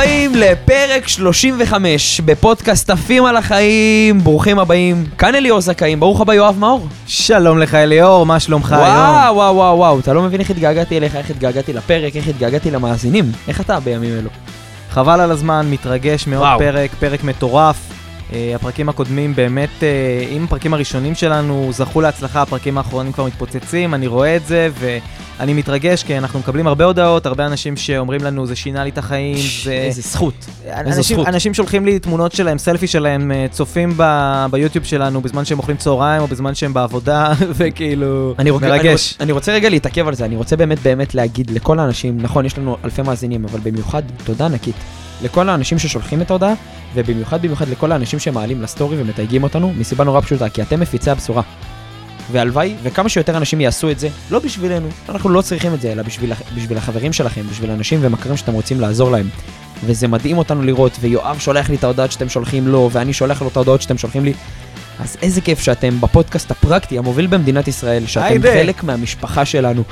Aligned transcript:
הבאים 0.00 0.34
לפרק 0.34 1.08
35 1.08 2.20
בפודקאסט 2.20 2.90
עפים 2.90 3.24
על 3.24 3.36
החיים, 3.36 4.18
ברוכים 4.18 4.58
הבאים. 4.58 5.04
כאן 5.18 5.34
אליאור 5.34 5.60
זכאים, 5.60 6.00
ברוך 6.00 6.20
הבא 6.20 6.34
יואב 6.34 6.58
מאור. 6.58 6.86
שלום 7.06 7.58
לך 7.58 7.74
אליאור, 7.74 8.26
מה 8.26 8.40
שלומך 8.40 8.72
היום? 8.72 8.84
וואו, 8.84 9.34
וואו, 9.34 9.54
וואו, 9.54 9.76
וואו, 9.76 10.00
אתה 10.00 10.12
לא 10.12 10.22
מבין 10.22 10.40
איך 10.40 10.50
התגעגעתי 10.50 10.96
אליך, 10.96 11.16
איך 11.16 11.30
התגעגעתי 11.30 11.72
לפרק, 11.72 12.16
איך 12.16 12.28
התגעגעתי 12.28 12.70
למאזינים. 12.70 13.32
איך 13.48 13.60
אתה 13.60 13.80
בימים 13.80 14.18
אלו? 14.18 14.30
חבל 14.90 15.20
על 15.20 15.30
הזמן, 15.30 15.66
מתרגש 15.70 16.26
מאוד 16.26 16.42
וואו. 16.42 16.58
פרק, 16.58 16.90
פרק 16.98 17.24
מטורף. 17.24 17.76
אה, 18.32 18.52
הפרקים 18.54 18.88
הקודמים 18.88 19.34
באמת, 19.34 19.82
אה, 19.82 20.26
אם 20.30 20.44
הפרקים 20.44 20.74
הראשונים 20.74 21.14
שלנו 21.14 21.68
זכו 21.72 22.00
להצלחה, 22.00 22.42
הפרקים 22.42 22.78
האחרונים 22.78 23.12
כבר 23.12 23.24
מתפוצצים, 23.24 23.94
אני 23.94 24.06
רואה 24.06 24.36
את 24.36 24.46
זה 24.46 24.68
ואני 24.78 25.52
מתרגש 25.52 26.02
כי 26.02 26.18
אנחנו 26.18 26.38
מקבלים 26.38 26.66
הרבה 26.66 26.84
הודעות, 26.84 27.26
הרבה 27.26 27.46
אנשים 27.46 27.76
שאומרים 27.76 28.22
לנו 28.22 28.46
זה 28.46 28.56
שינה 28.56 28.84
לי 28.84 28.90
את 28.90 28.98
החיים, 28.98 29.36
זה... 29.64 29.72
איזה 29.72 30.02
זכות. 30.02 30.46
אנשים, 30.74 31.02
זכות. 31.02 31.28
אנשים 31.28 31.54
שולחים 31.54 31.84
לי 31.84 31.98
תמונות 31.98 32.32
שלהם, 32.32 32.58
סלפי 32.58 32.86
שלהם, 32.86 33.32
אה, 33.32 33.46
צופים 33.50 33.94
ב, 33.96 34.04
ביוטיוב 34.50 34.84
שלנו 34.84 35.20
בזמן 35.20 35.44
שהם 35.44 35.58
אוכלים 35.58 35.76
צהריים 35.76 36.22
או 36.22 36.26
בזמן 36.26 36.54
שהם 36.54 36.74
בעבודה, 36.74 37.32
וכאילו, 37.58 38.34
אני, 38.38 38.50
רוצה, 38.50 38.68
מרגש. 38.68 39.14
אני, 39.16 39.24
אני 39.24 39.32
רוצה 39.32 39.52
רגע 39.52 39.68
להתעכב 39.68 40.08
על 40.08 40.14
זה, 40.14 40.24
אני 40.24 40.36
רוצה 40.36 40.56
באמת 40.56 40.78
באמת 40.78 41.14
להגיד 41.14 41.50
לכל 41.50 41.78
האנשים, 41.78 42.18
נכון, 42.20 42.46
יש 42.46 42.58
לנו 42.58 42.76
אלפי 42.84 43.02
מאזינים, 43.02 43.44
אבל 43.44 43.60
במיוחד, 43.60 44.02
תודה 44.24 44.46
ענקית, 44.46 44.74
לכל 45.22 45.48
האנשים 45.48 45.78
ששולחים 45.78 46.22
את 46.22 46.30
ההודעה, 46.30 46.54
ובמיוחד 46.94 47.42
במיוחד 47.42 47.68
לכל 47.68 47.92
האנשים 47.92 48.18
שמעלים 48.18 48.62
לסטורי 48.62 49.02
ומתייגים 49.02 49.42
אותנו, 49.42 49.72
מסיבה 49.78 50.04
נורא 50.04 50.20
פשוטה, 50.20 50.48
כי 50.48 50.62
אתם 50.62 50.80
מפיצי 50.80 51.10
הבשורה. 51.10 51.42
והלוואי, 52.32 52.74
וכמה 52.82 53.08
שיותר 53.08 53.36
אנשים 53.36 53.60
יעשו 53.60 53.90
את 53.90 53.98
זה, 53.98 54.08
לא 54.30 54.38
בשבילנו, 54.38 54.88
אנחנו 55.08 55.30
לא 55.30 55.42
צריכים 55.42 55.74
את 55.74 55.80
זה, 55.80 55.92
אלא 55.92 56.02
בשביל, 56.02 56.32
בשביל 56.54 56.78
החברים 56.78 57.12
שלכם, 57.12 57.42
בשביל 57.50 57.70
אנשים 57.70 57.98
ומכרים 58.02 58.36
שאתם 58.36 58.52
רוצים 58.52 58.80
לעזור 58.80 59.10
להם. 59.10 59.28
וזה 59.84 60.08
מדהים 60.08 60.38
אותנו 60.38 60.62
לראות, 60.62 60.96
ויואב 61.00 61.38
שולח 61.38 61.70
לי 61.70 61.76
את 61.76 61.84
ההודעות 61.84 62.12
שאתם 62.12 62.28
שולחים 62.28 62.68
לו, 62.68 62.88
ואני 62.92 63.12
שולח 63.12 63.42
לו 63.42 63.48
את 63.48 63.56
ההודעות 63.56 63.82
שאתם 63.82 63.98
שולחים 63.98 64.24
לי. 64.24 64.32
אז 65.00 65.16
איזה 65.22 65.40
כיף 65.40 65.60
שאתם 65.60 66.00
בפודקאסט 66.00 66.50
הפרקטי, 66.50 66.98
המוביל 66.98 67.26
במדינת 67.26 67.68
ישראל, 67.68 68.06
שאתם 68.06 68.26
היידה. 68.26 68.52
חלק 68.52 68.84
מהמשפחה 68.84 69.44
שלנו. 69.44 69.82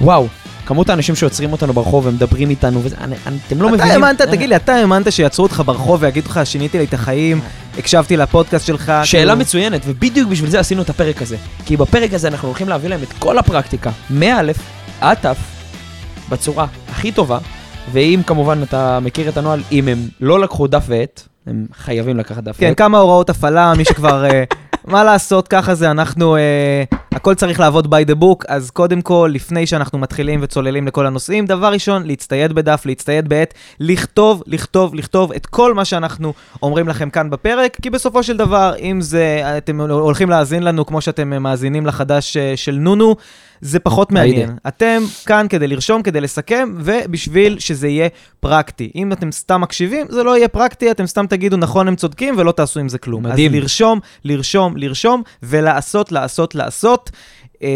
וואו, 0.00 0.28
כמות 0.66 0.90
האנשים 0.90 1.14
שעוצרים 1.14 1.52
אותנו 1.52 1.72
ברחוב 1.72 2.06
ומדברים 2.06 2.50
איתנו, 2.50 2.80
וזה, 2.84 2.96
אני, 3.00 3.16
אני, 3.26 3.36
אתם 3.46 3.62
לא 3.62 3.68
מבינים. 3.68 3.86
אתה 3.86 4.06
האמנת, 4.06 4.22
תגיד 4.22 4.48
לי, 4.48 4.56
אתה 4.56 4.74
האמנת 4.74 5.12
שיעצרו 5.12 5.42
אותך 5.42 5.62
ברחוב 5.66 6.02
ויגידו 6.02 6.28
לך, 6.30 6.40
שיניתי 6.44 6.78
לי 6.78 6.84
את 6.84 6.94
החיים, 6.94 7.40
הקשבתי 7.78 8.16
לפודקאסט 8.16 8.66
שלך? 8.66 8.92
שאלה 9.04 9.22
כאילו- 9.22 9.40
מצוינת, 9.40 9.80
ובדיוק 9.84 10.30
בשביל 10.30 10.50
זה 10.50 10.60
עשינו 10.60 10.82
את 10.82 10.90
הפרק 10.90 11.22
הזה. 11.22 11.36
כי 11.66 11.76
בפרק 11.76 12.12
הזה 12.12 12.28
אנחנו 12.28 12.48
הולכים 12.48 12.68
להביא 12.68 12.88
להם 12.88 13.00
את 13.02 13.12
כל 13.18 13.38
הפרקטיקה, 13.38 13.90
מא' 14.10 14.40
עד 15.00 15.16
ת', 15.16 15.36
בצורה 16.28 16.66
הכי 16.90 17.12
טובה, 17.12 17.38
ואם 17.92 18.20
כמובן 18.26 18.62
אתה 18.62 19.00
מכיר 19.00 19.28
את 19.28 19.36
הנוהל, 19.36 19.62
אם 19.72 19.88
הם 19.88 19.98
לא 20.20 20.40
לקחו 20.40 20.66
דף 20.66 20.84
ועט, 20.88 21.22
הם 21.46 21.66
חייבים 21.74 22.16
לקחת 22.16 22.44
דף 22.44 22.56
כן, 22.58 22.66
ועט. 22.66 22.78
כמה 22.78 22.98
הוראות 22.98 23.30
הפעלה, 23.30 23.74
מי 23.76 23.84
שכבר... 23.84 24.24
מה 24.86 25.04
לעשות, 25.04 25.48
ככה 25.48 25.74
זה, 25.74 25.90
אנחנו... 25.90 26.36
אה, 26.36 26.84
הכל 27.12 27.34
צריך 27.34 27.60
לעבוד 27.60 27.94
by 27.94 28.08
the 28.10 28.22
book, 28.22 28.44
אז 28.48 28.70
קודם 28.70 29.02
כל, 29.02 29.30
לפני 29.34 29.66
שאנחנו 29.66 29.98
מתחילים 29.98 30.40
וצוללים 30.42 30.86
לכל 30.86 31.06
הנושאים, 31.06 31.46
דבר 31.46 31.72
ראשון, 31.72 32.06
להצטייד 32.06 32.52
בדף, 32.52 32.86
להצטייד 32.86 33.28
בעט, 33.28 33.54
לכתוב, 33.80 34.42
לכתוב, 34.46 34.94
לכתוב 34.94 35.32
את 35.32 35.46
כל 35.46 35.74
מה 35.74 35.84
שאנחנו 35.84 36.32
אומרים 36.62 36.88
לכם 36.88 37.10
כאן 37.10 37.30
בפרק, 37.30 37.76
כי 37.82 37.90
בסופו 37.90 38.22
של 38.22 38.36
דבר, 38.36 38.74
אם 38.80 39.00
זה, 39.00 39.42
אתם 39.58 39.80
הולכים 39.80 40.30
להאזין 40.30 40.62
לנו 40.62 40.86
כמו 40.86 41.00
שאתם 41.00 41.32
אה, 41.32 41.38
מאזינים 41.38 41.86
לחדש 41.86 42.36
אה, 42.36 42.52
של 42.56 42.74
נונו, 42.74 43.16
זה 43.60 43.78
פחות 43.78 44.12
מעניין. 44.12 44.56
אתם 44.68 45.02
כאן 45.26 45.46
כדי 45.48 45.66
לרשום, 45.66 46.02
כדי 46.02 46.20
לסכם, 46.20 46.74
ובשביל 46.78 47.58
שזה 47.58 47.88
יהיה 47.88 48.08
פרקטי. 48.40 48.90
אם 48.94 49.12
אתם 49.12 49.32
סתם 49.32 49.60
מקשיבים, 49.60 50.06
זה 50.10 50.22
לא 50.22 50.36
יהיה 50.36 50.48
פרקטי, 50.48 50.90
אתם 50.90 51.06
סתם 51.06 51.26
תגידו 51.26 51.56
נכון, 51.56 51.88
הם 51.88 51.96
צודקים, 51.96 52.34
ולא 52.38 52.52
תעשו 52.52 52.80
עם 52.80 52.88
זה 52.88 52.98
כלום. 52.98 53.22
מדהים. 53.26 53.50
אז 53.50 53.56
לרשום, 53.56 54.00
לרשום, 54.24 54.76
לרשום, 54.76 55.22
ולעשות, 55.42 56.12
לעשות, 56.12 56.54
לעשות. 56.54 57.10
אה, 57.62 57.68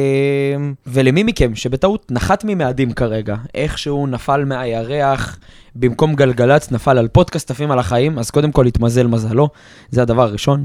ולמי 0.87 1.23
מכם 1.23 1.55
שבטעות 1.55 2.07
נחת 2.11 2.45
ממאדים 2.45 2.93
כרגע, 2.93 3.37
איכשהו 3.55 4.07
נפל 4.07 4.45
מהירח, 4.45 5.39
במקום 5.75 6.15
גלגלצ 6.15 6.73
נפל 6.73 6.99
על 6.99 7.09
פודקאסט 7.09 7.51
עפים 7.51 7.71
על 7.71 7.79
החיים, 7.79 8.19
אז 8.19 8.31
קודם 8.31 8.53
כל 8.53 8.67
התמזל 8.67 9.07
מזלו, 9.07 9.49
זה 9.91 10.03
הדבר 10.03 10.23
הראשון. 10.23 10.65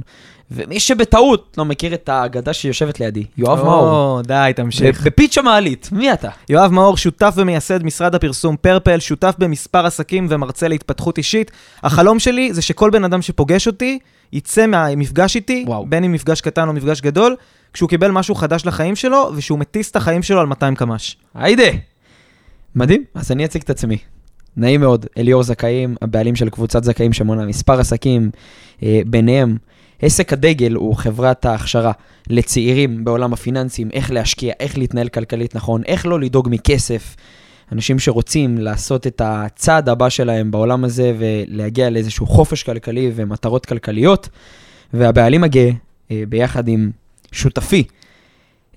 ומי 0.51 0.79
שבטעות 0.79 1.55
לא 1.57 1.65
מכיר 1.65 1.93
את 1.93 2.09
האגדה 2.09 2.53
שיושבת 2.53 2.99
לידי, 2.99 3.25
יואב 3.37 3.63
מאור. 3.63 3.89
או, 3.89 4.21
די, 4.21 4.51
תמשיך. 4.55 5.03
בפיץ' 5.03 5.37
המעלית, 5.37 5.89
מי 5.91 6.13
אתה? 6.13 6.29
יואב 6.49 6.71
מאור, 6.71 6.97
שותף 6.97 7.33
ומייסד 7.37 7.83
משרד 7.83 8.15
הפרסום 8.15 8.55
פרפל, 8.61 8.99
שותף 8.99 9.35
במספר 9.37 9.85
עסקים 9.85 10.27
ומרצה 10.29 10.67
להתפתחות 10.67 11.17
אישית. 11.17 11.51
החלום 11.83 12.19
שלי 12.19 12.53
זה 12.53 12.61
שכל 12.61 12.89
בן 12.89 13.03
אדם 13.03 13.21
שפוגש 13.21 13.67
אותי, 13.67 13.99
יצא 14.33 14.67
מהמפגש 14.67 15.35
איתי, 15.35 15.63
וואו. 15.67 15.85
בין 15.89 16.03
אם 16.03 16.11
מפגש 16.11 16.41
קטן 16.41 16.67
או 16.67 16.73
מפגש 16.73 17.01
גדול, 17.01 17.35
כשהוא 17.75 17.89
קיבל 17.89 18.11
משהו 18.11 18.35
חדש 18.35 18.65
לחיים 18.65 18.95
שלו, 18.95 19.31
ושהוא 19.35 19.59
מטיס 19.59 19.91
את 19.91 19.95
החיים 19.95 20.23
שלו 20.23 20.39
על 20.39 20.45
200 20.45 20.75
קמ"ש. 20.75 21.17
היידה. 21.33 21.63
מדהים, 22.75 23.03
אז 23.15 23.31
אני 23.31 23.45
אציג 23.45 23.61
את 23.61 23.69
עצמי. 23.69 23.97
נעים 24.57 24.81
מאוד, 24.81 25.05
אליאור 25.17 25.43
זכאים, 25.43 25.95
הבעלים 26.01 26.35
של 26.35 26.49
קבוצת 26.49 26.83
זכאים 26.83 27.13
שמונה 27.13 27.45
מספר 27.45 27.79
עסקים, 27.79 28.31
אה, 28.83 29.01
ביניהם 29.07 29.57
עסק 30.01 30.33
הדגל 30.33 30.73
הוא 30.73 30.95
חברת 30.95 31.45
ההכשרה 31.45 31.91
לצעירים 32.29 33.05
בעולם 33.05 33.33
הפיננסים, 33.33 33.89
איך 33.93 34.11
להשקיע, 34.11 34.53
איך 34.59 34.77
להתנהל 34.77 35.07
כלכלית 35.07 35.55
נכון, 35.55 35.83
איך 35.85 36.05
לא 36.05 36.19
לדאוג 36.19 36.47
מכסף. 36.51 37.15
אנשים 37.71 37.99
שרוצים 37.99 38.57
לעשות 38.57 39.07
את 39.07 39.21
הצעד 39.25 39.89
הבא 39.89 40.09
שלהם 40.09 40.51
בעולם 40.51 40.83
הזה 40.83 41.13
ולהגיע 41.17 41.89
לאיזשהו 41.89 42.25
חופש 42.25 42.63
כלכלי 42.63 43.11
ומטרות 43.15 43.65
כלכליות. 43.65 44.29
והבעלים 44.93 45.43
הגאה, 45.43 45.69
אה, 46.11 46.23
ביחד 46.29 46.67
עם 46.67 46.91
שותפי, 47.35 47.83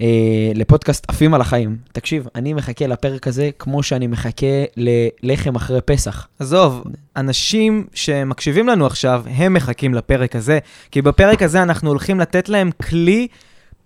אה, 0.00 0.06
לפודקאסט 0.54 1.04
עפים 1.08 1.34
על 1.34 1.40
החיים. 1.40 1.76
תקשיב, 1.92 2.26
אני 2.34 2.52
מחכה 2.52 2.86
לפרק 2.86 3.26
הזה 3.26 3.50
כמו 3.58 3.82
שאני 3.82 4.06
מחכה 4.06 4.46
ללחם 4.76 5.56
אחרי 5.56 5.80
פסח. 5.80 6.28
עזוב, 6.38 6.84
אנשים 7.16 7.86
שמקשיבים 7.94 8.68
לנו 8.68 8.86
עכשיו, 8.86 9.24
הם 9.26 9.54
מחכים 9.54 9.94
לפרק 9.94 10.36
הזה, 10.36 10.58
כי 10.90 11.02
בפרק 11.02 11.42
הזה 11.42 11.62
אנחנו 11.62 11.90
הולכים 11.90 12.20
לתת 12.20 12.48
להם 12.48 12.70
כלי 12.88 13.28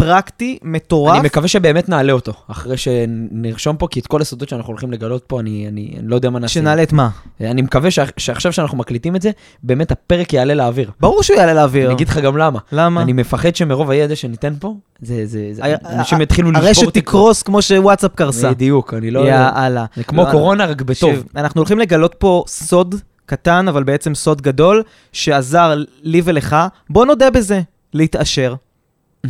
פרקטי, 0.05 0.59
מטורף. 0.63 1.17
אני 1.17 1.27
מקווה 1.27 1.49
שבאמת 1.49 1.89
נעלה 1.89 2.13
אותו, 2.13 2.33
אחרי 2.51 2.77
שנרשום 2.77 3.77
פה, 3.77 3.89
כי 3.91 4.01
את 4.01 4.07
כל 4.07 4.21
הסודות 4.21 4.49
שאנחנו 4.49 4.71
הולכים 4.71 4.93
לגלות 4.93 5.25
פה, 5.27 5.41
אני, 5.41 5.69
אני, 5.69 5.95
אני 5.99 6.09
לא 6.09 6.15
יודע 6.15 6.31
מה 6.31 6.39
נעשה. 6.39 6.55
שנעלה 6.55 6.83
את 6.83 6.93
מה? 6.93 7.09
אני 7.41 7.63
מקווה. 7.63 7.91
שעכשיו 8.17 8.53
שאנחנו 8.53 8.79
מקליטים 8.79 9.17
את 9.17 9.23
זה, 9.23 9.31
באמת 9.63 9.93
הפרק 9.93 10.33
יעלה 10.33 10.55
לאוויר. 10.55 10.91
ברור 11.01 11.23
שהוא 11.23 11.37
יעלה 11.37 11.55
לאוויר. 11.55 11.87
אני 11.87 11.95
אגיד 11.95 12.09
לך 12.09 12.19
גם 12.19 12.37
למה. 12.37 12.59
למה? 12.73 13.03
אני 13.03 13.13
מפחד 13.13 13.57
שמרוב 13.57 13.91
הידע 13.91 14.17
שניתן 14.17 14.55
פה, 14.61 14.75
זה, 15.01 15.27
זה, 15.27 15.49
זה, 15.53 15.63
אנשים 15.85 16.21
יתחילו 16.21 16.51
לשבור 16.51 16.67
הרשת 16.67 16.81
תקרות. 16.81 16.95
תקרוס 16.95 17.43
כמו 17.43 17.63
שוואטסאפ 17.63 18.15
קרסה. 18.15 18.51
בדיוק, 18.51 18.95
אני 18.95 19.11
לא... 19.11 19.21
יאללה. 19.21 19.85
זה 19.97 20.05
כמו 20.05 20.27
קורונה, 20.31 20.67
רק 20.67 20.83
בטוב. 20.83 21.25
אנחנו 21.37 21.61
הולכים 21.61 21.79
לגלות 21.79 22.15
פה 22.19 22.45
סוד 22.47 22.95
קטן, 23.27 23.69
אבל 23.69 23.83
בעצם 23.83 24.15
סוד 24.15 24.43
גדול, 24.43 24.83
שעזר 25.13 25.75
לי 26.03 26.23
ולך. 26.25 26.57
בוא 26.91 27.07
נודה 27.07 27.31
בזה, 27.31 27.61
להתעשר. 27.95 28.55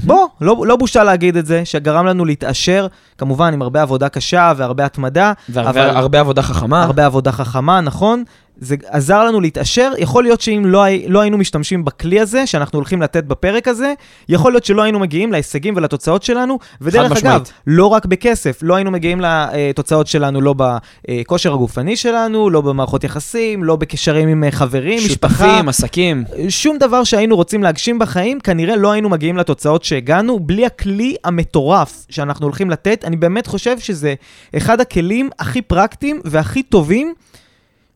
בוא, 0.05 0.27
לא, 0.41 0.57
לא 0.67 0.77
בושה 0.77 1.05
להגיד 1.05 1.37
את 1.37 1.47
זה, 1.47 1.65
שגרם 1.65 2.07
לנו 2.07 2.25
להתעשר, 2.25 2.87
כמובן 3.19 3.53
עם 3.53 3.63
הרבה 3.63 3.83
עבודה 3.83 4.09
קשה 4.09 4.53
והרבה 4.57 4.85
התמדה, 4.85 5.33
והרבה 5.49 5.71
אבל- 5.89 5.97
הרבה 5.97 6.21
עבודה 6.21 6.43
חכמה. 6.43 6.83
הרבה 6.83 7.07
עבודה 7.07 7.33
חכמה, 7.33 7.81
נכון? 7.81 8.25
זה 8.57 8.77
עזר 8.87 9.25
לנו 9.25 9.41
להתעשר, 9.41 9.93
יכול 9.99 10.23
להיות 10.23 10.41
שאם 10.41 10.63
לא, 10.67 10.85
לא 11.09 11.21
היינו 11.21 11.39
משתמשים 11.39 11.85
בכלי 11.85 12.21
הזה, 12.21 12.47
שאנחנו 12.47 12.79
הולכים 12.79 13.03
לתת 13.03 13.25
בפרק 13.25 13.69
הזה, 13.69 13.95
יכול 14.29 14.53
להיות 14.53 14.65
שלא 14.65 14.83
היינו 14.83 14.99
מגיעים 14.99 15.33
להישגים 15.33 15.75
ולתוצאות 15.77 16.23
שלנו, 16.23 16.59
ודרך 16.81 17.13
אגב. 17.13 17.43
לא 17.67 17.87
רק 17.87 18.07
בכסף, 18.07 18.59
לא 18.63 18.75
היינו 18.75 18.91
מגיעים 18.91 19.21
לתוצאות 19.21 20.07
שלנו, 20.07 20.41
לא 20.41 20.55
בכושר 20.57 21.53
הגופני 21.55 21.97
שלנו, 21.97 22.51
לא 22.51 22.61
במערכות 22.61 23.05
יחסים, 23.05 23.65
לא 23.65 23.77
בקשרים 23.77 24.29
עם 24.29 24.45
חברים, 24.51 24.99
משפחה. 25.07 25.35
שותפים, 25.35 25.69
עסקים. 25.69 26.25
שום 26.49 26.79
דבר 26.79 27.05
שהיינו 27.05 27.37
רוצים 27.37 27.63
להגשים 27.63 27.99
בחיים, 27.99 28.41
כנראה 28.41 28.77
לא 28.77 28.93
היינו 28.93 29.09
מגיעים 29.09 29.37
לתוצאות 29.37 29.85
שהגענו, 29.85 30.41
בלי 30.41 30.67
הכלי 30.67 31.17
המטורף 31.25 32.07
שאנחנו 32.09 32.47
הולכים 32.47 32.71
לתת. 32.71 33.05
אני 33.05 33.17
באמת 33.17 33.47
חושב 33.47 33.79
שזה 33.79 34.15
אחד 34.57 34.81
הכלים 34.81 35.31
הכי 35.39 35.63
פרקטיים 35.63 36.21
והכי 36.25 36.63
טובים, 36.63 37.15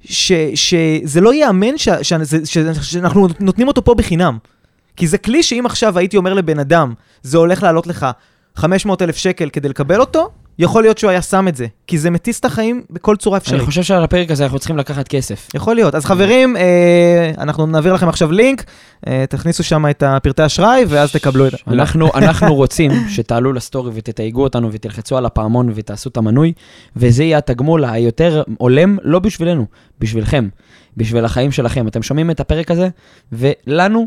ש, 0.09 0.33
שזה 0.55 1.21
לא 1.21 1.35
ייאמן 1.35 1.79
ש, 1.79 1.89
ש, 2.03 2.13
ש, 2.45 2.59
שאנחנו 2.83 3.29
נותנים 3.41 3.69
אותו 3.69 3.85
פה 3.85 3.95
בחינם. 3.95 4.39
כי 4.97 5.07
זה 5.07 5.19
כלי 5.19 5.43
שאם 5.43 5.67
עכשיו 5.67 5.99
הייתי 5.99 6.17
אומר 6.17 6.35
לבן 6.35 6.59
אדם, 6.59 6.95
זה 7.23 7.39
הולך 7.39 7.63
לעלות 7.63 7.87
לך 7.87 8.07
500 8.57 9.03
אלף 9.03 9.17
שקל 9.17 9.51
כדי 9.51 9.69
לקבל 9.69 10.01
אותו, 10.01 10.31
יכול 10.59 10.83
להיות 10.83 10.99
שהוא 10.99 11.11
היה 11.11 11.23
שם 11.23 11.49
את 11.49 11.57
זה. 11.57 11.67
כי 11.87 11.99
זה 11.99 12.11
מטיס 12.11 12.41
את 12.41 12.45
החיים 12.45 12.83
בכל 12.91 13.17
צורה 13.17 13.39
אפשרית. 13.39 13.61
אני 13.61 13.67
חושב 13.67 13.83
שעל 13.83 14.05
הפרק 14.05 14.31
הזה 14.31 14.45
אנחנו 14.45 14.59
צריכים 14.59 14.77
לקחת 14.77 15.09
כסף. 15.09 15.49
יכול 15.55 15.75
להיות. 15.75 15.95
אז 15.95 16.05
חברים, 16.05 16.57
אה, 16.57 17.31
אנחנו 17.39 17.67
נעביר 17.67 17.95
לכם 17.95 18.09
עכשיו 18.09 18.33
לינק, 18.33 18.65
אה, 19.07 19.25
תכניסו 19.29 19.65
שם 19.65 19.87
את 19.91 20.03
הפרטי 20.03 20.47
אשראי, 20.47 20.85
ואז 20.89 21.13
תקבלו 21.13 21.47
את 21.47 21.51
זה. 21.51 21.57
אנחנו, 21.67 22.11
אנחנו 22.15 22.55
רוצים 22.55 22.91
שתעלו 23.09 23.53
לסטורי 23.53 23.91
ותתייגו 23.95 24.43
אותנו 24.43 24.73
ותלחצו 24.73 25.17
על 25.17 25.27
הפעמון 25.27 25.73
ותעשו 25.75 26.11
את 26.11 26.17
המנוי, 26.17 26.53
וזה 26.97 27.25
יהיה 27.25 27.39
התגמול 27.39 27.85
היותר 27.85 28.43
הולם, 28.59 28.97
לא 29.03 29.19
בשבילנו, 29.19 29.67
בשבילכם. 30.01 30.49
בשביל 30.97 31.25
החיים 31.25 31.53
שלכם. 31.53 31.89
אתם 31.89 32.03
שומעים 32.03 32.31
את 32.31 32.41
הפרק 32.41 32.71
הזה, 32.71 32.89
ולנו 33.33 34.07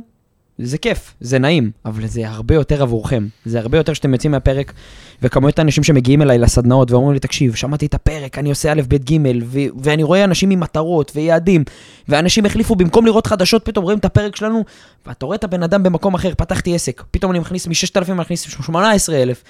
זה 0.61 0.77
כיף, 0.77 1.15
זה 1.21 1.39
נעים, 1.39 1.71
אבל 1.85 2.07
זה 2.07 2.29
הרבה 2.29 2.55
יותר 2.55 2.81
עבורכם. 2.81 3.27
זה 3.45 3.59
הרבה 3.59 3.77
יותר 3.77 3.93
שאתם 3.93 4.13
יוצאים 4.13 4.31
מהפרק, 4.31 4.73
וכמויות 5.21 5.59
האנשים 5.59 5.83
שמגיעים 5.83 6.21
אליי 6.21 6.37
לסדנאות 6.37 6.91
ואומרים 6.91 7.13
לי, 7.13 7.19
תקשיב, 7.19 7.55
שמעתי 7.55 7.85
את 7.85 7.93
הפרק, 7.93 8.37
אני 8.37 8.49
עושה 8.49 8.71
א', 8.71 8.81
ב', 8.87 8.95
ג', 8.95 9.17
ו- 9.45 9.59
ואני 9.83 10.03
רואה 10.03 10.23
אנשים 10.23 10.49
עם 10.49 10.59
מטרות 10.59 11.11
ויעדים, 11.15 11.63
ואנשים 12.09 12.45
החליפו, 12.45 12.75
במקום 12.75 13.05
לראות 13.05 13.27
חדשות, 13.27 13.65
פתאום 13.65 13.85
רואים 13.85 13.99
את 13.99 14.05
הפרק 14.05 14.35
שלנו, 14.35 14.63
ואתה 15.07 15.25
רואה 15.25 15.35
את 15.35 15.43
הבן 15.43 15.63
אדם 15.63 15.83
במקום 15.83 16.13
אחר, 16.13 16.33
פתחתי 16.37 16.75
עסק, 16.75 17.03
פתאום 17.11 17.31
אני 17.31 17.39
מכניס 17.39 17.67
מ-6,000, 17.67 18.05
אני 18.07 18.13
מכניס 18.13 18.41
18,000, 18.41 19.43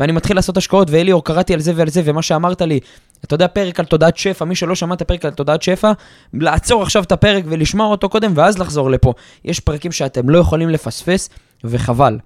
ואני 0.00 0.12
מתחיל 0.12 0.36
לעשות 0.36 0.56
השקעות, 0.56 0.90
ואליאור, 0.90 1.24
קראתי 1.24 1.54
על 1.54 1.60
זה 1.60 1.72
ועל 1.76 1.88
זה, 1.88 2.02
ומה 2.04 2.22
שאמרת 2.22 2.62
לי, 2.62 2.80
אתה 3.24 3.34
יודע, 3.34 3.48
פרק 3.48 3.80
על 3.80 3.86
תודעת 3.86 4.16
שפע, 4.16 4.44
מי 4.44 4.54
שלא 4.54 4.74
שמע 4.74 4.94
את 4.94 5.00
הפרק 5.02 5.24
על 5.24 5.30
תודעת 5.30 5.62
שפע, 5.62 5.92
לעצור 6.34 6.82
עכשיו 6.82 7.02
את 7.02 7.12
הפרק 7.12 7.44
ולשמוע 7.48 7.86
אותו 7.86 8.08
קודם, 8.08 8.32
ואז 8.34 8.58
לחזור 8.58 8.90
לפה. 8.90 9.12
יש 9.44 9.60
פרקים 9.60 9.92
שאתם 9.92 10.28
לא 10.28 10.38
יכולים 10.38 10.68
לפספס, 10.68 11.28
וחבל. 11.64 12.18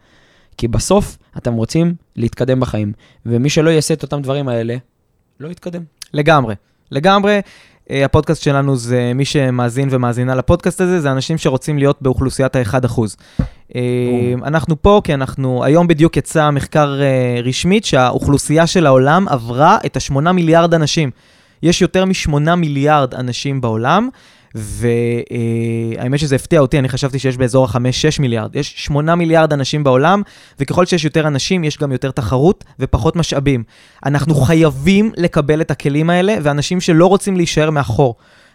כי 0.57 0.69
בסוף 0.69 1.19
אתם 1.37 1.55
רוצים 1.55 1.95
להתקדם 2.17 2.61
בחיים, 2.61 2.93
ומי 3.27 3.51
שלא 3.51 3.71
יעשה 3.71 3.95
את 3.95 4.03
אותם 4.03 4.23
דברים 4.23 4.49
האלה, 4.49 4.77
לא 5.41 5.49
יתקדם. 5.49 5.83
לגמרי, 6.15 6.55
לגמרי. 6.91 7.41
אה, 7.91 8.05
הפודקאסט 8.05 8.43
שלנו 8.43 8.77
זה 8.77 9.13
מי 9.15 9.25
שמאזין 9.25 9.89
ומאזינה 9.91 10.35
לפודקאסט 10.35 10.81
הזה, 10.81 11.01
זה 11.01 11.13
אנשים 11.13 11.39
שרוצים 11.39 11.79
להיות 11.79 12.03
באוכלוסיית 12.03 12.57
ה-1%. 12.57 13.01
אה, 13.75 13.81
אנחנו 14.45 14.83
פה 14.83 15.01
כי 15.05 15.15
אנחנו, 15.15 15.65
היום 15.65 15.87
בדיוק 15.87 16.17
יצא 16.17 16.51
מחקר 16.51 17.01
אה, 17.03 17.41
רשמית 17.45 17.85
שהאוכלוסייה 17.85 18.67
של 18.67 18.87
העולם 18.87 19.29
עברה 19.29 19.79
את 19.87 19.97
ה-8 19.97 20.33
מיליארד 20.33 20.75
אנשים. 20.75 21.11
יש 21.63 21.83
יותר 21.83 22.05
מ-8 22.05 22.55
מיליארד 22.55 23.15
אנשים 23.15 23.61
בעולם, 23.61 24.09
והאמת 24.57 26.19
שזה 26.19 26.37
הפתיע 26.37 26.61
אותי, 26.61 26.79
אני 26.79 26.89
חשבתי 26.89 27.19
שיש 27.19 27.37
באזור 27.37 27.65
ה-5-6 27.65 28.21
מיליארד. 28.21 28.57
יש 28.57 28.75
8 28.77 29.15
מיליארד 29.15 29.53
אנשים 29.53 29.85
בעולם, 29.85 30.23
וככל 30.61 30.87
שיש 30.87 31.05
יותר 31.05 31.27
אנשים, 31.27 31.65
יש 31.65 31.79
גם 31.79 31.93
יותר 31.93 32.11
תחרות 32.11 32.65
ופחות 32.81 33.17
משאבים. 33.17 33.65
אנחנו 34.07 34.35
חייבים 34.35 35.13
לקבל 35.17 35.61
את 35.61 35.71
הכלים 35.71 36.11
האלה, 36.11 36.37
ואנשים 36.43 36.81
שלא 36.81 37.07
רוצים 37.07 37.37
להישאר 37.37 37.71
מאחור. 37.71 38.15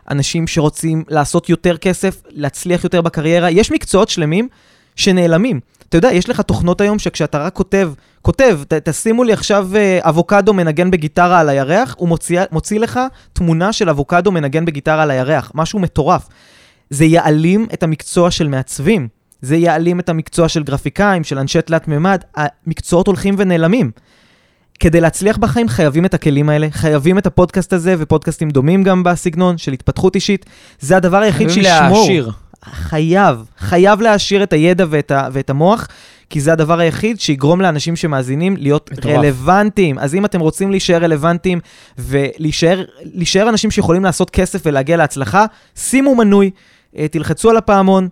אנשים 0.10 0.48
שרוצים 0.48 1.04
לעשות 1.10 1.50
יותר 1.50 1.78
כסף, 1.78 2.22
להצליח 2.30 2.84
יותר 2.84 3.02
בקריירה. 3.02 3.52
יש 3.52 3.72
מקצועות 3.72 4.10
שלמים 4.10 4.48
שנעלמים. 4.96 5.60
אתה 5.92 5.98
יודע, 5.98 6.12
יש 6.12 6.30
לך 6.30 6.42
תוכנות 6.42 6.82
היום 6.82 7.00
שכשאתה 7.00 7.38
רק 7.38 7.54
כותב, 7.54 7.92
כותב, 8.22 8.60
ת, 8.68 8.74
תשימו 8.74 9.24
לי 9.24 9.34
עכשיו 9.34 9.70
אה, 9.76 10.00
אבוקדו 10.02 10.54
מנגן 10.54 10.92
בגיטרה 10.92 11.40
על 11.40 11.50
הירח, 11.50 11.96
הוא 11.98 12.08
מוציא, 12.08 12.42
מוציא 12.52 12.80
לך 12.80 13.00
תמונה 13.34 13.74
של 13.74 13.90
אבוקדו 13.90 14.32
מנגן 14.32 14.66
בגיטרה 14.66 15.04
על 15.04 15.12
הירח, 15.12 15.52
משהו 15.56 15.80
מטורף. 15.80 16.28
זה 16.90 17.06
יעלים 17.06 17.68
את 17.74 17.84
המקצוע 17.84 18.32
של 18.32 18.48
מעצבים, 18.48 19.08
זה 19.42 19.56
יעלים 19.56 20.00
את 20.00 20.10
המקצוע 20.10 20.50
של 20.50 20.64
גרפיקאים, 20.64 21.24
של 21.24 21.40
אנשי 21.40 21.62
תלת 21.62 21.88
מימד, 21.88 22.22
המקצועות 22.36 23.08
הולכים 23.08 23.36
ונעלמים. 23.38 23.92
כדי 24.80 25.02
להצליח 25.02 25.38
בחיים 25.38 25.70
חייבים 25.70 26.06
את 26.06 26.14
הכלים 26.14 26.50
האלה, 26.50 26.68
חייבים 26.72 27.18
את 27.18 27.26
הפודקאסט 27.26 27.74
הזה 27.74 27.96
ופודקאסטים 28.00 28.50
דומים 28.50 28.84
גם 28.84 29.04
בסגנון 29.04 29.58
של 29.58 29.74
התפתחות 29.74 30.16
אישית. 30.16 30.46
זה 30.80 30.98
הדבר 30.98 31.18
היחיד 31.18 31.50
שישמור. 31.50 31.78
חייבים 31.78 31.96
להעשיר. 31.96 32.32
חייב, 32.66 33.46
חייב 33.60 34.02
להעשיר 34.02 34.44
את 34.44 34.54
הידע 34.54 34.86
ואת, 34.90 35.12
ה, 35.12 35.28
ואת 35.32 35.50
המוח, 35.50 35.88
כי 36.30 36.42
זה 36.42 36.54
הדבר 36.54 36.80
היחיד 36.80 37.20
שיגרום 37.20 37.62
לאנשים 37.62 37.96
שמאזינים 37.96 38.58
להיות 38.58 38.90
מטורף. 38.94 39.16
רלוונטיים. 39.18 40.00
אז 40.00 40.16
אם 40.16 40.26
אתם 40.26 40.40
רוצים 40.40 40.72
להישאר 40.72 41.04
רלוונטיים 41.04 41.60
ולהישאר 41.98 43.50
אנשים 43.50 43.72
שיכולים 43.72 44.04
לעשות 44.04 44.30
כסף 44.30 44.62
ולהגיע 44.66 44.98
להצלחה, 44.98 45.46
שימו 45.76 46.16
מנוי, 46.16 46.50
אה, 46.98 47.08
תלחצו 47.08 47.50
על 47.50 47.58
הפעמון. 47.58 48.08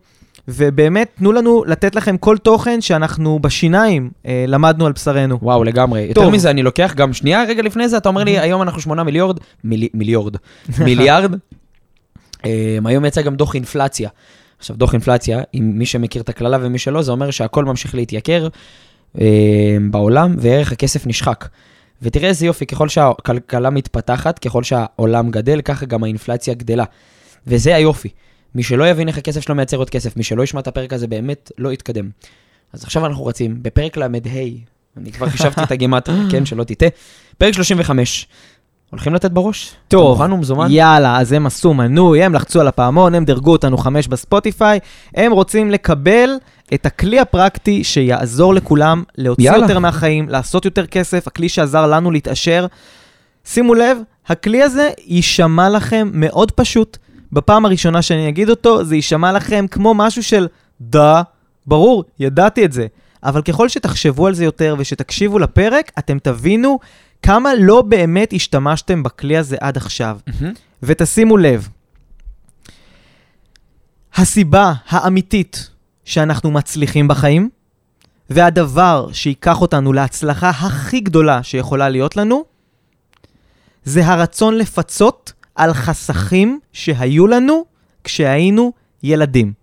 ובאמת, 0.48 1.10
תנו 1.18 1.32
לנו 1.32 1.64
לתת 1.68 1.96
לכם 1.96 2.18
כל 2.18 2.38
תוכן 2.38 2.82
שאנחנו 2.82 3.40
בשיניים 3.40 4.10
אה, 4.26 4.46
למדנו 4.48 4.86
על 4.86 4.92
בשרנו. 4.92 5.40
וואו, 5.42 5.64
לגמרי. 5.64 6.02
יותר 6.02 6.22
טוב. 6.22 6.34
מזה, 6.34 6.50
אני 6.50 6.64
לוקח 6.64 6.94
גם 6.96 7.14
שנייה 7.14 7.44
רגע 7.44 7.62
לפני 7.64 7.90
זה, 7.90 7.98
אתה 7.98 8.10
אומר 8.10 8.24
לי, 8.24 8.40
היום 8.40 8.62
אנחנו 8.62 8.82
8 8.82 9.04
מיליארד, 9.04 9.40
מילי- 9.64 9.90
מיליארד, 9.94 10.36
מיליארד. 10.86 11.36
אה, 12.46 12.78
היום 12.86 13.06
יצא 13.06 13.22
גם 13.22 13.36
דוח 13.36 13.56
אינפלציה. 13.56 14.10
עכשיו, 14.60 14.76
דוח 14.76 14.94
אינפלציה, 14.94 15.42
אם 15.54 15.72
מי 15.76 15.86
שמכיר 15.86 16.22
את 16.22 16.30
הקללה 16.30 16.58
ומי 16.62 16.80
שלא, 16.80 17.02
זה 17.02 17.12
אומר 17.12 17.32
שהכל 17.32 17.66
ממשיך 17.66 17.96
להתייקר 17.96 18.48
אה, 19.22 19.78
בעולם, 19.92 20.36
וערך 20.40 20.72
הכסף 20.72 21.08
נשחק. 21.08 21.48
ותראה 22.02 22.28
איזה 22.30 22.46
יופי, 22.46 22.66
ככל 22.66 22.90
שהכלכלה 22.90 23.70
מתפתחת, 23.70 24.40
ככל 24.40 24.64
שהעולם 24.64 25.32
גדל, 25.32 25.62
ככה 25.62 25.86
גם 25.86 26.04
האינפלציה 26.04 26.54
גדלה. 26.54 26.84
וזה 27.48 27.76
היופי. 27.76 28.10
מי 28.56 28.64
שלא 28.64 28.90
יבין 28.90 29.08
איך 29.08 29.18
הכסף 29.18 29.42
שלו 29.42 29.56
מייצר 29.56 29.78
עוד 29.78 29.90
כסף, 29.90 30.18
מי 30.18 30.24
שלא 30.24 30.44
ישמע 30.44 30.60
את 30.60 30.68
הפרק 30.68 30.94
הזה, 30.94 31.08
באמת 31.08 31.52
לא 31.58 31.74
יתקדם. 31.74 32.10
אז 32.74 32.84
עכשיו 32.84 33.06
אנחנו 33.06 33.26
רצים, 33.26 33.64
בפרק 33.64 33.98
ל"ה, 33.98 34.08
אני 34.98 35.12
כבר 35.12 35.30
חישבתי 35.30 35.64
את 35.64 35.72
הגימטריה, 35.72 36.24
כן, 36.32 36.46
שלא 36.46 36.64
תטעה. 36.64 36.90
פרק 37.38 37.54
35. 37.54 38.28
הולכים 38.90 39.14
לתת 39.14 39.32
בראש? 39.32 39.76
טוב, 39.88 40.18
מוכן 40.18 40.32
ומזומן? 40.32 40.68
יאללה, 40.70 41.20
אז 41.20 41.32
הם 41.32 41.46
עשו 41.46 41.74
מנוי, 41.74 42.24
הם 42.24 42.34
לחצו 42.34 42.62
על 42.62 42.68
הפעמון, 42.68 43.16
הם 43.16 43.26
דירגו 43.26 43.52
אותנו 43.52 43.78
חמש 43.78 44.08
בספוטיפיי, 44.08 44.80
הם 45.16 45.32
רוצים 45.32 45.72
לקבל 45.72 46.30
את 46.74 46.86
הכלי 46.86 47.20
הפרקטי 47.20 47.84
שיעזור 47.84 48.54
לכולם 48.54 49.04
להוציא 49.18 49.46
יאללה. 49.46 49.62
יותר 49.62 49.80
מהחיים, 49.80 50.30
לעשות 50.30 50.66
יותר 50.66 50.86
כסף, 50.86 51.28
הכלי 51.28 51.50
שעזר 51.50 51.88
לנו 51.88 52.12
להתעשר. 52.12 52.66
שימו 53.46 53.74
לב, 53.74 53.98
הכלי 54.28 54.64
הזה 54.64 54.90
יישמע 55.06 55.70
לכם 55.70 56.10
מאוד 56.14 56.52
פשוט. 56.52 56.98
בפעם 57.32 57.66
הראשונה 57.66 58.02
שאני 58.02 58.30
אגיד 58.30 58.50
אותו, 58.50 58.84
זה 58.84 58.96
יישמע 58.96 59.32
לכם 59.32 59.66
כמו 59.72 59.94
משהו 59.94 60.24
של 60.24 60.48
דה, 60.82 61.22
ברור, 61.68 62.04
ידעתי 62.20 62.66
את 62.66 62.72
זה. 62.72 62.88
אבל 63.24 63.42
ככל 63.42 63.70
שתחשבו 63.70 64.28
על 64.28 64.34
זה 64.34 64.46
יותר 64.46 64.76
ושתקשיבו 64.78 65.40
לפרק, 65.40 65.92
אתם 66.00 66.18
תבינו 66.20 66.80
כמה 67.30 67.56
לא 67.60 67.82
באמת 67.82 68.34
השתמשתם 68.34 69.04
בכלי 69.04 69.38
הזה 69.38 69.58
עד 69.60 69.78
עכשיו. 69.78 70.20
מהמם. 70.28 70.54
ותשימו 70.84 71.38
לב, 71.38 71.70
הסיבה 74.16 74.74
האמיתית 74.88 75.70
שאנחנו 76.06 76.52
מצליחים 76.52 77.08
בחיים, 77.08 77.50
והדבר 78.30 79.10
שייקח 79.14 79.62
אותנו 79.62 79.94
להצלחה 79.94 80.50
הכי 80.50 81.00
גדולה 81.00 81.44
שיכולה 81.44 81.90
להיות 81.90 82.18
לנו, 82.18 82.44
זה 83.84 84.08
הרצון 84.08 84.58
לפצות 84.58 85.34
על 85.56 85.74
חסכים 85.74 86.60
שהיו 86.74 87.28
לנו 87.28 87.66
כשהיינו 88.04 88.74
ילדים. 89.04 89.54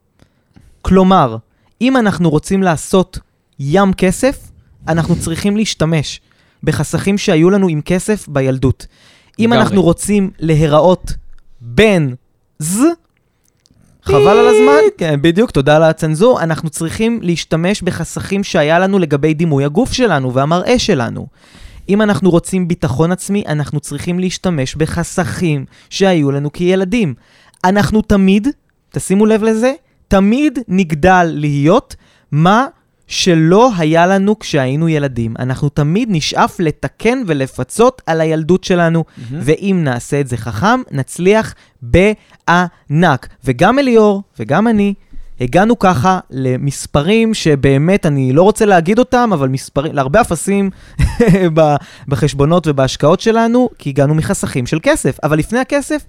כלומר, 0.82 1.36
אם 1.80 1.96
אנחנו 1.96 2.30
רוצים 2.30 2.62
לעשות 2.62 3.18
ים 3.58 3.92
כסף, 3.92 4.50
אנחנו 4.88 5.16
צריכים 5.20 5.56
להשתמש 5.56 6.20
בחסכים 6.66 7.18
שהיו 7.18 7.50
לנו 7.50 7.68
עם 7.68 7.80
כסף 7.80 8.28
בילדות. 8.28 8.86
אם. 9.38 9.52
אנחנו 9.52 9.82
רוצים 9.82 10.30
להיראות 10.38 11.12
בן 11.60 12.12
ז, 12.58 12.80
חבל 14.02 14.38
על 14.38 14.48
הזמן, 14.48 14.80
כן, 14.98 15.22
בדיוק, 15.22 15.50
תודה 15.50 15.76
על 15.76 15.82
הצנזור. 15.82 16.42
אנחנו 16.42 16.70
צריכים 16.70 17.20
להשתמש 17.22 17.82
בחסכים 17.82 18.44
שהיה 18.44 18.78
לנו 18.78 18.98
לגבי 18.98 19.34
דימוי 19.34 19.64
הגוף 19.64 19.92
שלנו 19.92 20.34
והמראה 20.34 20.78
שלנו. 20.78 21.26
אם 21.88 22.02
אנחנו 22.02 22.30
רוצים 22.30 22.68
ביטחון 22.68 23.12
עצמי, 23.12 23.44
אנחנו 23.48 23.80
צריכים 23.80 24.18
להשתמש 24.18 24.74
בחסכים 24.74 25.64
שהיו 25.90 26.30
לנו 26.30 26.52
כילדים. 26.52 27.14
אנחנו 27.64 28.02
תמיד, 28.02 28.48
תשימו 28.90 29.26
לב 29.26 29.42
לזה, 29.42 29.72
תמיד 30.08 30.58
נגדל 30.68 31.30
להיות 31.34 31.96
מה 32.32 32.66
שלא 33.06 33.70
היה 33.78 34.06
לנו 34.06 34.38
כשהיינו 34.38 34.88
ילדים. 34.88 35.34
אנחנו 35.38 35.68
תמיד 35.68 36.08
נשאף 36.10 36.60
לתקן 36.60 37.22
ולפצות 37.26 38.02
על 38.06 38.20
הילדות 38.20 38.64
שלנו, 38.64 39.04
מהמם. 39.16 39.42
ואם 39.44 39.80
נעשה 39.84 40.20
את 40.20 40.28
זה 40.28 40.36
חכם, 40.36 40.80
נצליח 40.90 41.54
בענק. 41.82 43.28
וגם 43.44 43.78
אליאור 43.78 44.22
וגם 44.38 44.68
אני 44.68 44.94
הגענו 45.40 45.78
ככה 45.78 46.18
למספרים 46.30 47.34
שבאמת, 47.34 48.06
אני 48.06 48.32
לא 48.32 48.42
רוצה 48.42 48.64
להגיד 48.66 48.98
אותם, 48.98 49.30
אבל 49.32 49.48
מספרים, 49.48 49.94
להרבה 49.94 50.20
אפסים 50.20 50.70
בחשבונות 52.08 52.66
ובהשקעות 52.66 53.20
שלנו, 53.20 53.68
כי 53.78 53.90
הגענו 53.90 54.14
מחסכים 54.14 54.66
של 54.66 54.78
כסף. 54.82 55.18
אבל 55.22 55.38
לפני 55.38 55.58
הכסף, 55.58 56.04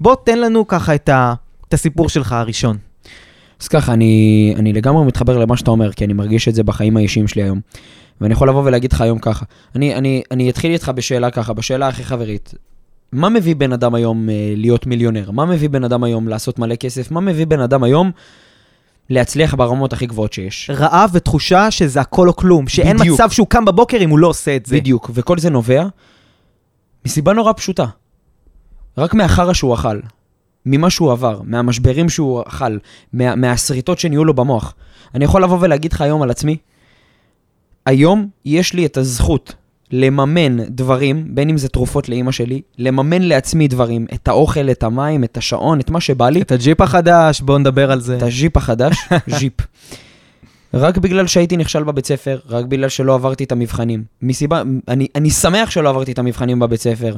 בוא 0.00 0.16
תן 0.24 0.38
לנו 0.38 0.66
ככה 0.66 0.94
את, 0.94 1.08
ה, 1.08 1.34
את 1.68 1.74
הסיפור 1.74 2.08
שלך 2.08 2.32
הראשון. 2.32 2.91
אז 3.62 3.68
ככה, 3.68 3.92
אני, 3.92 4.54
אני 4.56 4.72
לגמרי 4.72 5.04
מתחבר 5.04 5.38
למה 5.38 5.56
שאתה 5.56 5.70
אומר, 5.70 5.92
כי 5.92 6.04
אני 6.04 6.12
מרגיש 6.12 6.48
את 6.48 6.54
זה 6.54 6.62
בחיים 6.62 6.96
האישיים 6.96 7.28
שלי 7.28 7.42
היום. 7.42 7.60
ואני 8.20 8.32
יכול 8.32 8.48
לבוא 8.48 8.62
ולהגיד 8.64 8.92
לך 8.92 9.00
היום 9.00 9.18
ככה. 9.18 9.44
אני, 9.76 9.94
אני, 9.94 10.22
אני 10.30 10.50
אתחיל 10.50 10.72
איתך 10.72 10.92
בשאלה 10.94 11.30
ככה, 11.30 11.52
בשאלה 11.52 11.88
הכי 11.88 12.04
חברית. 12.04 12.54
מה 13.12 13.28
מביא 13.28 13.56
בן 13.56 13.72
אדם 13.72 13.94
היום 13.94 14.30
אה, 14.30 14.34
להיות 14.56 14.86
מיליונר? 14.86 15.30
מה 15.30 15.44
מביא 15.44 15.68
בן 15.68 15.84
אדם 15.84 16.04
היום 16.04 16.28
לעשות 16.28 16.58
מלא 16.58 16.74
כסף? 16.74 17.10
מה 17.10 17.20
מביא 17.20 17.46
בן 17.46 17.60
אדם 17.60 17.82
היום 17.82 18.10
להצליח 19.10 19.54
ברמות 19.54 19.92
הכי 19.92 20.06
גבוהות 20.06 20.32
שיש? 20.32 20.70
רעב 20.74 21.10
ותחושה 21.12 21.70
שזה 21.70 22.00
הכל 22.00 22.28
או 22.28 22.36
כלום, 22.36 22.68
שאין 22.68 22.96
בדיוק. 22.96 23.20
מצב 23.20 23.30
שהוא 23.30 23.46
קם 23.46 23.64
בבוקר 23.64 23.98
אם 24.00 24.10
הוא 24.10 24.18
לא 24.18 24.26
עושה 24.26 24.56
את 24.56 24.66
זה. 24.66 24.76
בדיוק, 24.76 25.10
וכל 25.14 25.38
זה 25.38 25.50
נובע 25.50 25.86
מסיבה 27.06 27.32
נורא 27.32 27.52
פשוטה. 27.56 27.86
רק 28.98 29.14
מהחרא 29.14 29.52
שהוא 29.52 29.74
אכל. 29.74 30.00
ממה 30.66 30.90
שהוא 30.90 31.12
עבר, 31.12 31.40
מהמשברים 31.44 32.08
שהוא 32.08 32.42
אכל, 32.46 32.78
מה, 33.12 33.36
מהשריטות 33.36 33.98
שנהיו 33.98 34.24
לו 34.24 34.34
במוח. 34.34 34.74
אני 35.14 35.24
יכול 35.24 35.42
לבוא 35.42 35.58
ולהגיד 35.60 35.92
לך 35.92 36.00
היום 36.00 36.22
על 36.22 36.30
עצמי, 36.30 36.56
היום 37.86 38.28
יש 38.44 38.74
לי 38.74 38.86
את 38.86 38.96
הזכות 38.96 39.54
לממן 39.92 40.64
דברים, 40.64 41.26
בין 41.34 41.48
אם 41.48 41.58
זה 41.58 41.68
תרופות 41.68 42.08
לאימא 42.08 42.32
שלי, 42.32 42.62
לממן 42.78 43.22
לעצמי 43.22 43.68
דברים, 43.68 44.06
את 44.14 44.28
האוכל, 44.28 44.70
את 44.70 44.82
המים, 44.82 45.24
את 45.24 45.36
השעון, 45.36 45.80
את 45.80 45.90
מה 45.90 46.00
שבא 46.00 46.28
לי, 46.28 46.42
את 46.42 46.52
הג'יפ 46.52 46.80
החדש, 46.80 47.40
בואו 47.40 47.58
נדבר 47.58 47.92
על 47.92 48.00
זה. 48.00 48.16
את 48.16 48.22
הג'יפ 48.22 48.56
החדש, 48.56 48.96
ג'יפ. 49.38 49.54
רק 50.74 50.98
בגלל 50.98 51.26
שהייתי 51.26 51.56
נכשל 51.56 51.82
בבית 51.82 52.06
ספר, 52.06 52.38
רק 52.48 52.64
בגלל 52.64 52.88
שלא 52.88 53.14
עברתי 53.14 53.44
את 53.44 53.52
המבחנים. 53.52 54.04
מסיבה, 54.22 54.62
אני, 54.88 55.06
אני 55.14 55.30
שמח 55.30 55.70
שלא 55.70 55.88
עברתי 55.88 56.12
את 56.12 56.18
המבחנים 56.18 56.58
בבית 56.58 56.80
ספר. 56.80 57.16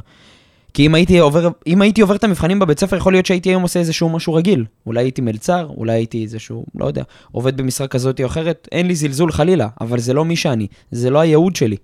כי 0.75 0.87
אם 0.87 0.95
הייתי, 0.95 1.19
עובר, 1.19 1.49
אם 1.67 1.83
הייתי 1.83 2.01
עובר 2.01 2.17
את 2.17 2.25
המבחנים 2.25 2.59
בבית 2.59 2.81
ספר, 2.81 2.97
יכול 2.97 3.13
להיות 3.13 3.27
שהייתי 3.27 3.49
היום 3.49 3.63
עושה 3.63 3.81
איזשהו 3.81 4.09
משהו 4.09 4.35
רגיל. 4.35 4.65
אולי 4.87 5.03
הייתי 5.03 5.23
מלצר, 5.23 5.67
אולי 5.77 5.93
הייתי 5.93 6.23
איזשהו, 6.23 6.67
לא 6.75 6.87
יודע, 6.87 7.03
עובד 7.33 7.57
במשרה 7.57 7.87
כזאת 7.87 8.21
או 8.21 8.27
אחרת. 8.27 8.69
אין 8.73 8.87
לי 8.87 8.95
זלזול 8.95 9.33
חלילה, 9.33 9.69
אבל 9.81 9.99
זה 9.99 10.13
לא 10.13 10.25
מי 10.25 10.37
שאני, 10.37 10.67
זה 10.91 11.11
לא 11.11 11.19
הייעוד 11.19 11.57
שלי. 11.57 11.77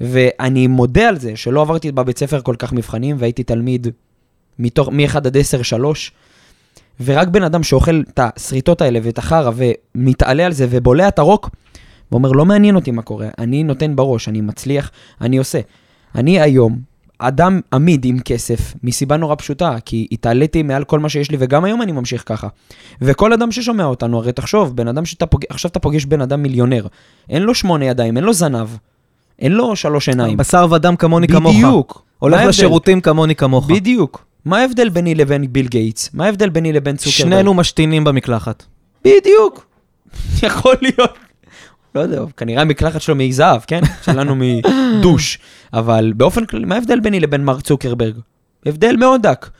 ואני 0.00 0.66
מודה 0.66 1.08
על 1.08 1.18
זה 1.18 1.36
שלא 1.36 1.60
עברתי 1.60 1.92
בבית 1.92 2.18
ספר 2.18 2.40
כל 2.40 2.54
כך 2.58 2.72
מבחנים, 2.72 3.16
והייתי 3.18 3.42
תלמיד 3.42 3.86
מתוך, 4.58 4.88
מ-1 4.88 5.16
עד 5.16 5.36
10, 5.36 5.62
3, 5.62 6.12
ורק 7.04 7.28
בן 7.28 7.42
אדם 7.42 7.62
שאוכל 7.62 8.02
את 8.08 8.20
השריטות 8.22 8.80
האלה 8.80 8.98
ואת 9.02 9.18
החרא 9.18 9.50
ומתעלה 9.94 10.46
על 10.46 10.52
זה 10.52 10.66
ובולע 10.70 11.08
את 11.08 11.18
הרוק, 11.18 11.50
ואומר, 12.12 12.32
לא 12.32 12.44
מעניין 12.44 12.76
אותי 12.76 12.90
מה 12.90 13.02
קורה, 13.02 13.28
אני 13.38 13.62
נותן 13.62 13.96
בראש, 13.96 14.28
אני 14.28 14.40
מצליח, 14.40 14.90
אני 15.20 15.38
עושה. 15.38 15.60
אני 16.14 16.40
היום 16.40 16.93
אדם 17.18 17.60
עמיד 17.72 18.04
עם 18.04 18.18
כסף, 18.18 18.74
מסיבה 18.82 19.16
נורא 19.16 19.34
פשוטה, 19.34 19.76
כי 19.84 20.06
התעליתי 20.12 20.62
מעל 20.62 20.84
כל 20.84 20.98
מה 20.98 21.08
שיש 21.08 21.30
לי, 21.30 21.36
וגם 21.40 21.64
היום 21.64 21.82
אני 21.82 21.92
ממשיך 21.92 22.22
ככה. 22.26 22.48
וכל 23.00 23.32
אדם 23.32 23.52
ששומע 23.52 23.84
אותנו, 23.84 24.18
הרי 24.18 24.32
תחשוב, 24.32 24.76
בן 24.76 24.88
אדם 24.88 25.04
שאתה 25.04 25.26
פוגש, 25.26 25.46
עכשיו 25.50 25.70
אתה 25.70 25.78
פוגש 25.78 26.04
בן 26.04 26.20
אדם 26.20 26.42
מיליונר, 26.42 26.86
אין 27.30 27.42
לו 27.42 27.54
שמונה 27.54 27.84
ידיים, 27.84 28.16
אין 28.16 28.24
לו 28.24 28.32
זנב, 28.32 28.68
אין 29.38 29.52
לו 29.52 29.76
שלוש 29.76 30.08
עיניים. 30.08 30.36
בשר 30.36 30.66
ודם 30.70 30.96
כמוני 30.96 31.28
כמוך. 31.28 31.56
בדיוק. 31.56 32.02
הולך? 32.18 32.40
לשירותים 32.48 33.00
כמוני 33.00 33.34
כמוך. 33.34 33.70
בדיוק. 33.70 34.24
מה 34.44 34.58
ההבדל 34.58 34.88
ביני 34.88 35.14
לבין 35.14 35.52
ביל 35.52 35.68
גייטס? 35.68 36.10
מה 36.14 36.24
ההבדל 36.24 36.48
ביני 36.48 36.72
לבין 36.72 36.96
צוקרברג? 36.96 37.32
שנינו 37.32 37.54
משתינים 37.54 38.04
במקלחת. 38.04 38.64
בדיוק. 39.04 39.66
יכול 40.42 40.74
להיות. 40.82 41.18
לא 41.94 42.00
יודע, 42.00 42.20
כנראה 42.36 42.62
המקלחת 42.62 43.02
שלו 43.02 43.14
מזהב, 43.14 43.60
כן? 43.66 43.80
שלנו 44.04 44.34
מדוש. 44.36 45.38
אבל 45.72 46.12
באופן 46.16 46.44
כללי, 46.46 46.64
מה 46.64 46.74
ההבדל 46.74 47.00
ביני 47.00 47.20
לבין 47.20 47.44
מר 47.44 47.60
צוקרברג? 47.60 48.14
הבדל 48.66 48.96
מאוד 48.96 49.22
דק. 49.22 49.50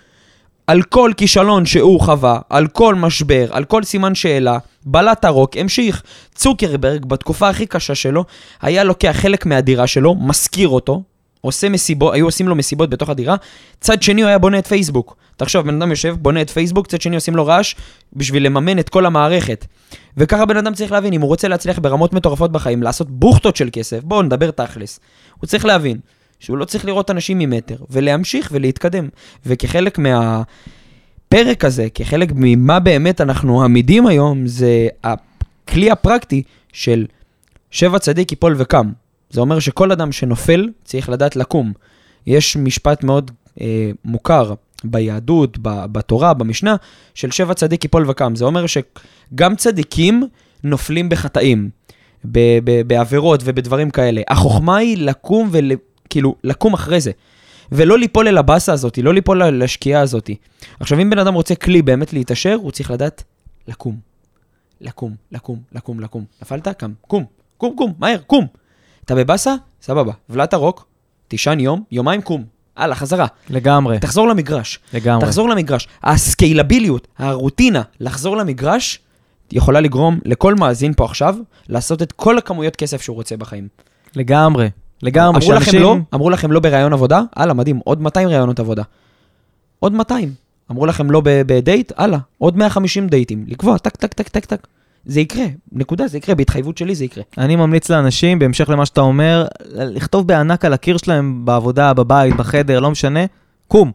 על 0.66 0.82
כל 0.82 1.12
כישלון 1.16 1.66
שהוא 1.66 2.00
חווה, 2.00 2.38
על 2.50 2.66
כל 2.66 2.94
משבר, 2.94 3.46
על 3.50 3.64
כל 3.64 3.82
סימן 3.82 4.14
שאלה, 4.14 4.58
בלט 4.86 5.24
הרוק, 5.24 5.56
המשיך. 5.56 6.02
צוקרברג, 6.34 7.04
בתקופה 7.06 7.48
הכי 7.48 7.66
קשה 7.66 7.94
שלו, 7.94 8.24
היה 8.62 8.84
לוקח 8.84 9.16
חלק 9.20 9.46
מהדירה 9.46 9.86
שלו, 9.86 10.14
משכיר 10.14 10.68
אותו, 10.68 11.02
עושה 11.44 11.68
מסיבות, 11.68 12.14
היו 12.14 12.24
עושים 12.26 12.48
לו 12.48 12.54
מסיבות 12.54 12.90
בתוך 12.90 13.08
הדירה, 13.08 13.36
צד 13.80 14.02
שני 14.02 14.22
הוא 14.22 14.28
היה 14.28 14.38
בונה 14.38 14.58
את 14.58 14.66
פייסבוק. 14.66 15.16
תחשוב, 15.36 15.66
בן 15.66 15.82
אדם 15.82 15.90
יושב, 15.90 16.16
בונה 16.18 16.42
את 16.42 16.50
פייסבוק, 16.50 16.86
צד 16.86 17.00
שני 17.00 17.14
עושים 17.14 17.36
לו 17.36 17.46
רעש 17.46 17.74
בשביל 18.12 18.46
לממן 18.46 18.78
את 18.78 18.88
כל 18.88 19.06
המערכת. 19.06 19.66
וככה 20.16 20.46
בן 20.46 20.56
אדם 20.56 20.74
צריך 20.74 20.92
להבין, 20.92 21.12
אם 21.12 21.20
הוא 21.20 21.28
רוצה 21.28 21.48
להצליח 21.48 21.78
ברמות 21.78 22.12
מטורפות 22.12 22.52
בחיים, 22.52 22.82
לעשות 22.82 23.10
בוכטות 23.10 23.56
של 23.56 23.68
כסף, 23.72 24.02
בואו 24.02 24.22
נדבר 24.22 24.50
תכלס. 24.50 25.00
הוא 25.38 25.46
צריך 25.46 25.64
להבין 25.64 25.98
שהוא 26.40 26.56
לא 26.56 26.64
צריך 26.64 26.84
לראות 26.84 27.10
אנשים 27.10 27.38
ממטר, 27.38 27.76
ולהמשיך 27.90 28.48
ולהתקדם. 28.52 29.08
וכחלק 29.46 29.98
מהפרק 29.98 31.64
הזה, 31.64 31.86
כחלק 31.94 32.32
ממה 32.34 32.80
באמת 32.80 33.20
אנחנו 33.20 33.64
עמידים 33.64 34.06
היום, 34.06 34.46
זה 34.46 34.88
הכלי 35.04 35.90
הפרקטי 35.90 36.42
של 36.72 37.06
שבע 37.70 37.98
צדיק 37.98 38.32
יפול 38.32 38.54
וקם. 38.58 39.03
זה 39.34 39.40
אומר 39.40 39.58
שכל 39.58 39.92
אדם 39.92 40.12
שנופל 40.12 40.68
צריך 40.84 41.08
לדעת 41.08 41.36
לקום. 41.36 41.72
יש 42.26 42.56
משפט 42.56 43.04
מאוד 43.04 43.30
אה, 43.60 43.90
מוכר 44.04 44.54
ביהדות, 44.84 45.58
ב- 45.62 45.84
בתורה, 45.92 46.34
במשנה, 46.34 46.76
של 47.14 47.30
שבע 47.30 47.54
צדיק 47.54 47.84
יפול 47.84 48.10
וקם. 48.10 48.36
זה 48.36 48.44
אומר 48.44 48.64
שגם 48.66 49.56
צדיקים 49.56 50.22
נופלים 50.64 51.08
בחטאים, 51.08 51.70
ב- 52.24 52.58
ב- 52.64 52.82
בעבירות 52.86 53.40
ובדברים 53.44 53.90
כאלה. 53.90 54.22
החוכמה 54.28 54.76
היא 54.76 54.98
לקום 54.98 55.50
וכאילו, 55.52 56.34
לקום 56.44 56.74
אחרי 56.74 57.00
זה. 57.00 57.10
ולא 57.72 57.98
ליפול 57.98 58.28
אל 58.28 58.38
הבאסה 58.38 58.72
הזאת, 58.72 58.98
לא 58.98 59.14
ליפול 59.14 59.42
אל 59.42 59.62
השקיעה 59.62 60.00
הזאת. 60.00 60.30
עכשיו, 60.80 61.00
אם 61.00 61.10
בן 61.10 61.18
אדם 61.18 61.34
רוצה 61.34 61.54
כלי 61.54 61.82
באמת 61.82 62.12
להתעשר, 62.12 62.54
הוא 62.62 62.70
צריך 62.70 62.90
לדעת 62.90 63.22
לקום. 63.68 63.96
לקום, 64.80 65.14
לקום, 65.32 65.58
לקום, 65.72 66.00
לקום. 66.00 66.24
נפלת? 66.42 66.68
קם. 66.68 66.92
קום, 67.00 67.24
קום, 67.56 67.74
קום, 67.76 67.92
מהר, 67.98 68.18
קום. 68.26 68.63
אתה 69.04 69.14
בבאסה? 69.14 69.54
סבבה. 69.82 70.12
ולעת 70.30 70.52
הרוק, 70.54 70.86
תישן 71.28 71.60
יום, 71.60 71.82
יומיים 71.92 72.22
קום. 72.22 72.44
הלאה, 72.76 72.94
חזרה. 72.96 73.26
לגמרי, 73.50 73.98
תחזור 73.98 74.28
למגרש. 74.28 74.78
לגמרי. 74.94 75.26
תחזור 75.26 75.48
למגרש. 75.48 75.88
הסקיילביליות, 76.02 77.08
הרוטינה, 77.18 77.82
לחזור 78.00 78.36
למגרש, 78.36 78.98
יכולה 79.52 79.80
לגרום 79.80 80.18
לכל 80.24 80.54
מאזין 80.54 80.92
פה 80.96 81.04
עכשיו 81.04 81.36
לעשות 81.68 82.02
את 82.02 82.12
כל 82.12 82.38
הכמויות 82.38 82.76
כסף 82.76 83.02
שהוא 83.02 83.16
רוצה 83.16 83.36
בחיים. 83.36 83.68
לגמרי. 84.16 84.70
לגמרי. 85.02 85.38
אמרו 85.40 85.52
לכם 85.52 85.64
שאנשים- 85.64 85.80
לא? 85.82 85.96
אמרו 86.14 86.30
לכם 86.30 86.52
לא 86.52 86.60
בראיון 86.60 86.92
עבודה? 86.92 87.22
הלאה, 87.36 87.54
מדהים, 87.54 87.80
עוד 87.84 88.00
200 88.00 88.28
ראיונות 88.28 88.60
עבודה. 88.60 88.82
עוד 89.80 89.92
200. 89.94 90.32
אמרו 90.70 90.86
לכם 90.86 91.10
לא 91.10 91.22
בדייט? 91.24 91.92
הלאה, 91.96 92.18
עוד 92.38 92.56
150 92.56 93.08
דייטים. 93.08 93.44
לקבוע, 93.48 93.78
טק, 93.78 93.96
טק, 93.96 94.12
טק, 94.12 94.28
טק, 94.28 94.44
טק. 94.44 94.66
זה 95.06 95.20
יקרה, 95.20 95.46
נקודה, 95.72 96.08
זה 96.08 96.18
יקרה, 96.18 96.34
בהתחייבות 96.34 96.78
שלי 96.78 96.94
זה 96.94 97.04
יקרה. 97.04 97.24
אני 97.38 97.56
ממליץ 97.56 97.90
לאנשים, 97.90 98.38
בהמשך 98.38 98.68
למה 98.68 98.86
שאתה 98.86 99.00
אומר, 99.00 99.46
לכתוב 99.72 100.26
בענק 100.26 100.64
על 100.64 100.72
הקיר 100.72 100.96
שלהם, 100.96 101.44
בעבודה, 101.44 101.94
בבית, 101.94 102.36
בחדר, 102.36 102.80
לא 102.80 102.90
משנה, 102.90 103.20
קום. 103.68 103.92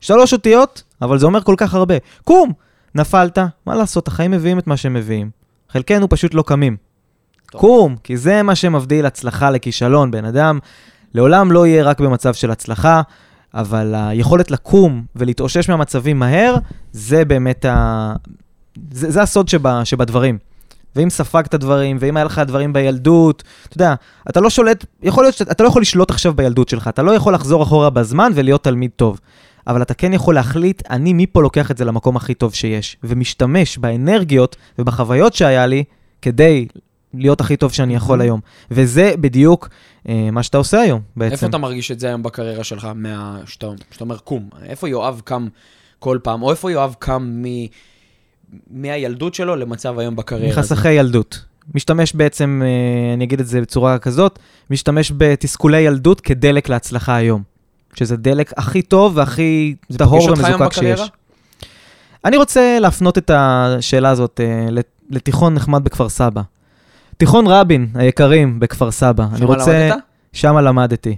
שלוש 0.00 0.32
אותיות, 0.32 0.82
אבל 1.02 1.18
זה 1.18 1.26
אומר 1.26 1.42
כל 1.42 1.54
כך 1.58 1.74
הרבה. 1.74 1.94
קום! 2.24 2.52
נפלת, 2.94 3.38
מה 3.66 3.74
לעשות, 3.74 4.08
החיים 4.08 4.30
מביאים 4.30 4.58
את 4.58 4.66
מה 4.66 4.76
שהם 4.76 4.94
מביאים. 4.94 5.30
חלקנו 5.68 6.08
פשוט 6.08 6.34
לא 6.34 6.44
קמים. 6.46 6.76
טוב. 7.50 7.60
קום, 7.60 7.96
כי 8.04 8.16
זה 8.16 8.42
מה 8.42 8.54
שמבדיל 8.54 9.06
הצלחה 9.06 9.50
לכישלון. 9.50 10.10
בן 10.10 10.24
אדם 10.24 10.58
לעולם 11.14 11.52
לא 11.52 11.66
יהיה 11.66 11.84
רק 11.84 12.00
במצב 12.00 12.34
של 12.34 12.50
הצלחה, 12.50 13.02
אבל 13.54 13.94
היכולת 13.94 14.50
לקום 14.50 15.04
ולהתאושש 15.16 15.70
מהמצבים 15.70 16.18
מהר, 16.18 16.56
זה 16.92 17.24
באמת 17.24 17.64
ה... 17.64 18.12
זה, 18.90 19.10
זה 19.10 19.22
הסוד 19.22 19.48
שבה, 19.48 19.84
שבדברים. 19.84 20.38
ואם 20.96 21.10
ספגת 21.10 21.54
דברים, 21.54 21.96
ואם 22.00 22.16
היה 22.16 22.24
לך 22.24 22.38
דברים 22.38 22.72
בילדות, 22.72 23.42
אתה 23.68 23.76
יודע, 23.76 23.94
אתה 24.30 24.40
לא 24.40 24.50
שולט, 24.50 24.84
יכול 25.02 25.24
להיות 25.24 25.34
שאתה 25.34 25.62
לא 25.62 25.68
יכול 25.68 25.82
לשלוט 25.82 26.10
עכשיו 26.10 26.34
בילדות 26.34 26.68
שלך, 26.68 26.88
אתה 26.88 27.02
לא 27.02 27.10
יכול 27.10 27.34
לחזור 27.34 27.62
אחורה 27.62 27.90
בזמן 27.90 28.32
ולהיות 28.34 28.64
תלמיד 28.64 28.90
טוב. 28.96 29.20
אבל 29.66 29.82
אתה 29.82 29.94
כן 29.94 30.12
יכול 30.12 30.34
להחליט, 30.34 30.82
אני 30.90 31.12
מפה 31.12 31.42
לוקח 31.42 31.70
את 31.70 31.78
זה 31.78 31.84
למקום 31.84 32.16
הכי 32.16 32.34
טוב 32.34 32.54
שיש, 32.54 32.96
ומשתמש 33.04 33.78
באנרגיות 33.78 34.56
ובחוויות 34.78 35.34
שהיה 35.34 35.66
לי 35.66 35.84
כדי 36.22 36.66
להיות 37.14 37.40
הכי 37.40 37.56
טוב 37.56 37.72
שאני 37.72 37.94
יכול 37.94 38.20
היום. 38.20 38.40
וזה 38.70 39.12
בדיוק 39.20 39.68
אה, 40.08 40.30
מה 40.32 40.42
שאתה 40.42 40.58
עושה 40.58 40.80
היום, 40.80 41.00
בעצם. 41.16 41.32
איפה 41.32 41.46
אתה 41.46 41.58
מרגיש 41.58 41.90
את 41.90 42.00
זה 42.00 42.06
היום 42.06 42.22
בקריירה 42.22 42.64
שלך, 42.64 42.88
מה... 42.94 43.38
שאתה, 43.46 43.66
שאתה 43.90 44.04
אומר 44.04 44.18
קום? 44.18 44.48
איפה 44.64 44.88
יואב 44.88 45.20
קם 45.24 45.48
כל 45.98 46.18
פעם, 46.22 46.42
או 46.42 46.50
איפה 46.50 46.70
יואב 46.70 46.94
קם 46.98 47.42
מ... 47.42 47.44
מהילדות 48.70 49.34
שלו 49.34 49.56
למצב 49.56 49.98
היום 49.98 50.16
בקריירה? 50.16 50.58
מחסכי 50.58 50.92
ילדות. 50.92 51.44
משתמש 51.74 52.12
בעצם, 52.14 52.62
אה, 52.64 53.14
אני 53.14 53.24
אגיד 53.24 53.40
את 53.40 53.46
זה 53.46 53.60
בצורה 53.60 53.98
כזאת, 53.98 54.38
משתמש 54.70 55.12
בתסכולי 55.16 55.80
ילדות 55.80 56.20
כדלק 56.20 56.68
להצלחה 56.68 57.16
היום. 57.16 57.42
שזה 57.94 58.16
דלק 58.16 58.52
הכי 58.56 58.82
טוב 58.82 59.16
והכי 59.16 59.74
טהור 59.98 60.28
ומזוקק 60.30 60.72
שיש. 60.72 61.00
אני 62.24 62.36
רוצה 62.36 62.78
להפנות 62.80 63.18
את 63.18 63.30
השאלה 63.34 64.10
הזאת 64.10 64.40
אה, 64.44 64.70
לת- 64.70 65.00
לתיכון 65.10 65.54
נחמד 65.54 65.84
בכפר 65.84 66.08
סבא. 66.08 66.42
תיכון 67.16 67.46
רבין 67.46 67.86
היקרים 67.94 68.60
בכפר 68.60 68.90
סבא. 68.90 69.26
שמה 69.36 69.46
רוצה... 69.46 69.88
למדת? 69.88 70.02
שמה 70.32 70.62
למדתי. 70.62 71.16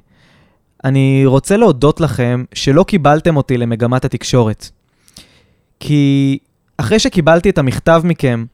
אני 0.85 1.23
רוצה 1.26 1.56
להודות 1.56 2.00
לכם 2.00 2.44
שלא 2.54 2.82
קיבלתם 2.82 3.37
אותי 3.37 3.56
למגמת 3.58 4.04
התקשורת. 4.04 4.68
כי 5.80 6.38
אחרי 6.78 6.99
שקיבלתי 6.99 7.50
את 7.50 7.58
המכתב 7.58 8.02
מכם, 8.04 8.44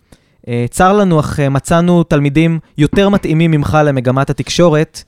אה, 0.48 0.64
צר 0.70 0.92
לנו 0.92 1.20
אך 1.20 1.40
אה, 1.40 1.48
מצאנו 1.48 2.02
תלמידים 2.02 2.58
יותר 2.78 3.08
מתאימים 3.08 3.50
ממך 3.50 3.78
למגמת 3.84 4.30
התקשורת, 4.30 5.02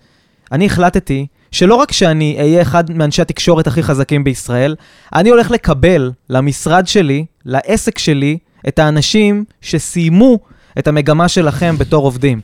אני 0.53 0.67
החלטתי 0.67 1.27
שלא 1.51 1.75
רק 1.75 1.93
שאני 1.93 2.37
אהיה 2.39 2.63
אחד 2.63 2.91
מאנשי 2.91 3.23
התקשורת 3.23 3.67
הכי 3.67 3.83
חזקים 3.83 4.25
בישראל, 4.25 4.75
אני 5.15 5.31
הולך 5.31 5.51
לקבל 5.51 6.13
למשרד 6.31 6.87
שלי, 6.87 7.25
לעסק 7.45 7.99
שלי, 7.99 8.39
את 8.69 8.79
האנשים 8.79 9.45
שסיימו 9.61 10.39
את 10.79 10.89
המגמה 10.89 11.29
שלכם 11.29 11.75
בתור 11.79 12.05
עובדים. 12.05 12.41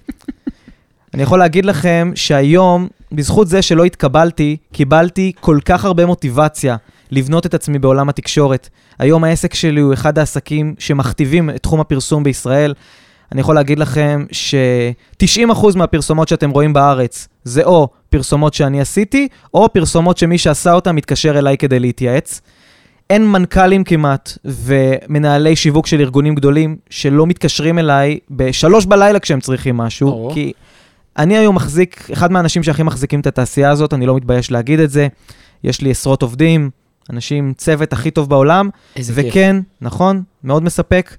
אני 1.15 1.23
יכול 1.23 1.39
להגיד 1.39 1.65
לכם 1.65 2.13
שהיום, 2.15 2.89
בזכות 3.13 3.49
זה 3.49 3.63
שלא 3.63 3.85
התקבלתי, 3.85 4.57
קיבלתי 4.73 5.33
כל 5.41 5.59
כך 5.65 5.85
הרבה 5.85 6.07
מוטיבציה 6.07 6.77
לבנות 7.13 7.47
את 7.47 7.55
עצמי 7.55 7.79
בעולם 7.79 8.09
התקשורת. 8.09 8.69
היום 8.99 9.25
העסק 9.25 9.55
שלי 9.55 9.81
הוא 9.81 9.95
אחד 9.95 10.19
העסקים 10.19 10.75
שמכתיבים 10.79 11.51
את 11.51 11.63
תחום 11.63 11.81
הפרסום 11.81 12.23
בישראל. 12.23 12.75
אני 13.33 13.41
יכול 13.41 13.55
להגיד 13.55 13.79
לכם 13.79 14.25
ש-90% 14.33 15.77
מהפרסומות 15.77 16.29
שאתם 16.29 16.51
רואים 16.51 16.73
בארץ 16.73 17.29
זה 17.45 17.65
או 17.65 17.89
פרסומות 18.11 18.55
שאני 18.55 18.81
עשיתי, 18.81 19.29
או 19.55 19.73
פרסומות 19.73 20.19
שמי 20.19 20.39
שעשה 20.39 20.73
אותן 20.73 20.95
מתקשר 20.95 21.39
אליי 21.39 21.57
כדי 21.57 21.81
להתייעץ. 21.81 22.41
אין 23.11 23.27
מנכ"לים 23.27 23.85
כמעט 23.85 24.39
ומנהלי 24.45 25.57
שיווק 25.57 25.87
של 25.87 26.01
ארגונים 26.01 26.35
גדולים 26.35 26.77
שלא 26.91 27.27
מתקשרים 27.27 27.79
אליי 27.79 28.19
בשלוש 28.31 28.87
בלילה 28.87 29.19
כשהם 29.19 29.41
צריכים 29.41 29.77
משהו, 29.77 30.09
או. 30.09 30.31
כי 30.35 30.53
אני 31.19 31.37
היום 31.37 31.55
מחזיק, 31.55 32.09
אחד 32.13 32.33
מהאנשים 32.33 32.63
שהכי 32.63 32.83
מחזיקים 32.83 33.21
את 33.21 33.27
התעשייה 33.27 33.71
הזאת, 33.71 33.95
אני 33.95 34.07
לא 34.07 34.17
מתבייש 34.17 34.51
להגיד 34.51 34.81
את 34.81 34.91
זה. 34.91 35.09
יש 35.65 35.81
לי 35.81 35.91
עשרות 35.91 36.23
עובדים, 36.23 36.71
אנשים, 37.11 37.53
צוות 37.57 37.93
הכי 37.93 38.11
טוב 38.11 38.29
בעולם, 38.29 38.71
איזה 38.97 39.23
כיף. 39.23 39.31
וכן, 39.31 39.57
נכון, 39.81 40.23
מאוד 40.45 40.63
מספק. 40.63 41.17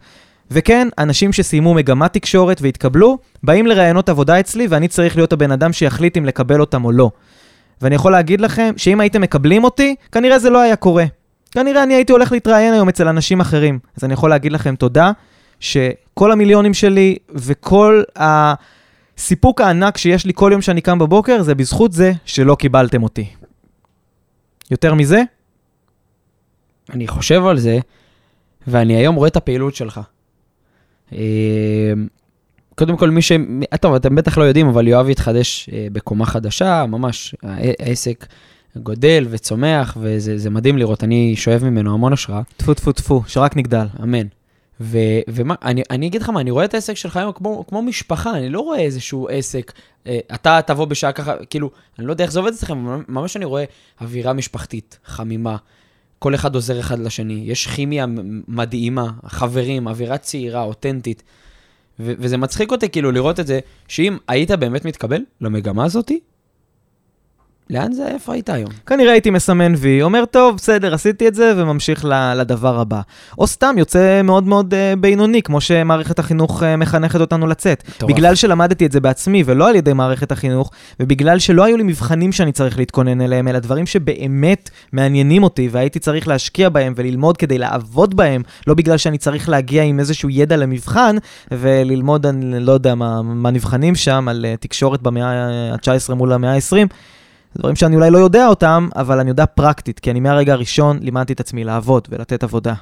וכן, 0.51 0.87
אנשים 0.97 1.33
שסיימו 1.33 1.73
מגמת 1.73 2.13
תקשורת 2.13 2.61
והתקבלו, 2.61 3.17
באים 3.43 3.67
לראיונות 3.67 4.09
עבודה 4.09 4.39
אצלי, 4.39 4.67
ואני 4.67 4.87
צריך 4.87 5.15
להיות 5.15 5.33
הבן 5.33 5.51
אדם 5.51 5.73
שיחליט 5.73 6.17
אם 6.17 6.25
לקבל 6.25 6.61
אותם 6.61 6.85
או 6.85 6.91
לא. 6.91 7.11
ואני 7.81 7.95
יכול 7.95 8.11
להגיד 8.11 8.41
לכם 8.41 8.73
שאם 8.77 8.99
הייתם 8.99 9.21
מקבלים 9.21 9.63
אותי, 9.63 9.95
כנראה 10.11 10.39
זה 10.39 10.49
לא 10.49 10.61
היה 10.61 10.75
קורה. 10.75 11.05
כנראה 11.51 11.83
אני 11.83 11.93
הייתי 11.93 12.11
הולך 12.11 12.31
להתראיין 12.31 12.73
היום 12.73 12.89
אצל 12.89 13.07
אנשים 13.07 13.39
אחרים. 13.39 13.79
אז 13.97 14.03
אני 14.03 14.13
יכול 14.13 14.29
להגיד 14.29 14.51
לכם 14.51 14.75
תודה, 14.75 15.11
שכל 15.59 16.31
המיליונים 16.31 16.73
שלי 16.73 17.15
וכל 17.29 18.03
הסיפוק 18.15 19.61
הענק 19.61 19.97
שיש 19.97 20.25
לי 20.25 20.31
כל 20.35 20.49
יום 20.51 20.61
שאני 20.61 20.81
קם 20.81 20.99
בבוקר, 20.99 21.41
זה 21.41 21.55
בזכות 21.55 21.93
זה 21.93 22.11
שלא 22.25 22.55
קיבלתם 22.55 23.03
אותי. 23.03 23.25
יותר 24.71 24.93
מזה? 24.93 25.23
אני 26.89 27.07
חושב 27.07 27.45
על 27.45 27.59
זה, 27.59 27.79
ואני 28.67 28.95
היום 28.95 29.15
רואה 29.15 29.27
את 29.27 29.35
הפעילות 29.35 29.75
שלך. 29.75 30.01
אה, 31.13 31.93
קודם 32.75 32.97
כל, 32.97 33.09
מי 33.09 33.21
ש... 33.21 33.31
טוב, 33.81 33.93
אתם 33.95 34.15
בטח 34.15 34.37
לא 34.37 34.43
יודעים, 34.43 34.67
אבל 34.67 34.87
יואב 34.87 35.09
התחדש 35.09 35.69
אה, 35.73 35.87
בקומה 35.91 36.25
חדשה, 36.25 36.85
ממש, 36.85 37.35
הע- 37.43 37.71
העסק 37.79 38.25
גודל 38.75 39.27
וצומח, 39.29 39.97
וזה 40.01 40.37
זה 40.37 40.49
מדהים 40.49 40.77
לראות, 40.77 41.03
אני 41.03 41.35
שואב 41.35 41.63
ממנו 41.63 41.93
המון 41.93 42.13
השראה, 42.13 42.41
טפו 42.57 42.73
טפו 42.73 42.91
טפו, 42.91 43.23
שרק 43.27 43.57
נגדל. 43.57 43.85
אמן. 44.03 44.27
ו, 44.81 44.97
ומה, 45.27 45.55
אני, 45.63 45.81
אני 45.89 46.07
אגיד 46.07 46.21
לך 46.21 46.29
מה, 46.29 46.39
אני 46.39 46.51
רואה 46.51 46.65
את 46.65 46.73
העסק 46.73 46.93
שלך 46.93 47.17
היום 47.17 47.31
כמו, 47.31 47.63
כמו 47.67 47.81
משפחה, 47.81 48.37
אני 48.37 48.49
לא 48.49 48.59
רואה 48.59 48.79
איזשהו 48.79 49.27
עסק, 49.29 49.71
אה, 50.07 50.19
אתה 50.35 50.59
תבוא 50.65 50.85
בשעה 50.85 51.11
ככה, 51.11 51.33
כאילו, 51.49 51.71
אני 51.99 52.07
לא 52.07 52.11
יודע 52.11 52.23
איך 52.23 52.31
זה 52.31 52.39
עובד 52.39 52.51
אצלכם, 52.51 52.85
ממש 53.07 53.37
אני 53.37 53.45
רואה 53.45 53.63
אווירה 54.01 54.33
משפחתית, 54.33 54.99
חמימה, 55.05 55.57
כל 56.23 56.35
אחד 56.35 56.55
עוזר 56.55 56.79
אחד 56.79 56.99
לשני, 56.99 57.43
יש 57.45 57.67
כימיה 57.67 58.05
מדהימה, 58.47 59.11
חברים, 59.25 59.87
אווירה 59.87 60.17
צעירה, 60.17 60.63
אותנטית, 60.63 61.23
ו- 61.99 62.13
וזה 62.19 62.37
מצחיק 62.37 62.71
אותי 62.71 62.89
כאילו 62.89 63.11
לראות 63.11 63.39
את 63.39 63.47
זה, 63.47 63.59
שאם 63.87 64.17
היית 64.27 64.51
באמת 64.51 64.85
מתקבל 64.85 65.21
למגמה 65.41 65.85
הזאתי, 65.85 66.19
לאן 67.69 67.93
זה, 67.93 68.07
איפה 68.07 68.33
היית 68.33 68.49
היום? 68.49 68.69
כנראה 68.85 69.11
הייתי 69.11 69.29
מסמן 69.29 69.73
וי, 69.77 70.01
אומר, 70.01 70.25
טוב, 70.25 70.55
בסדר, 70.55 70.93
עשיתי 70.93 71.27
את 71.27 71.35
זה, 71.35 71.53
וממשיך 71.57 72.05
לדבר 72.35 72.79
הבא. 72.79 73.01
או 73.37 73.47
סתם 73.47 73.75
יוצא 73.77 74.21
מאוד 74.23 74.47
מאוד 74.47 74.73
uh, 74.73 74.95
בינוני, 74.99 75.41
כמו 75.41 75.61
שמערכת 75.61 76.19
החינוך 76.19 76.63
uh, 76.63 76.65
מחנכת 76.77 77.21
אותנו 77.21 77.47
לצאת. 77.47 77.83
מטורף. 77.89 78.11
בגלל 78.11 78.35
שלמדתי 78.35 78.85
את 78.85 78.91
זה 78.91 78.99
בעצמי, 78.99 79.43
ולא 79.45 79.69
על 79.69 79.75
ידי 79.75 79.93
מערכת 79.93 80.31
החינוך, 80.31 80.71
ובגלל 80.99 81.39
שלא 81.39 81.63
היו 81.63 81.77
לי 81.77 81.83
מבחנים 81.83 82.31
שאני 82.31 82.51
צריך 82.51 82.77
להתכונן 82.77 83.21
אליהם, 83.21 83.47
אלא 83.47 83.59
דברים 83.59 83.85
שבאמת 83.85 84.69
מעניינים 84.93 85.43
אותי, 85.43 85.69
והייתי 85.71 85.99
צריך 85.99 86.27
להשקיע 86.27 86.69
בהם 86.69 86.93
וללמוד 86.95 87.37
כדי 87.37 87.57
לעבוד 87.57 88.15
בהם, 88.15 88.41
לא 88.67 88.73
בגלל 88.73 88.97
שאני 88.97 89.17
צריך 89.17 89.49
להגיע 89.49 89.83
עם 89.83 89.99
איזשהו 89.99 90.29
ידע 90.29 90.57
למבחן, 90.57 91.15
וללמוד, 91.51 92.25
אני 92.25 92.59
לא 92.59 92.71
יודע 92.71 92.95
מה, 92.95 93.21
מה 93.21 93.51
נבחנים 93.51 93.95
שם, 93.95 94.27
על 94.29 94.45
uh, 94.53 94.61
תקשורת 94.61 95.01
במאה 95.01 95.25
ה-19 95.25 96.13
מול 96.13 96.33
המאה 96.33 96.53
ה-20. 96.53 96.93
דברים 97.57 97.75
שאני 97.75 97.95
אולי 97.95 98.11
לא 98.11 98.17
יודע 98.17 98.47
אותם, 98.47 98.89
אבל 98.95 99.19
אני 99.19 99.29
יודע 99.29 99.45
פרקטית, 99.45 99.99
כי 99.99 100.11
אני 100.11 100.19
מהרגע 100.19 100.53
הראשון 100.53 100.99
לימדתי 101.01 101.33
את 101.33 101.39
עצמי 101.39 101.63
לעבוד 101.63 102.07
ולתת 102.11 102.43
עבודה. 102.43 102.73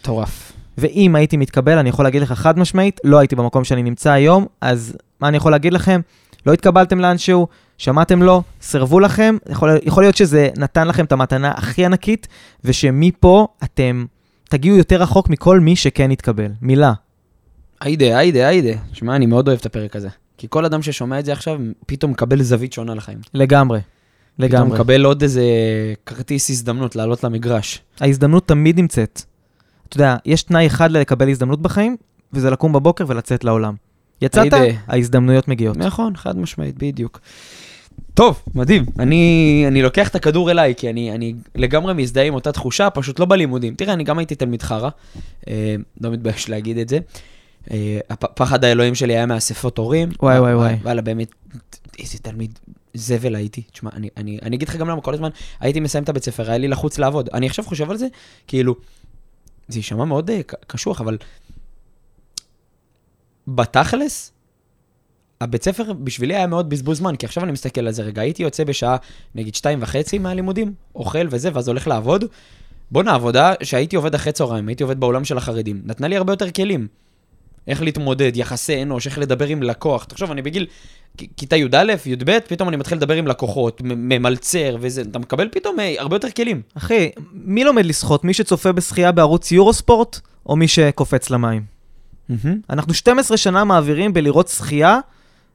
מטורף. 0.00 0.52
ואם 0.78 1.14
הייתי 1.14 1.36
מתקבל, 1.36 1.78
אני 1.78 1.88
יכול 1.88 2.04
להגיד 2.04 2.22
לך 2.22 2.32
חד 2.32 2.58
משמעית, 2.58 3.00
לא 3.04 3.18
הייתי 3.18 3.36
במקום 3.36 3.64
שאני 3.64 3.82
נמצא 3.82 4.10
היום, 4.10 4.46
אז 4.60 4.96
מה 5.20 5.28
אני 5.28 5.36
יכול 5.36 5.52
להגיד 5.52 5.72
לכם? 5.72 6.00
לא 6.46 6.52
התקבלתם 6.52 7.00
לאנשהו, 7.00 7.46
שמעתם 7.78 8.22
לא, 8.22 8.42
סירבו 8.62 9.00
לכם, 9.00 9.36
יכול, 9.50 9.70
יכול 9.82 10.02
להיות 10.02 10.16
שזה 10.16 10.48
נתן 10.56 10.88
לכם 10.88 11.04
את 11.04 11.12
המתנה 11.12 11.52
הכי 11.56 11.84
ענקית, 11.84 12.28
ושמפה 12.64 13.46
אתם 13.64 14.04
תגיעו 14.48 14.76
יותר 14.76 15.02
רחוק 15.02 15.28
מכל 15.28 15.60
מי 15.60 15.76
שכן 15.76 16.10
התקבל. 16.10 16.50
מילה. 16.62 16.92
היידה, 17.80 18.18
היידה, 18.18 18.46
היידה. 18.46 18.72
שמע, 18.92 19.16
אני 19.16 19.26
מאוד 19.26 19.48
אוהב 19.48 19.58
את 19.58 19.66
הפרק 19.66 19.96
הזה. 19.96 20.08
כי 20.38 20.46
כל 20.50 20.64
אדם 20.64 20.82
ששומע 20.82 21.18
את 21.18 21.24
זה 21.24 21.32
עכשיו, 21.32 21.58
פתאום 21.86 22.10
מקבל 22.10 22.42
זווית 22.42 22.72
שונה 22.72 22.94
לחיים. 22.94 23.18
לגמרי. 23.34 23.80
פתאום 24.36 24.48
לגמרי. 24.50 24.74
מקבל 24.74 25.04
עוד 25.04 25.22
איזה 25.22 25.42
כרטיס 26.06 26.50
הזדמנות 26.50 26.96
לעלות 26.96 27.24
למגרש. 27.24 27.82
ההזדמנות 28.00 28.48
תמיד 28.48 28.78
נמצאת. 28.80 29.22
אתה 29.88 29.96
יודע, 29.96 30.16
יש 30.24 30.42
תנאי 30.42 30.66
אחד 30.66 30.90
לקבל 30.90 31.28
הזדמנות 31.28 31.62
בחיים, 31.62 31.96
וזה 32.32 32.50
לקום 32.50 32.72
בבוקר 32.72 33.04
ולצאת 33.08 33.44
לעולם. 33.44 33.74
יצאת, 34.22 34.52
היידה. 34.52 34.78
ההזדמנויות 34.86 35.48
מגיעות. 35.48 35.76
נכון, 35.76 36.16
חד 36.16 36.38
משמעית, 36.38 36.78
בדיוק. 36.78 37.20
טוב, 38.14 38.42
מדהים. 38.54 38.84
אני, 38.98 39.64
אני 39.68 39.82
לוקח 39.82 40.08
את 40.08 40.14
הכדור 40.14 40.50
אליי, 40.50 40.74
כי 40.76 40.90
אני, 40.90 41.12
אני 41.12 41.34
לגמרי 41.54 41.94
מזדהה 41.94 42.24
עם 42.24 42.34
אותה 42.34 42.52
תחושה, 42.52 42.90
פשוט 42.90 43.20
לא 43.20 43.26
בלימודים. 43.26 43.74
תראה, 43.74 43.92
אני 43.92 44.04
גם 44.04 44.18
הייתי 44.18 44.34
תלמיד 44.34 44.62
חרא, 44.62 44.88
אה, 45.48 45.76
לא 46.00 46.10
מתבייש 46.10 46.48
להגיד 46.48 46.78
את 46.78 46.88
זה. 46.88 46.98
אה, 47.70 47.98
הפחד 48.10 48.64
האלוהים 48.64 48.94
שלי 48.94 49.12
היה 49.16 49.26
מאספות 49.26 49.78
הורים. 49.78 50.08
וואי, 50.22 50.38
וואי, 50.38 50.54
וואי. 50.54 50.74
וואלה, 50.82 51.02
באמת, 51.02 51.28
איזה 51.98 52.18
תלמיד 52.18 52.58
זבל 52.94 53.34
הייתי. 53.34 53.62
תשמע, 53.72 53.90
אני, 53.92 54.08
אני, 54.16 54.38
אני 54.42 54.56
אגיד 54.56 54.68
לך 54.68 54.76
גם 54.76 54.88
למה, 54.88 55.00
כל 55.00 55.14
הזמן 55.14 55.28
הייתי 55.60 55.80
מסיים 55.80 56.04
את 56.04 56.08
הבית 56.08 56.24
ספר, 56.24 56.48
היה 56.48 56.58
לי 56.58 56.68
לחוץ 56.68 56.98
לעבוד. 56.98 57.28
אני 57.34 57.46
עכשיו 57.46 57.64
חושב 57.64 57.90
על 57.90 57.96
זה, 57.96 58.06
כאילו, 58.46 58.76
זה 59.68 59.78
יישמע 59.78 60.04
מאוד 60.04 60.30
ק- 60.46 60.54
קשוח, 60.66 61.00
אבל 61.00 61.18
בתכלס, 63.48 64.32
הבית 65.40 65.62
ספר 65.64 65.92
בשבילי 65.92 66.36
היה 66.36 66.46
מאוד 66.46 66.70
בזבוז 66.70 66.98
זמן, 66.98 67.16
כי 67.16 67.26
עכשיו 67.26 67.44
אני 67.44 67.52
מסתכל 67.52 67.80
על 67.86 67.92
זה 67.92 68.02
רגע, 68.02 68.22
הייתי 68.22 68.42
יוצא 68.42 68.64
בשעה, 68.64 68.96
נגיד, 69.34 69.54
שתיים 69.54 69.82
וחצי 69.82 70.18
מהלימודים, 70.18 70.74
אוכל 70.94 71.26
וזה, 71.30 71.50
ואז 71.52 71.68
הולך 71.68 71.86
לעבוד. 71.86 72.24
בואנה, 72.90 73.14
עבודה 73.14 73.52
שהייתי 73.62 73.96
עובד 73.96 74.14
אחרי 74.14 74.32
צהריים, 74.32 74.68
הייתי 74.68 74.82
עובד 74.82 75.00
בעולם 75.00 75.24
של 75.24 75.38
החרדים, 75.38 75.82
נתנה 75.84 76.08
לי 76.08 76.16
הרבה 76.16 76.32
יותר 76.32 76.50
כלים. 76.50 76.88
איך 77.66 77.82
להתמודד, 77.82 78.36
יחסי 78.36 78.82
אנוש, 78.82 79.06
איך 79.06 79.18
לדבר 79.18 79.46
עם 79.46 79.62
לקוח. 79.62 80.04
תחשוב, 80.04 80.30
אני 80.30 80.42
בגיל 80.42 80.66
כיתה 81.36 81.56
י"א, 81.56 81.94
י"ב, 82.06 82.38
פתאום 82.48 82.68
אני 82.68 82.76
מתחיל 82.76 82.98
לדבר 82.98 83.14
עם 83.14 83.26
לקוחות, 83.26 83.80
ממלצר 83.84 84.76
וזה, 84.80 85.00
אתה 85.00 85.18
מקבל 85.18 85.48
פתאום 85.52 85.80
אה, 85.80 85.94
הרבה 85.98 86.16
יותר 86.16 86.30
כלים. 86.30 86.62
אחי, 86.74 87.10
מי 87.32 87.64
לומד 87.64 87.86
לשחות? 87.86 88.24
מי 88.24 88.34
שצופה 88.34 88.72
בשחייה 88.72 89.12
בערוץ 89.12 89.52
יורוספורט, 89.52 90.20
או 90.46 90.56
מי 90.56 90.68
שקופץ 90.68 91.30
למים? 91.30 91.62
אנחנו 92.70 92.94
12 92.94 93.36
שנה 93.36 93.64
מעבירים 93.64 94.12
בלראות 94.12 94.48
שחייה 94.48 94.98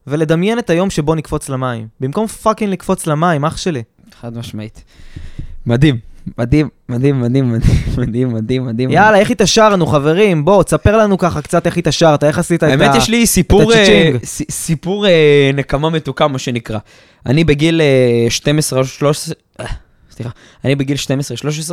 ולדמיין 0.08 0.60
את 0.60 0.70
היום 0.70 0.90
שבו 0.90 1.16
נקפוץ 1.16 1.50
למים. 1.50 1.88
במקום 2.00 2.28
fucking 2.28 2.72
לקפוץ 2.72 3.08
למים, 3.08 3.46
אח 3.46 3.58
שלי. 3.58 3.84
חד 4.22 4.38
משמעית. 4.38 4.84
מדהים, 5.66 6.00
מדהים, 6.38 6.70
מדהים, 6.90 7.22
מדהים, 7.22 7.54
מדהים, 7.98 8.34
מדהים, 8.34 8.66
מדהים. 8.66 8.90
יאללה, 8.90 9.20
איך 9.20 9.32
התעשרנו, 9.32 9.86
חברים? 9.86 10.46
בוא, 10.46 10.64
תספר 10.64 10.98
לנו 10.98 11.18
ככה 11.18 11.42
קצת 11.42 11.66
איך 11.66 11.78
התעשרת, 11.78 12.24
איך 12.24 12.40
עשית 12.40 12.64
את 12.64 12.64
ה... 12.64 12.72
האמת, 12.72 12.96
יש 12.96 13.10
לי 13.10 13.28
סיפור, 13.28 13.74
אה, 13.74 14.12
סיפור 14.52 15.08
אה, 15.08 15.52
נקמה 15.54 15.90
מתוקה, 15.90 16.28
מה 16.28 16.40
שנקרא. 16.40 16.80
אני 17.26 17.44
בגיל 17.44 17.82
אה, 17.82 18.30
12 18.30 18.80
או 18.80 18.86
13, 18.86 19.36
אה, 19.60 19.66
סליחה, 20.12 20.30
אני 20.66 20.76
בגיל 20.76 20.98
12-13, 20.98 21.72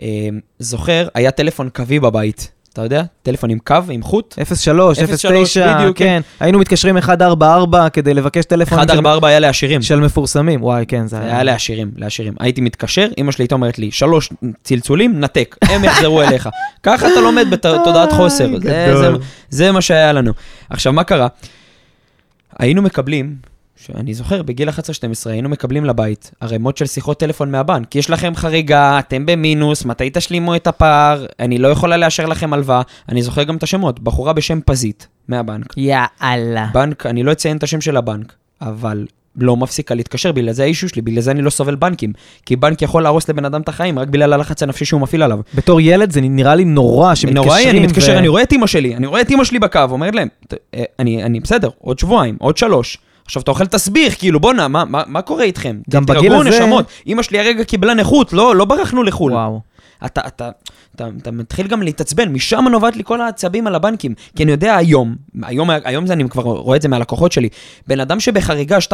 אה, 0.00 0.28
זוכר, 0.58 1.08
היה 1.14 1.30
טלפון 1.30 1.68
קווי 1.68 2.00
בבית. 2.00 2.50
אתה 2.72 2.82
יודע? 2.82 3.02
טלפון 3.22 3.50
עם 3.50 3.58
קו, 3.58 3.76
עם 3.90 4.02
חוט. 4.02 4.34
03, 4.54 4.98
03, 4.98 5.26
09, 5.52 5.74
בדיוק, 5.78 5.98
כן. 5.98 6.20
היינו 6.40 6.58
מתקשרים 6.58 6.94
144 6.94 7.88
כדי 7.88 8.14
לבקש 8.14 8.44
טלפון 8.44 8.78
144 8.78 9.28
היה 9.28 9.38
לעשירים. 9.40 9.82
של 9.82 10.00
מפורסמים. 10.00 10.62
וואי, 10.62 10.84
כן, 10.88 11.06
זה 11.06 11.16
זה 11.16 11.22
היה 11.22 11.42
לעשירים, 11.42 11.90
לעשירים. 11.96 12.34
הייתי 12.40 12.60
מתקשר, 12.60 13.08
אמא 13.18 13.32
שלי 13.32 13.42
הייתה 13.42 13.54
אומרת 13.54 13.78
לי, 13.78 13.90
שלוש 13.90 14.30
צלצולים, 14.64 15.20
נתק, 15.20 15.56
הם 15.62 15.84
יחזרו 15.84 16.22
אליך. 16.22 16.48
ככה 16.82 17.06
אתה 17.12 17.20
לומד 17.20 17.46
בתודעת 17.50 18.12
חוסר. 18.12 18.48
זה-. 18.62 18.96
זה- 19.00 19.10
זה 19.50 19.72
מה 19.72 19.80
שהיה 19.80 20.12
לנו. 20.12 20.32
עכשיו, 20.70 20.92
מה 20.92 21.04
קרה? 21.04 21.26
היינו 22.58 22.82
מקבלים, 22.82 23.34
שאני 23.76 24.14
זוכר, 24.14 24.42
בגיל 24.42 24.68
11-12 24.68 24.72
היינו 25.26 25.48
מקבלים 25.48 25.84
לבית 25.84 26.30
ערימות 26.40 26.76
של 26.76 26.86
שיחות 26.86 27.20
טלפון 27.20 27.50
מהבנק. 27.50 27.88
כי 27.88 27.98
יש 27.98 28.10
לכם 28.10 28.32
חריגה, 28.36 28.98
אתם 28.98 29.26
במינוס, 29.26 29.84
מתי 29.84 30.10
תשלימו 30.12 30.56
את 30.56 30.66
הפער, 30.66 31.26
אני 31.40 31.58
לא 31.58 31.68
יכולה 31.68 31.96
לאשר 31.96 32.26
לכם 32.26 32.52
הלוואה. 32.52 32.82
אני 33.08 33.22
זוכר 33.22 33.42
גם 33.42 33.56
את 33.56 33.62
השמות, 33.62 34.00
בחורה 34.00 34.32
בשם 34.32 34.60
פזית, 34.66 35.06
מהבנק. 35.28 35.66
יאללה. 35.76 36.66
בנק, 36.74 37.06
אני 37.06 37.22
לא 37.22 37.32
אציין 37.32 37.56
את 37.56 37.62
השם 37.62 37.80
של 37.80 37.96
הבנק, 37.96 38.32
אבל 38.62 39.06
לא 39.36 39.56
מפסיקה 39.56 39.94
להתקשר, 39.94 40.32
בגלל 40.32 40.52
זה 40.52 40.62
האישו 40.62 40.88
שלי, 40.88 41.02
בגלל 41.02 41.20
זה 41.20 41.30
אני 41.30 41.42
לא 41.42 41.50
סובל 41.50 41.74
בנקים. 41.74 42.12
כי 42.46 42.56
בנק 42.56 42.82
יכול 42.82 43.02
להרוס 43.02 43.28
לבן 43.28 43.44
אדם 43.44 43.60
את 43.60 43.68
החיים 43.68 43.98
רק 43.98 44.08
בגלל 44.08 44.32
הלחץ 44.32 44.62
הנפשי 44.62 44.84
שהוא 44.84 45.00
מפעיל 45.00 45.22
עליו. 45.22 45.38
בתור 45.54 45.80
ילד 45.80 46.12
זה 46.12 46.20
נראה 46.20 46.54
לי 46.54 46.64
נורא 46.64 47.14
שמתקשרים. 47.14 47.44
נוראי, 47.46 47.70
אני 47.70 47.80
מתקשר, 47.80 48.18
אני 48.18 48.28
רואה 48.28 48.42
את 48.42 48.52
אימא 48.52 48.66
שלי, 48.66 48.96
אני 48.96 49.06
רואה 49.06 49.20
את 49.20 49.30
אימא 49.30 49.44
שלי 49.44 49.58
בקו, 49.58 49.80
אומרת 49.90 50.14
להם, 50.14 50.28
"ת- 50.48 50.54
אני, 50.98 51.22
אני 51.24 51.40
בסדר, 51.40 51.68
עוד 51.78 51.98
שבועיים, 51.98 52.36
עוד 52.40 52.56
שלוש. 52.56 52.98
עכשיו 53.32 53.42
אתה 53.42 53.50
אוכל 53.50 53.66
תסביך, 53.66 54.18
כאילו 54.18 54.40
בואנה, 54.40 54.68
מה, 54.68 54.84
מה, 54.84 55.02
מה 55.06 55.22
קורה 55.22 55.44
איתכם? 55.44 55.80
גם 55.90 56.06
בגיל 56.06 56.34
הזה- 56.34 56.50
נשמות, 56.50 56.86
אימא 57.06 57.22
שלי 57.22 57.38
הרגע 57.40 57.64
קיבלה 57.64 57.94
נכות, 57.94 58.32
לא, 58.32 58.56
לא 58.56 58.64
ברחנו 58.64 59.02
לחו"ל. 59.02 59.32
וואו. 59.32 59.60
אתה, 60.06 60.20
אתה, 60.26 60.50
אתה, 60.96 61.08
אתה 61.22 61.30
מתחיל 61.30 61.66
גם 61.66 61.82
להתעצבן, 61.82 62.28
משם 62.32 62.64
נובעת 62.72 62.96
לי 62.96 63.04
כל 63.04 63.20
העצבים 63.20 63.66
על 63.66 63.74
הבנקים. 63.74 64.14
כי 64.36 64.42
אני 64.42 64.52
יודע 64.52 64.76
היום, 64.76 65.16
היום, 65.42 65.70
היום 65.84 66.06
זה, 66.06 66.12
אני 66.12 66.28
כבר 66.28 66.42
רואה 66.42 66.76
את 66.76 66.82
זה 66.82 66.88
מהלקוחות 66.88 67.32
שלי, 67.32 67.48
בן 67.86 68.00
אדם 68.00 68.20
שבחריגה 68.20 68.78
2-3, 68.80 68.90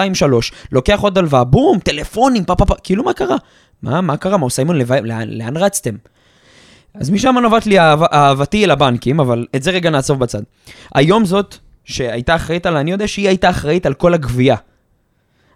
לוקח 0.73 1.01
עוד 1.01 1.19
הלוואה, 1.19 1.45
בום, 1.45 1.79
טלפונים, 1.79 2.45
פה 2.45 2.55
פה 2.55 2.65
פה, 2.65 2.75
כאילו 2.83 3.05
מה 3.05 3.13
קרה? 3.13 3.37
מה, 3.83 4.01
מה 4.01 4.17
קרה? 4.17 4.37
מה, 4.37 4.51
סיימון, 4.51 4.77
לב... 4.79 4.93
לאן, 4.93 5.29
לאן 5.29 5.57
רצתם? 5.57 5.95
אז 6.95 7.11
משם 7.11 7.35
נובעת 7.43 7.67
לי 7.67 7.79
אהב, 7.79 8.03
אהבתי 8.03 8.65
אל 8.65 8.71
הבנקים, 8.71 9.21
אבל 9.21 9.47
את 9.57 9.63
זה 9.63 9.71
רגע 9.71 9.91
נעצוב 9.91 10.19
בצד. 10.19 10.43
היום 10.95 11.25
זאת, 11.25 11.57
שהייתה 11.89 12.37
אחראית 12.37 12.67
על, 12.67 12.77
אני 12.77 12.91
יודע 12.91 13.09
שהיא 13.09 13.29
הייתה 13.29 13.51
אחראית 13.51 13.87
על 13.87 13.95
כל 13.95 14.15
הגבייה. 14.15 14.57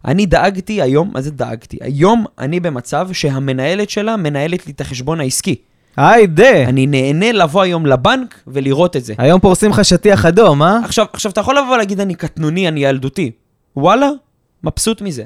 אני 0.04 0.26
דאגתי 0.26 0.82
היום, 0.82 1.10
מה 1.12 1.20
זה 1.20 1.30
דאגתי? 1.30 1.78
היום 1.80 2.24
אני 2.38 2.60
במצב 2.60 3.08
שהמנהלת 3.12 3.90
שלה 3.90 4.16
מנהלת 4.16 4.66
לי 4.66 4.72
את 4.72 4.80
החשבון 4.80 5.20
העסקי. 5.20 5.56
היידה. 5.96 6.64
אני 6.64 6.86
נהנה 6.86 7.32
לבוא 7.32 7.62
היום 7.62 7.86
לבנק 7.86 8.42
ולראות 8.46 8.96
את 8.96 9.04
זה. 9.04 9.14
היום 9.18 9.40
פורסים 9.40 9.70
לך 9.70 9.84
שטיח 9.84 10.26
אדום, 10.26 10.62
אה? 10.62 10.78
עכשיו, 10.84 11.06
עכשיו, 11.12 11.32
אתה 11.32 11.40
יכול 11.40 11.58
לבוא 11.58 11.74
ולהגיד, 11.74 12.00
אני 12.00 12.14
קטנוני, 12.14 12.68
אני 12.68 12.84
ילדותי. 12.84 13.30
וואלה, 13.76 14.08
מבסוט 14.64 15.02
מזה. 15.02 15.22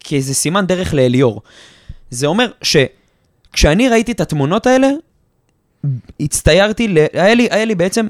כי 0.00 0.22
זה 0.22 0.34
סימן 0.34 0.66
דרך 0.66 0.94
לאליאור. 0.94 1.42
זה 2.10 2.26
אומר 2.26 2.50
שכשאני 2.62 3.88
ראיתי 3.88 4.12
את 4.12 4.20
התמונות 4.20 4.66
האלה, 4.66 4.88
הצטיירתי, 6.20 6.88
ל... 6.88 6.98
היה, 7.12 7.34
לי, 7.34 7.48
היה 7.50 7.64
לי 7.64 7.74
בעצם 7.74 8.08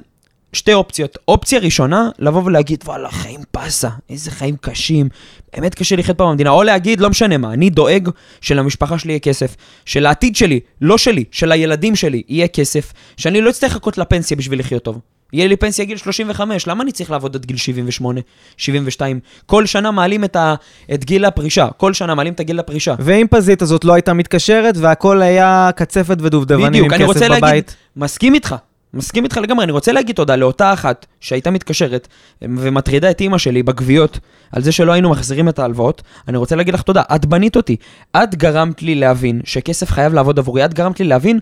שתי 0.53 0.75
אופציות. 0.75 1.19
אופציה 1.29 1.61
ראשונה, 1.61 2.11
לבוא 2.19 2.43
ולהגיד, 2.45 2.85
וואלה, 2.85 3.11
חיים 3.11 3.41
פסה, 3.51 3.89
איזה 4.11 4.31
חיים 4.31 4.57
קשים, 4.61 5.09
באמת 5.53 5.75
קשה 5.75 5.97
לחיות 5.97 6.19
פה 6.19 6.25
במדינה. 6.25 6.51
או 6.51 6.63
להגיד, 6.63 7.01
לא 7.01 7.11
משנה 7.11 7.37
מה, 7.37 7.53
אני 7.53 7.71
דואג 7.71 8.09
שלמשפחה 8.41 8.99
שלי 8.99 9.13
יהיה 9.13 9.21
כסף, 9.21 9.57
שלעתיד 9.85 10.37
שלי, 10.37 10.61
לא 10.81 10.99
שלי, 10.99 11.25
של 11.31 11.53
הילדים 11.53 11.97
שלי, 11.97 12.23
יהיה 12.29 12.49
כסף, 12.49 12.93
שאני 13.17 13.41
לא 13.41 13.51
אצטרך 13.51 13.71
לחכות 13.71 13.99
לפנסיה 13.99 14.37
בשביל 14.37 14.59
לחיות 14.59 14.83
טוב. 14.83 15.01
יהיה 15.33 15.49
לי 15.49 15.57
פנסיה 15.57 15.85
גיל 15.85 15.97
35, 15.97 16.67
למה 16.67 16.83
אני 16.83 16.93
צריך 16.93 17.11
לעבוד 17.11 17.37
עד 17.37 17.47
גיל 17.47 17.57
78, 17.57 18.21
72? 18.57 19.21
כל 19.47 19.67
שנה 19.67 19.91
מעלים 19.91 20.25
את, 20.25 20.37
ה, 20.37 20.55
את 20.95 21.05
גיל 21.05 21.25
הפרישה, 21.25 21.69
כל 21.77 21.93
שנה 21.93 22.15
מעלים 22.15 22.33
את 22.33 22.41
הגיל 22.41 22.59
הפרישה. 22.59 22.95
ואם 22.99 23.27
פזית 23.31 23.63
הזאת 23.63 23.85
לא 23.85 23.93
הייתה 23.93 24.13
מתקשרת 24.13 24.75
והכל 24.77 25.23
היה 25.23 25.71
קצפת 25.77 26.17
ודובדבנים 26.21 26.67
עם 26.67 26.73
בדיוק, 26.73 26.93
אני 26.93 26.99
כסף 26.99 27.07
רוצה 27.07 27.29
להגיד, 27.29 27.45
בבית. 27.45 27.77
מסכים 27.97 28.35
איתך, 28.35 28.55
מסכים 28.95 29.25
איתך 29.25 29.37
לגמרי, 29.37 29.65
אני 29.65 29.73
רוצה 29.73 29.93
להגיד 29.93 30.17
תודה 30.17 30.37
לאותה 30.37 30.73
אחת 30.73 31.07
שהייתה 31.21 31.51
מתקשרת 31.51 32.09
ומטרידה 32.43 33.11
את 33.11 33.21
אימא 33.21 33.39
שלי 33.39 33.63
בגוויות 33.63 34.19
על 34.53 34.63
זה 34.63 34.73
שלא 34.73 34.93
היינו 34.93 35.11
מחזירים 35.11 35.49
את 35.49 35.59
ההלוואות, 35.59 36.03
אני 36.29 36.37
רוצה 36.37 36.57
להגיד 36.57 36.75
לך 36.75 36.83
תודה, 36.83 37.03
את 37.15 37.27
בנית 37.27 37.57
אותי, 37.57 37.77
את 38.17 38.35
גרמת 38.35 38.83
לי 38.83 38.95
להבין 38.95 39.41
שכסף 39.45 39.91
חייב 39.91 40.15
לעבוד 40.15 40.39
עבורי, 40.39 40.65
את 40.65 40.75
גרמת 40.75 41.01
לי 41.01 41.07
להבין 41.07 41.39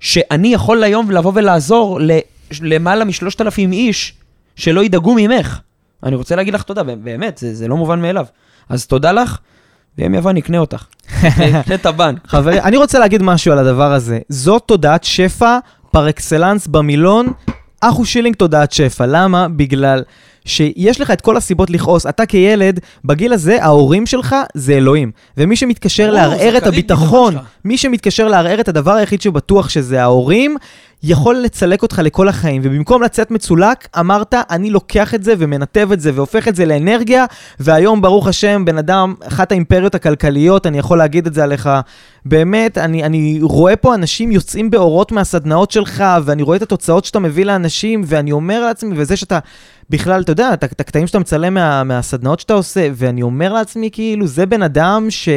שאני 0.00 0.54
יכול 0.54 0.84
היום 0.84 1.10
לבוא 1.10 1.32
ולעזור 1.34 2.00
ל- 2.00 2.18
למעלה 2.62 3.04
משלושת 3.04 3.40
אלפים 3.40 3.72
איש 3.72 4.14
שלא 4.56 4.84
ידאגו 4.84 5.14
ממך. 5.14 5.60
אני 6.02 6.16
רוצה 6.16 6.36
להגיד 6.36 6.54
לך 6.54 6.62
תודה, 6.62 6.82
באמת, 6.82 7.38
זה, 7.38 7.54
זה 7.54 7.68
לא 7.68 7.76
מובן 7.76 8.02
מאליו. 8.02 8.26
אז 8.68 8.86
תודה 8.86 9.12
לך, 9.12 9.38
ויום 9.98 10.14
יבוא 10.14 10.32
נקנה 10.32 10.58
אותך. 10.58 10.84
נקנה 11.24 11.74
את 11.74 11.86
הבנק. 11.86 12.18
חברים, 12.26 12.62
אני 12.62 12.76
רוצה 12.76 12.98
להגיד 12.98 13.22
משהו 13.22 13.52
על 13.52 13.58
הדבר 13.58 13.92
הזה. 13.92 14.18
זאת 14.28 14.62
תודעת 14.66 15.04
שפע 15.04 15.58
פר 15.92 16.08
אקסלנס 16.08 16.66
במילון, 16.66 17.32
אחו 17.80 18.04
שילינג 18.04 18.36
תודעת 18.36 18.72
שפע. 18.72 19.06
למה? 19.06 19.48
בגלל 19.48 20.02
שיש 20.44 21.00
לך 21.00 21.10
את 21.10 21.20
כל 21.20 21.36
הסיבות 21.36 21.70
לכעוס. 21.70 22.06
אתה 22.06 22.26
כילד, 22.26 22.80
בגיל 23.04 23.32
הזה, 23.32 23.64
ההורים 23.64 24.06
שלך 24.06 24.36
זה 24.54 24.72
אלוהים. 24.72 25.10
ומי 25.36 25.56
שמתקשר 25.56 26.10
לערער 26.10 26.56
את 26.56 26.66
הביטחון. 26.66 27.34
מי 27.64 27.76
שמתקשר 27.76 28.28
לערער 28.28 28.60
את 28.60 28.68
הדבר 28.68 28.92
היחיד 28.92 29.20
שבטוח 29.20 29.68
שזה 29.68 30.02
ההורים, 30.02 30.56
יכול 31.02 31.36
לצלק 31.36 31.82
אותך 31.82 32.00
לכל 32.04 32.28
החיים. 32.28 32.62
ובמקום 32.64 33.02
לצאת 33.02 33.30
מצולק, 33.30 33.88
אמרת, 33.98 34.34
אני 34.50 34.70
לוקח 34.70 35.14
את 35.14 35.24
זה 35.24 35.34
ומנתב 35.38 35.88
את 35.92 36.00
זה 36.00 36.10
והופך 36.14 36.48
את 36.48 36.56
זה 36.56 36.66
לאנרגיה, 36.66 37.24
והיום, 37.60 38.02
ברוך 38.02 38.26
השם, 38.26 38.64
בן 38.64 38.78
אדם, 38.78 39.14
אחת 39.28 39.52
האימפריות 39.52 39.94
הכלכליות, 39.94 40.66
אני 40.66 40.78
יכול 40.78 40.98
להגיד 40.98 41.26
את 41.26 41.34
זה 41.34 41.44
עליך. 41.44 41.70
באמת, 42.24 42.78
אני, 42.78 43.04
אני 43.04 43.38
רואה 43.42 43.76
פה 43.76 43.94
אנשים 43.94 44.32
יוצאים 44.32 44.70
באורות 44.70 45.12
מהסדנאות 45.12 45.70
שלך, 45.70 46.04
ואני 46.24 46.42
רואה 46.42 46.56
את 46.56 46.62
התוצאות 46.62 47.04
שאתה 47.04 47.18
מביא 47.18 47.44
לאנשים, 47.44 48.02
ואני 48.06 48.32
אומר 48.32 48.66
לעצמי, 48.66 48.94
וזה 48.96 49.16
שאתה... 49.16 49.38
בכלל, 49.90 50.20
אתה 50.20 50.32
יודע, 50.32 50.54
את 50.54 50.80
הקטעים 50.80 51.06
שאתה 51.06 51.18
מצלם 51.18 51.54
מה, 51.54 51.84
מהסדנאות 51.84 52.40
שאתה 52.40 52.54
עושה, 52.54 52.88
ואני 52.94 53.22
אומר 53.22 53.52
לעצמי, 53.52 53.90
כאילו, 53.92 54.26
זה 54.26 54.46
בן 54.46 54.62
אדם 54.62 55.06
ש... 55.10 55.28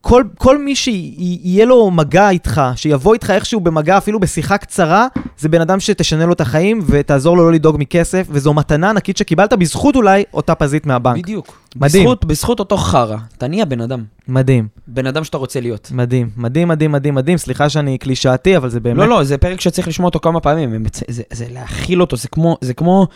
כל, 0.00 0.24
כל 0.38 0.58
מי 0.58 0.76
שיהיה 0.76 1.64
לו 1.64 1.90
מגע 1.90 2.30
איתך, 2.30 2.60
שיבוא 2.76 3.14
איתך 3.14 3.30
איכשהו 3.30 3.60
במגע, 3.60 3.98
אפילו 3.98 4.20
בשיחה 4.20 4.58
קצרה, 4.58 5.06
זה 5.38 5.48
בן 5.48 5.60
אדם 5.60 5.80
שתשנה 5.80 6.26
לו 6.26 6.32
את 6.32 6.40
החיים 6.40 6.80
ותעזור 6.86 7.36
לו 7.36 7.44
לא 7.44 7.52
לדאוג 7.52 7.76
מכסף, 7.78 8.26
וזו 8.30 8.54
מתנה 8.54 8.90
ענקית 8.90 9.16
שקיבלת 9.16 9.52
בזכות 9.52 9.96
אולי 9.96 10.24
אותה 10.34 10.54
פזית 10.54 10.86
מהבנק. 10.86 11.22
בדיוק. 11.22 11.58
מדהים. 11.76 12.04
בזכות, 12.04 12.24
בזכות 12.24 12.58
אותו 12.60 12.76
חרא, 12.76 13.16
אתה 13.38 13.48
נהיה 13.48 13.64
בן 13.64 13.80
אדם. 13.80 14.04
מדהים, 14.28 14.68
בן 14.86 15.06
אדם 15.06 15.24
שאתה 15.24 15.36
רוצה 15.36 15.60
להיות. 15.60 15.90
מדהים, 15.94 16.30
מדהים, 16.36 16.68
מדהים, 16.68 16.92
מדהים, 16.92 17.14
מדהים. 17.14 17.38
סליחה 17.38 17.68
שאני 17.68 17.98
קלישאתי, 17.98 18.56
אבל 18.56 18.68
זה 18.68 18.80
באמת... 18.80 18.98
לא, 18.98 19.08
לא, 19.08 19.24
זה 19.24 19.38
פרק 19.38 19.60
שצריך 19.60 19.88
לשמוע 19.88 20.08
אותו 20.08 20.20
כמה 20.20 20.40
פעמים. 20.40 20.82
מצ- 20.82 21.02
זה, 21.08 21.22
זה 21.32 21.46
להכיל 21.50 22.00
אותו, 22.00 22.16
זה 22.16 22.28
כמו, 22.28 22.56
זה 22.60 22.74
כמו, 22.74 23.06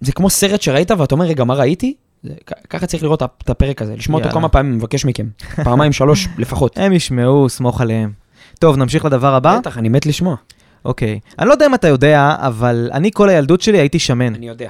זה 0.00 0.12
כמו 0.12 0.30
סרט 0.30 0.62
שראית 0.62 0.90
ואתה 0.90 1.14
אומר, 1.14 1.24
רגע, 1.24 1.44
מה 1.44 1.54
ראיתי? 1.54 1.94
זה, 2.22 2.34
ככה 2.70 2.86
צריך 2.86 3.02
לראות 3.02 3.22
את 3.22 3.50
הפרק 3.50 3.82
הזה, 3.82 3.96
לשמוע 3.96 4.18
אותו 4.18 4.28
יאללה. 4.28 4.40
כמה 4.40 4.48
פעמים, 4.48 4.76
מבקש 4.76 5.04
מכם. 5.04 5.28
פעמיים, 5.64 5.92
שלוש 5.98 6.28
לפחות. 6.38 6.78
הם 6.78 6.92
ישמעו, 6.92 7.48
סמוך 7.48 7.80
עליהם. 7.80 8.12
טוב, 8.58 8.76
נמשיך 8.76 9.04
לדבר 9.04 9.34
הבא? 9.34 9.58
בטח, 9.58 9.78
אני 9.78 9.88
מת 9.88 10.06
לשמוע. 10.06 10.36
אוקיי. 10.84 11.20
אני 11.38 11.48
לא 11.48 11.52
יודע 11.52 11.66
אם 11.66 11.74
אתה 11.74 11.88
יודע, 11.88 12.36
אבל 12.38 12.90
אני 12.92 13.10
כל 13.14 13.28
הילדות 13.28 13.60
שלי 13.60 13.78
הייתי 13.78 13.98
שמן, 13.98 14.34
אני 14.34 14.48
יודע. 14.48 14.68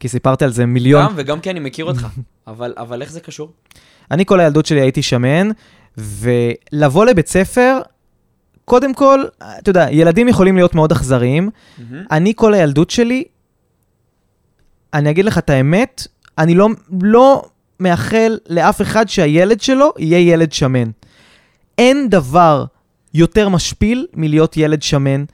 כי 0.00 0.08
סיפרתי 0.08 0.44
על 0.44 0.50
זה 0.50 0.66
מיליון 0.66 1.04
גם 1.04 1.12
וגם 1.16 1.40
כי 1.40 1.50
אני 1.50 1.60
מכיר 1.60 1.84
אותך. 1.84 2.06
אבל, 2.46 2.74
אבל 2.76 3.02
איך 3.02 3.12
זה 3.12 3.20
קשור? 3.20 3.52
אני 4.10 4.24
כל 4.24 4.40
הילדות 4.40 4.66
שלי 4.66 4.80
הייתי 4.80 5.02
שמן, 5.02 5.48
ולבוא 5.98 7.04
לבית 7.04 7.28
ספר, 7.28 7.78
קודם 8.64 8.94
כל, 8.94 9.24
אתה 9.58 9.70
יודע, 9.70 9.86
ילדים 9.90 10.28
יכולים 10.28 10.56
להיות 10.56 10.74
מאוד 10.74 10.92
אכזריים. 10.92 11.50
אני 12.10 12.32
כל 12.36 12.54
הילדות 12.54 12.90
שלי, 12.90 13.24
אני 14.94 15.10
אגיד 15.10 15.24
לך 15.24 15.38
את 15.38 15.50
האמת, 15.50 16.06
אני 16.38 16.54
לא, 16.54 16.68
לא 17.02 17.42
מאחל 17.80 18.38
לאף 18.48 18.82
אחד 18.82 19.08
שהילד 19.08 19.60
שלו 19.60 19.92
יהיה 19.98 20.32
ילד 20.32 20.52
שמן. 20.52 20.90
אין 21.78 22.08
דבר 22.10 22.64
יותר 23.14 23.48
משפיל 23.48 24.06
מלהיות 24.14 24.56
ילד 24.56 24.82
שמן. 24.82 25.24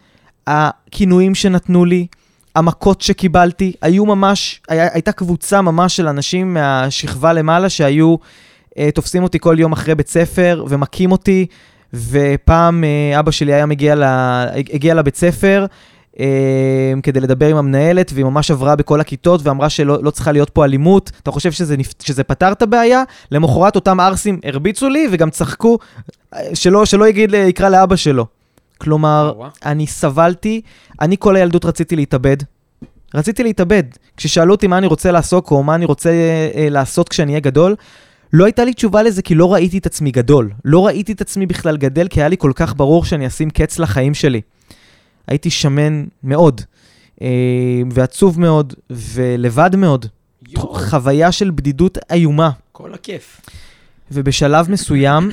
הכינויים 0.46 1.34
שנתנו 1.34 1.84
לי, 1.84 2.06
המכות 2.54 3.00
שקיבלתי, 3.00 3.72
היו 3.82 4.06
ממש, 4.06 4.60
היה, 4.68 4.88
הייתה 4.92 5.12
קבוצה 5.12 5.62
ממש 5.62 5.96
של 5.96 6.08
אנשים 6.08 6.54
מהשכבה 6.54 7.32
למעלה 7.32 7.68
שהיו 7.68 8.16
אה, 8.78 8.90
תופסים 8.94 9.22
אותי 9.22 9.38
כל 9.38 9.56
יום 9.58 9.72
אחרי 9.72 9.94
בית 9.94 10.08
ספר 10.08 10.64
ומכים 10.68 11.12
אותי, 11.12 11.46
ופעם 11.94 12.84
אה, 12.84 13.18
אבא 13.18 13.30
שלי 13.30 13.54
היה 13.54 13.66
מגיע, 13.66 13.94
ל, 13.94 14.02
הגיע 14.74 14.94
לבית 14.94 15.16
ספר 15.16 15.66
כדי 17.02 17.20
לדבר 17.20 17.48
עם 17.48 17.56
המנהלת, 17.56 18.10
והיא 18.14 18.24
ממש 18.24 18.50
עברה 18.50 18.76
בכל 18.76 19.00
הכיתות 19.00 19.40
ואמרה 19.44 19.70
שלא 19.70 19.98
לא 20.02 20.10
צריכה 20.10 20.32
להיות 20.32 20.50
פה 20.50 20.64
אלימות. 20.64 21.10
אתה 21.22 21.30
חושב 21.30 21.52
שזה, 21.52 21.76
שזה 22.02 22.24
פתר 22.24 22.52
את 22.52 22.62
הבעיה? 22.62 23.02
למחרת 23.30 23.76
אותם 23.76 24.00
ערסים 24.00 24.40
הרביצו 24.44 24.88
לי 24.88 25.08
וגם 25.10 25.30
צחקו, 25.30 25.78
שלא, 26.54 26.84
שלא 26.84 27.08
יגיד, 27.08 27.34
יקרא 27.34 27.68
לאבא 27.68 27.96
שלו. 27.96 28.26
כלומר, 28.78 29.32
וואו. 29.36 29.50
אני 29.64 29.86
סבלתי, 29.86 30.60
אני 31.00 31.16
כל 31.18 31.36
הילדות 31.36 31.64
רציתי 31.64 31.96
להתאבד. 31.96 32.36
רציתי 33.14 33.42
להתאבד. 33.42 33.82
כששאלו 34.16 34.54
אותי 34.54 34.66
מה 34.66 34.78
אני 34.78 34.86
רוצה 34.86 35.10
לעסוק 35.10 35.50
או 35.50 35.62
מה 35.62 35.74
אני 35.74 35.84
רוצה 35.84 36.10
אה, 36.10 36.50
אה, 36.54 36.68
לעשות 36.70 37.08
כשאני 37.08 37.32
אהיה 37.32 37.40
גדול, 37.40 37.74
לא 38.32 38.44
הייתה 38.44 38.64
לי 38.64 38.72
תשובה 38.72 39.02
לזה 39.02 39.22
כי 39.22 39.34
לא 39.34 39.52
ראיתי 39.52 39.78
את 39.78 39.86
עצמי 39.86 40.10
גדול. 40.10 40.50
לא 40.64 40.86
ראיתי 40.86 41.12
את 41.12 41.20
עצמי 41.20 41.46
בכלל 41.46 41.76
גדל 41.76 42.08
כי 42.08 42.20
היה 42.20 42.28
לי 42.28 42.36
כל 42.38 42.52
כך 42.54 42.76
ברור 42.76 43.04
שאני 43.04 43.26
אשים 43.26 43.50
קץ 43.50 43.78
לחיים 43.78 44.14
שלי. 44.14 44.40
הייתי 45.28 45.50
שמן 45.50 46.04
מאוד, 46.22 46.60
אה, 47.22 47.28
ועצוב 47.92 48.40
מאוד, 48.40 48.74
ולבד 48.90 49.76
מאוד. 49.76 50.06
יואו, 50.48 50.74
חוויה 50.74 51.32
של 51.32 51.50
בדידות 51.50 51.98
איומה. 52.12 52.50
כל 52.72 52.94
הכיף. 52.94 53.40
ובשלב 54.10 54.70
מסוים 54.70 55.30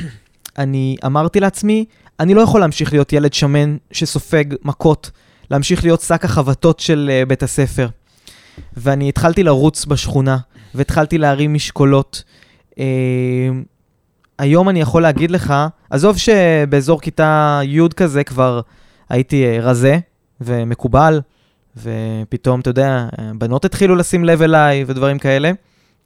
אני 0.57 0.95
אמרתי 1.05 1.39
לעצמי, 1.39 1.85
אני 2.19 2.33
לא 2.33 2.41
יכול 2.41 2.61
להמשיך 2.61 2.93
להיות 2.93 3.13
ילד 3.13 3.33
שמן 3.33 3.77
שסופג 3.91 4.45
מכות, 4.61 5.11
להמשיך 5.51 5.83
להיות 5.83 6.01
שק 6.01 6.25
החבטות 6.25 6.79
של 6.79 7.11
uh, 7.11 7.27
בית 7.27 7.43
הספר. 7.43 7.87
ואני 8.77 9.09
התחלתי 9.09 9.43
לרוץ 9.43 9.85
בשכונה, 9.85 10.37
והתחלתי 10.75 11.17
להרים 11.17 11.53
משקולות. 11.53 12.23
אה, 12.79 12.85
היום 14.39 14.69
אני 14.69 14.81
יכול 14.81 15.01
להגיד 15.01 15.31
לך, 15.31 15.53
עזוב 15.89 16.17
שבאזור 16.17 17.01
כיתה 17.01 17.59
י' 17.63 17.89
כזה 17.95 18.23
כבר 18.23 18.61
הייתי 19.09 19.45
אה, 19.45 19.59
רזה 19.61 19.99
ומקובל, 20.41 21.21
ופתאום, 21.77 22.59
אתה 22.59 22.69
יודע, 22.69 23.07
בנות 23.37 23.65
התחילו 23.65 23.95
לשים 23.95 24.25
לב 24.25 24.41
אליי 24.41 24.83
ודברים 24.87 25.19
כאלה, 25.19 25.51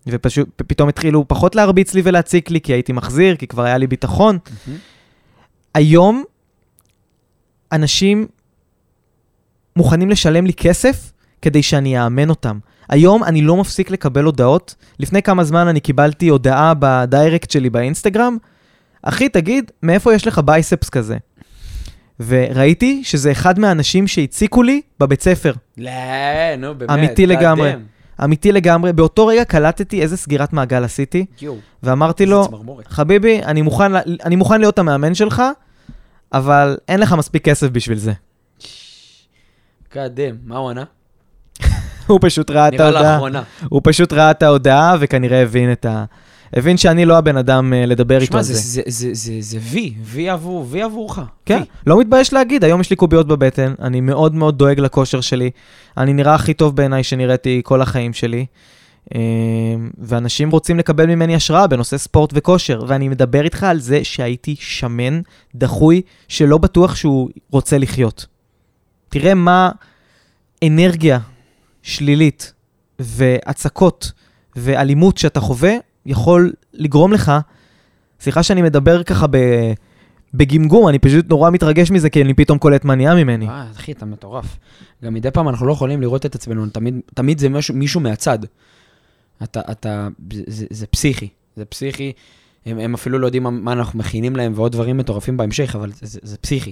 ופתאום 0.08 0.90
התחילו 0.90 1.28
פחות 1.28 1.56
להרביץ 1.56 1.94
לי 1.94 2.02
ולהציק 2.06 2.50
לי, 2.50 2.62
כי 2.62 2.74
הייתי 2.74 2.94
מחזיר, 2.94 3.36
כי 3.36 3.48
כבר 3.48 3.64
היה 3.64 3.78
לי 3.78 3.88
ביטחון. 3.88 4.38
היום 5.74 6.24
אנשים 7.72 8.28
מוכנים 9.76 10.10
לשלם 10.10 10.46
לי 10.46 10.54
כסף 10.54 11.12
כדי 11.42 11.64
שאני 11.64 12.04
אאמן 12.04 12.30
אותם. 12.30 12.60
היום 12.90 13.24
אני 13.24 13.42
לא 13.42 13.58
מפסיק 13.58 13.92
לקבל 13.92 14.24
הודעות. 14.24 14.76
לפני 15.00 15.22
כמה 15.22 15.44
זמן 15.44 15.68
אני 15.68 15.80
קיבלתי 15.80 16.28
הודעה 16.28 16.74
בדיירקט 16.80 17.52
שלי 17.52 17.70
באינסטגרם, 17.70 18.38
אחי, 19.02 19.30
תגיד, 19.30 19.72
מאיפה 19.84 20.14
יש 20.14 20.28
לך 20.28 20.40
בייספס 20.40 20.90
כזה? 20.90 21.18
וראיתי 22.28 23.02
שזה 23.04 23.32
אחד 23.32 23.60
מהאנשים 23.60 24.08
שהציקו 24.08 24.64
לי 24.64 24.82
בבית 25.00 25.22
ספר. 25.22 25.54
לא, 25.78 25.92
נו, 26.58 26.76
באמת. 26.76 26.92
אמיתי 26.92 27.26
לגמרי. 27.26 27.74
אמיתי 28.24 28.52
לגמרי. 28.52 28.94
באותו 28.94 29.28
רגע 29.28 29.44
קלטתי 29.44 30.02
איזה 30.02 30.18
סגירת 30.18 30.54
מעגל 30.54 30.84
עשיתי, 30.84 31.26
ואמרתי 31.84 32.26
לו, 32.26 32.48
צמרמורת. 32.48 32.88
חביבי, 32.88 33.42
אני 33.44 33.62
מוכן, 33.62 33.92
ל- 33.92 34.18
אני 34.26 34.36
מוכן 34.36 34.60
להיות 34.60 34.80
המאמן 34.80 35.16
שלך, 35.16 35.44
אבל 36.34 36.78
אין 36.88 37.00
לך 37.00 37.14
מספיק 37.14 37.46
כסף 37.46 37.68
בשביל 37.70 37.98
זה. 37.98 38.14
Damn, 39.94 39.98
מה 40.46 40.58
הוא 40.58 40.70
ענה? 40.70 40.84
הוא 42.08 42.20
פשוט 42.22 42.52
ראה 42.52 42.68
את 42.68 42.74
נראה 42.74 42.86
ההודעה. 42.86 43.12
לאחרונה. 43.14 43.44
הוא 43.70 43.82
פשוט 43.84 44.14
ראה 44.14 44.32
את 44.32 44.44
ההודעה 44.44 44.96
וכנראה 45.00 45.42
הבין 45.42 45.72
את 45.72 45.86
ה... 45.86 46.06
הבין 46.54 46.78
שאני 46.78 47.06
לא 47.06 47.18
הבן 47.18 47.38
אדם 47.38 47.74
אה, 47.74 47.86
לדבר 47.86 48.16
איתו 48.22 48.26
שמע, 48.26 48.38
על 48.38 48.44
זה- 48.44 48.82
זה. 48.88 49.12
זה- 49.42 49.58
וי, 49.62 49.94
וי 50.04 50.30
עבור- 50.30 50.66
וי 50.70 50.82
עבורך. 50.82 51.20
כן. 51.46 51.62
לא 51.88 52.00
מתבייש 52.00 52.34
להגיד, 52.34 52.64
היום 52.64 52.82
יש 52.82 52.90
לי 52.90 52.96
קוביות 52.96 53.28
בבטן, 53.28 53.74
אני 53.82 54.02
מאוד 54.02 54.36
מאוד 54.36 54.58
דואג 54.58 54.80
לכושר 54.80 55.22
שלי, 55.22 55.50
אני 55.98 56.14
נראה 56.14 56.36
הכי 56.36 56.54
טוב 56.54 56.76
בעיניי 56.76 57.04
שנראיתי 57.04 57.62
כל 57.64 57.82
החיים 57.82 58.14
שלי, 58.14 58.46
אה, 59.16 59.20
ואנשים 59.98 60.50
רוצים 60.52 60.80
לקבל 60.80 61.06
ממני 61.06 61.36
השראה 61.36 61.68
בנושא 61.68 61.98
ספורט 61.98 62.30
וכושר, 62.36 62.84
ואני 62.88 63.10
מדבר 63.10 63.44
איתך 63.44 63.64
על 63.64 63.80
זה 63.80 64.04
שהייתי 64.04 64.56
שמן, 64.60 65.22
דחוי, 65.56 66.02
שלא 66.28 66.58
בטוח 66.58 66.96
שהוא 66.96 67.30
רוצה 67.52 67.78
לחיות. 67.78 68.26
תראה 69.10 69.34
מה 69.34 69.72
אנרגיה 70.68 71.20
שלילית 71.84 72.54
והצקות 73.00 74.12
ואלימות 74.56 75.18
שאתה 75.18 75.40
חווה 75.40 75.74
יכול 76.06 76.54
לגרום 76.74 77.14
לך, 77.14 77.32
סליחה 78.20 78.44
שאני 78.44 78.62
מדבר 78.62 79.04
ככה 79.04 79.28
ב... 79.28 79.38
בגמגום, 80.34 80.88
אני 80.88 81.00
פשוט 81.00 81.30
נורא 81.30 81.50
מתרגש 81.50 81.92
מזה, 81.92 82.10
כי 82.10 82.22
אני 82.22 82.34
פתאום 82.34 82.58
קולט 82.58 82.86
מה 82.86 82.96
נהיה 82.96 83.16
ממני. 83.16 83.48
אה, 83.48 83.66
אחי, 83.72 83.92
אתה 83.92 84.06
מטורף. 84.06 84.58
גם 85.04 85.14
מדי 85.14 85.32
פעם 85.32 85.50
אנחנו 85.50 85.68
לא 85.68 85.72
יכולים 85.72 86.02
לראות 86.02 86.26
את 86.26 86.36
עצמנו, 86.36 86.66
תמיד, 86.70 87.00
תמיד 87.14 87.40
זה 87.40 87.50
משהו, 87.50 87.76
מישהו 87.76 88.02
מהצד. 88.02 88.40
אתה, 89.44 89.62
אתה, 89.72 90.08
זה, 90.48 90.66
זה, 90.70 90.88
פסיכי, 90.88 91.28
זה 91.56 91.66
פסיכי. 91.66 92.12
הם, 92.66 92.80
הם 92.80 92.94
אפילו 92.94 93.20
לא 93.20 93.28
יודעים 93.28 93.44
מה, 93.44 93.50
מה 93.50 93.74
אנחנו 93.74 94.00
מכינים 94.00 94.36
להם 94.36 94.52
ועוד 94.56 94.72
דברים 94.72 94.98
מטורפים 94.98 95.38
בהמשך, 95.38 95.76
אבל 95.76 95.92
זה, 96.02 96.20
זה 96.24 96.38
פסיכי. 96.38 96.72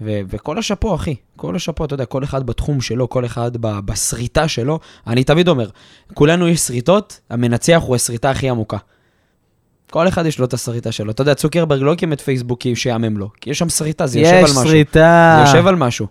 ו, 0.00 0.20
וכל 0.28 0.58
השאפו, 0.58 0.94
אחי, 0.94 1.14
כל 1.36 1.56
השאפו, 1.56 1.84
אתה 1.84 1.94
יודע, 1.94 2.04
כל 2.04 2.24
אחד 2.24 2.46
בתחום 2.46 2.80
שלו, 2.80 3.08
כל 3.08 3.24
אחד 3.24 3.56
ב, 3.60 3.80
בשריטה 3.80 4.48
שלו. 4.48 4.78
אני 5.06 5.24
תמיד 5.24 5.48
אומר, 5.48 5.68
כולנו 6.14 6.48
יש 6.48 6.60
שריטות, 6.60 7.20
המנצח 7.30 7.82
הוא 7.86 7.96
השריטה 7.96 8.30
הכי 8.30 8.48
עמוקה. 8.48 8.76
כל 9.90 10.08
אחד 10.08 10.26
יש 10.26 10.38
לו 10.38 10.44
את 10.44 10.54
השריטה 10.54 10.92
שלו. 10.92 11.10
אתה 11.10 11.22
יודע, 11.22 11.34
צוקרברג 11.34 11.82
לא 11.82 11.92
הקים 11.92 12.12
את 12.12 12.20
פייסבוק 12.20 12.60
כי 12.60 12.76
שיאמם 12.76 13.16
לו, 13.16 13.30
כי 13.40 13.50
יש 13.50 13.58
שם 13.58 13.68
שריטה, 13.68 14.06
זה 14.06 14.18
יושב 14.18 14.32
על 14.32 14.44
יש 14.44 14.50
משהו. 14.50 14.64
שריטה. 14.64 15.42
זה 15.44 15.50
יושב 15.50 15.66
על 15.66 15.76
משהו. 15.76 16.06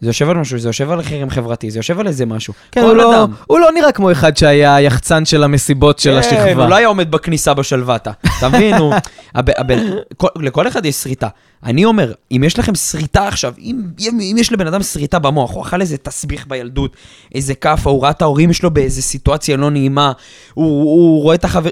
זה 0.00 0.08
יושב 0.08 0.28
על 0.30 0.36
משהו, 0.36 0.58
זה 0.58 0.68
יושב 0.68 0.90
על 0.90 1.02
חרם 1.02 1.30
חברתי, 1.30 1.70
זה 1.70 1.78
יושב 1.78 2.00
על 2.00 2.06
איזה 2.06 2.26
משהו. 2.26 2.54
כן, 2.72 2.80
הוא 2.80 2.92
לא, 2.94 3.12
אדם. 3.22 3.32
הוא 3.46 3.58
לא 3.58 3.72
נראה 3.72 3.92
כמו 3.92 4.12
אחד 4.12 4.36
שהיה 4.36 4.74
היחצן 4.74 5.24
של 5.24 5.42
המסיבות 5.42 5.98
של 5.98 6.10
כן, 6.12 6.16
השכבה. 6.18 6.62
הוא 6.62 6.70
לא 6.70 6.74
היה 6.74 6.88
עומד 6.88 7.10
בכניסה 7.10 7.54
בשלוותה. 7.54 8.10
אתה 8.38 8.48
מבין? 8.48 8.74
הוא... 8.74 8.94
הב- 9.34 9.50
הבן- 9.60 9.86
כל- 10.16 10.28
לכל 10.36 10.68
אחד 10.68 10.86
יש 10.86 10.94
שריטה. 10.96 11.28
אני 11.64 11.84
אומר, 11.84 12.12
אם 12.32 12.42
יש 12.46 12.58
לכם 12.58 12.74
שריטה 12.74 13.28
עכשיו, 13.28 13.54
אם, 13.58 13.82
אם, 14.00 14.18
אם 14.20 14.36
יש 14.38 14.52
לבן 14.52 14.66
אדם 14.66 14.82
שריטה 14.82 15.18
במוח, 15.18 15.52
הוא 15.54 15.62
אכל 15.62 15.80
איזה 15.80 15.96
תסביך 15.96 16.46
בילדות, 16.46 16.96
איזה 17.34 17.54
כאפה, 17.54 17.90
הוא 17.90 18.02
ראה 18.02 18.10
את 18.10 18.22
ההורים 18.22 18.52
שלו 18.52 18.70
באיזה 18.70 19.02
סיטואציה 19.02 19.56
לא 19.56 19.70
נעימה, 19.70 20.12
הוא, 20.54 20.66
הוא 20.82 21.22
רואה 21.22 21.34
את 21.34 21.44
החבר... 21.44 21.70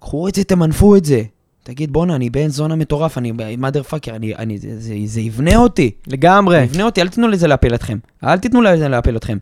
קחו 0.00 0.28
את 0.28 0.34
זה, 0.34 0.44
תמנפו 0.44 0.96
את 0.96 1.04
זה. 1.04 1.22
תגיד, 1.68 1.92
בואנה, 1.92 2.14
אני 2.14 2.30
בן 2.30 2.48
זונה 2.48 2.76
מטורף, 2.76 3.18
אני 3.18 3.32
mother 3.60 3.92
fucker, 3.92 4.10
אני, 4.14 4.34
אני, 4.34 4.58
זה, 4.58 4.80
זה, 4.80 4.94
זה 5.04 5.20
יבנה 5.20 5.56
אותי. 5.56 5.90
לגמרי. 6.06 6.66
תבנה 6.68 6.84
אותי, 6.84 7.00
אל 7.02 7.08
תיתנו 7.08 7.28
לזה 7.28 7.46
להפיל 7.46 7.74
אתכם. 7.74 7.98
אל 8.24 8.38
תיתנו 8.38 8.62
לזה 8.62 8.88
להפיל 8.88 9.16
אתכם. 9.16 9.38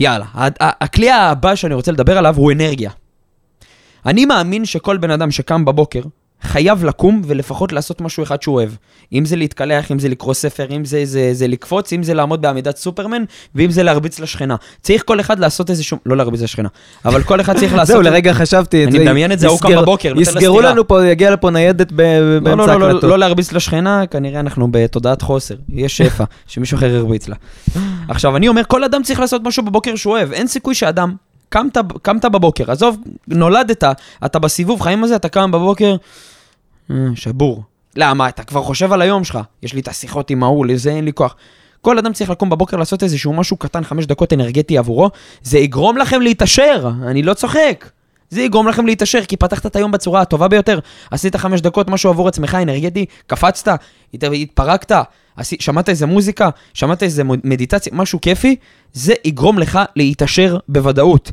יאללה, 0.00 0.24
ה- 0.34 0.44
ה- 0.44 0.84
הכלי 0.84 1.10
הבא 1.10 1.54
שאני 1.54 1.74
רוצה 1.74 1.92
לדבר 1.92 2.18
עליו 2.18 2.36
הוא 2.36 2.52
אנרגיה. 2.52 2.90
אני 4.06 4.24
מאמין 4.24 4.64
שכל 4.64 4.96
בן 4.96 5.10
אדם 5.10 5.30
שקם 5.30 5.64
בבוקר, 5.64 6.02
חייב 6.42 6.84
לקום 6.84 7.22
ולפחות 7.26 7.72
לעשות 7.72 8.00
משהו 8.00 8.22
אחד 8.22 8.42
שהוא 8.42 8.54
אוהב. 8.54 8.70
אם 9.12 9.24
זה 9.24 9.36
להתקלח, 9.36 9.92
אם 9.92 9.98
זה 9.98 10.08
לקרוא 10.08 10.34
ספר, 10.34 10.66
אם 10.76 10.84
זה, 10.84 11.04
זה, 11.04 11.30
זה 11.32 11.46
לקפוץ, 11.48 11.92
אם 11.92 12.02
זה 12.02 12.14
לעמוד 12.14 12.42
בעמידת 12.42 12.76
סופרמן, 12.76 13.24
ואם 13.54 13.70
זה 13.70 13.82
להרביץ 13.82 14.20
לשכנה. 14.20 14.56
צריך 14.82 15.02
כל 15.06 15.20
אחד 15.20 15.38
לעשות 15.38 15.70
איזה 15.70 15.84
שום... 15.84 15.98
לא 16.06 16.16
להרביץ 16.16 16.42
לשכנה, 16.42 16.68
אבל 17.04 17.22
כל 17.22 17.40
אחד 17.40 17.56
צריך 17.58 17.74
לעשות... 17.78 17.86
זהו, 17.94 18.02
לרגע 18.02 18.32
חשבתי 18.32 18.82
את 18.84 18.88
אני 18.88 18.98
זה. 18.98 19.04
מדמיין 19.04 19.32
את 19.32 19.38
זה, 19.38 19.46
ההוא 19.46 19.60
קם 19.60 19.76
בבוקר, 19.76 20.08
נותן 20.08 20.16
לה 20.16 20.22
יסגרו 20.22 20.56
סטירה. 20.58 20.72
לנו 20.72 20.88
פה, 20.88 21.06
יגיע 21.06 21.30
לפה 21.30 21.50
ניידת 21.50 21.92
ב- 21.92 22.00
לא, 22.00 22.40
באמצע 22.40 22.66
לא, 22.66 22.72
לא, 22.72 22.80
לא, 22.80 22.86
ההקלטות. 22.86 23.10
לא 23.10 23.18
להרביץ 23.18 23.52
לשכנה, 23.52 24.06
כנראה 24.06 24.40
אנחנו 24.40 24.68
בתודעת 24.70 25.22
חוסר. 25.22 25.54
יש 25.74 25.96
שפע, 25.96 26.24
שמישהו 26.46 26.76
אחר 26.78 26.86
ירביץ 26.86 27.28
לה. 27.28 27.36
עכשיו, 28.08 28.36
אני 28.36 28.48
אומר, 28.48 28.62
כל 28.68 28.84
אדם 28.84 29.02
צריך 29.02 29.20
לעשות 29.20 29.42
משהו 29.44 29.62
בבוקר 29.64 29.96
שהוא 29.96 30.12
אוהב. 30.16 30.32
אין 30.32 30.46
סיכוי 30.46 30.74
שאדם, 30.74 31.14
קמת, 31.48 31.78
קמת 32.02 32.24
בבוקר, 32.24 32.70
עזוב, 32.70 32.96
נולדת, 33.28 33.84
אתה 34.24 34.38
בסיבוב 34.38 34.80
חיים 34.80 35.04
הזה, 35.04 35.16
אתה 35.16 35.28
קם 35.28 35.50
בבוקר, 35.50 35.96
אה, 36.90 36.96
שבור. 37.14 37.62
למה? 37.96 38.28
אתה 38.28 38.44
כבר 38.44 38.62
חושב 38.62 38.92
על 38.92 39.02
היום 39.02 39.24
שלך. 39.24 39.38
יש 39.62 39.74
לי 39.74 39.80
את 39.80 39.88
השיחות 39.88 40.30
עם 40.30 40.42
ההוא, 40.42 40.66
לזה 40.66 40.90
אין 40.90 41.04
לי 41.04 41.12
כוח. 41.12 41.36
כל 41.80 41.98
אדם 41.98 42.12
צריך 42.12 42.30
לקום 42.30 42.50
בבוקר 42.50 42.76
לעשות 42.76 43.02
איזשהו 43.02 43.32
משהו 43.32 43.56
קטן, 43.56 43.84
חמש 43.84 44.06
דקות 44.06 44.32
אנרגטי 44.32 44.78
עבורו, 44.78 45.10
זה 45.42 45.58
יגרום 45.58 45.98
לכם 45.98 46.20
להתעשר, 46.20 46.90
אני 47.06 47.22
לא 47.22 47.34
צוחק. 47.34 47.88
זה 48.30 48.42
יגרום 48.42 48.68
לכם 48.68 48.86
להתעשר, 48.86 49.24
כי 49.24 49.36
פתחת 49.36 49.66
את 49.66 49.76
היום 49.76 49.92
בצורה 49.92 50.20
הטובה 50.20 50.48
ביותר. 50.48 50.78
עשית 51.10 51.36
חמש 51.36 51.60
דקות 51.60 51.90
משהו 51.90 52.10
עבור 52.10 52.28
עצמך 52.28 52.54
אנרגטי, 52.62 53.04
קפצת, 53.26 53.68
הת- 54.14 54.24
התפרקת, 54.34 54.96
עשי, 55.36 55.56
שמעת 55.60 55.88
איזה 55.88 56.06
מוזיקה, 56.06 56.48
שמעת 56.74 57.02
איזה 57.02 57.22
מדיטציה, 57.24 57.92
משהו 57.96 58.20
כיפי, 58.20 58.56
זה 58.92 59.14
יגרום 59.24 59.58
לך 59.58 59.78
להתעשר 59.96 60.56
בוודאות. 60.68 61.30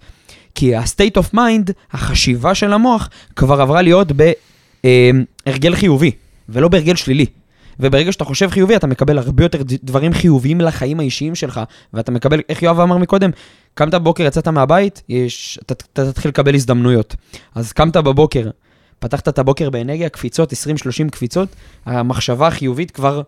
כי 0.55 0.75
ה-state 0.75 1.19
of 1.21 1.33
mind, 1.35 1.71
החשיבה 1.91 2.55
של 2.55 2.73
המוח, 2.73 3.09
כבר 3.35 3.61
עברה 3.61 3.81
להיות 3.81 4.07
בהרגל 5.45 5.75
חיובי, 5.75 6.11
ולא 6.49 6.67
בהרגל 6.67 6.95
שלילי. 6.95 7.25
וברגע 7.79 8.11
שאתה 8.11 8.25
חושב 8.25 8.49
חיובי, 8.49 8.75
אתה 8.75 8.87
מקבל 8.87 9.17
הרבה 9.17 9.43
יותר 9.43 9.59
דברים 9.83 10.13
חיוביים 10.13 10.61
לחיים 10.61 10.99
האישיים 10.99 11.35
שלך, 11.35 11.61
ואתה 11.93 12.11
מקבל, 12.11 12.39
איך 12.49 12.63
יואב 12.63 12.79
אמר 12.79 12.97
מקודם, 12.97 13.29
קמת 13.73 13.93
בבוקר, 13.93 14.23
יצאת 14.23 14.47
מהבית, 14.47 15.01
יש, 15.09 15.59
אתה, 15.65 15.75
תתחיל 16.03 16.29
לקבל 16.29 16.55
הזדמנויות. 16.55 17.15
אז 17.55 17.71
קמת 17.73 17.97
בבוקר, 17.97 18.49
פתחת 18.99 19.27
את 19.27 19.39
הבוקר 19.39 19.69
באנרגיה, 19.69 20.09
קפיצות, 20.09 20.53
20-30 20.53 20.55
קפיצות, 21.11 21.49
המחשבה 21.85 22.47
החיובית 22.47 22.91
כבר 22.91 23.21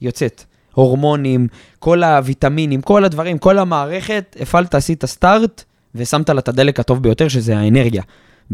יוצאת. 0.00 0.44
הורמונים, 0.74 1.48
כל 1.78 2.02
הוויטמינים, 2.04 2.80
כל 2.82 3.04
הדברים, 3.04 3.38
כל 3.38 3.58
המערכת, 3.58 4.36
הפעלת, 4.40 4.74
עשית 4.74 5.04
סטארט, 5.04 5.64
ושמת 5.94 6.30
לה 6.30 6.38
את 6.38 6.48
הדלק 6.48 6.80
הטוב 6.80 7.02
ביותר, 7.02 7.28
שזה 7.28 7.58
האנרגיה. 7.58 8.02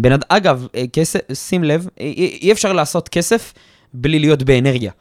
אד- 0.06 0.24
אגב, 0.28 0.66
אה, 0.74 0.84
כסף, 0.92 1.18
שים 1.32 1.64
לב, 1.64 1.88
אי, 2.00 2.04
אי 2.16 2.38
אי 2.42 2.52
אפשר 2.52 2.72
לעשות 2.72 3.08
כסף 3.08 3.52
בלי 3.94 4.18
להיות 4.18 4.42
באנרגיה. 4.42 4.92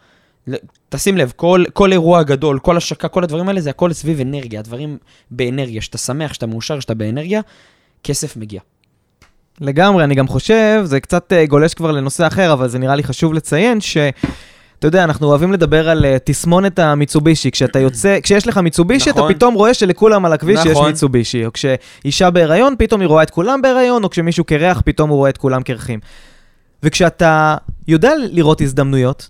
תשים 0.89 1.17
לב, 1.17 1.33
כל, 1.35 1.63
כל 1.73 1.91
אירוע 1.91 2.23
גדול, 2.23 2.59
כל 2.59 2.77
השקה, 2.77 3.07
כל 3.07 3.23
הדברים 3.23 3.47
האלה, 3.47 3.61
זה 3.61 3.69
הכל 3.69 3.93
סביב 3.93 4.19
אנרגיה. 4.19 4.59
הדברים 4.59 4.97
באנרגיה, 5.31 5.81
שאתה 5.81 5.97
שמח, 5.97 6.33
שאתה 6.33 6.47
מאושר, 6.47 6.79
שאתה 6.79 6.93
באנרגיה, 6.93 7.41
כסף 8.03 8.37
מגיע. 8.37 8.61
לגמרי, 9.61 10.03
אני 10.03 10.15
גם 10.15 10.27
חושב, 10.27 10.81
זה 10.83 10.99
קצת 10.99 11.33
אה, 11.33 11.45
גולש 11.45 11.73
כבר 11.73 11.91
לנושא 11.91 12.27
אחר, 12.27 12.53
אבל 12.53 12.67
זה 12.67 12.79
נראה 12.79 12.95
לי 12.95 13.03
חשוב 13.03 13.33
לציין 13.33 13.81
ש... 13.81 13.97
אתה 14.79 14.87
יודע, 14.87 15.03
אנחנו 15.03 15.27
אוהבים 15.27 15.53
לדבר 15.53 15.89
על 15.89 16.05
אה, 16.05 16.17
תסמונת 16.23 16.79
המיצובישי. 16.79 17.51
כשאתה 17.51 17.79
יוצא, 17.85 18.19
כשיש 18.23 18.47
לך 18.47 18.57
מיצובישי, 18.57 19.09
אתה 19.09 19.19
נכון. 19.19 19.33
פתאום 19.33 19.53
רואה 19.53 19.73
שלכולם 19.73 20.25
על 20.25 20.33
הכביש 20.33 20.59
יש 20.59 20.71
נכון. 20.71 20.87
מיצובישי. 20.87 21.45
או 21.45 21.51
כשאישה 21.53 22.29
בהיריון, 22.29 22.75
פתאום 22.77 23.01
היא 23.01 23.07
רואה 23.07 23.23
את 23.23 23.29
כולם 23.29 23.61
בהיריון, 23.61 24.03
או 24.03 24.09
כשמישהו 24.09 24.43
קרח, 24.43 24.81
פתאום 24.85 25.09
הוא 25.09 25.17
רואה 25.17 25.29
את 25.29 25.37
כולם 25.37 25.63
קרחים. 25.63 25.99
וכשאתה 26.83 27.55
יודע 27.87 28.13
לראות 28.31 28.61
הזדמנויות, 28.61 29.29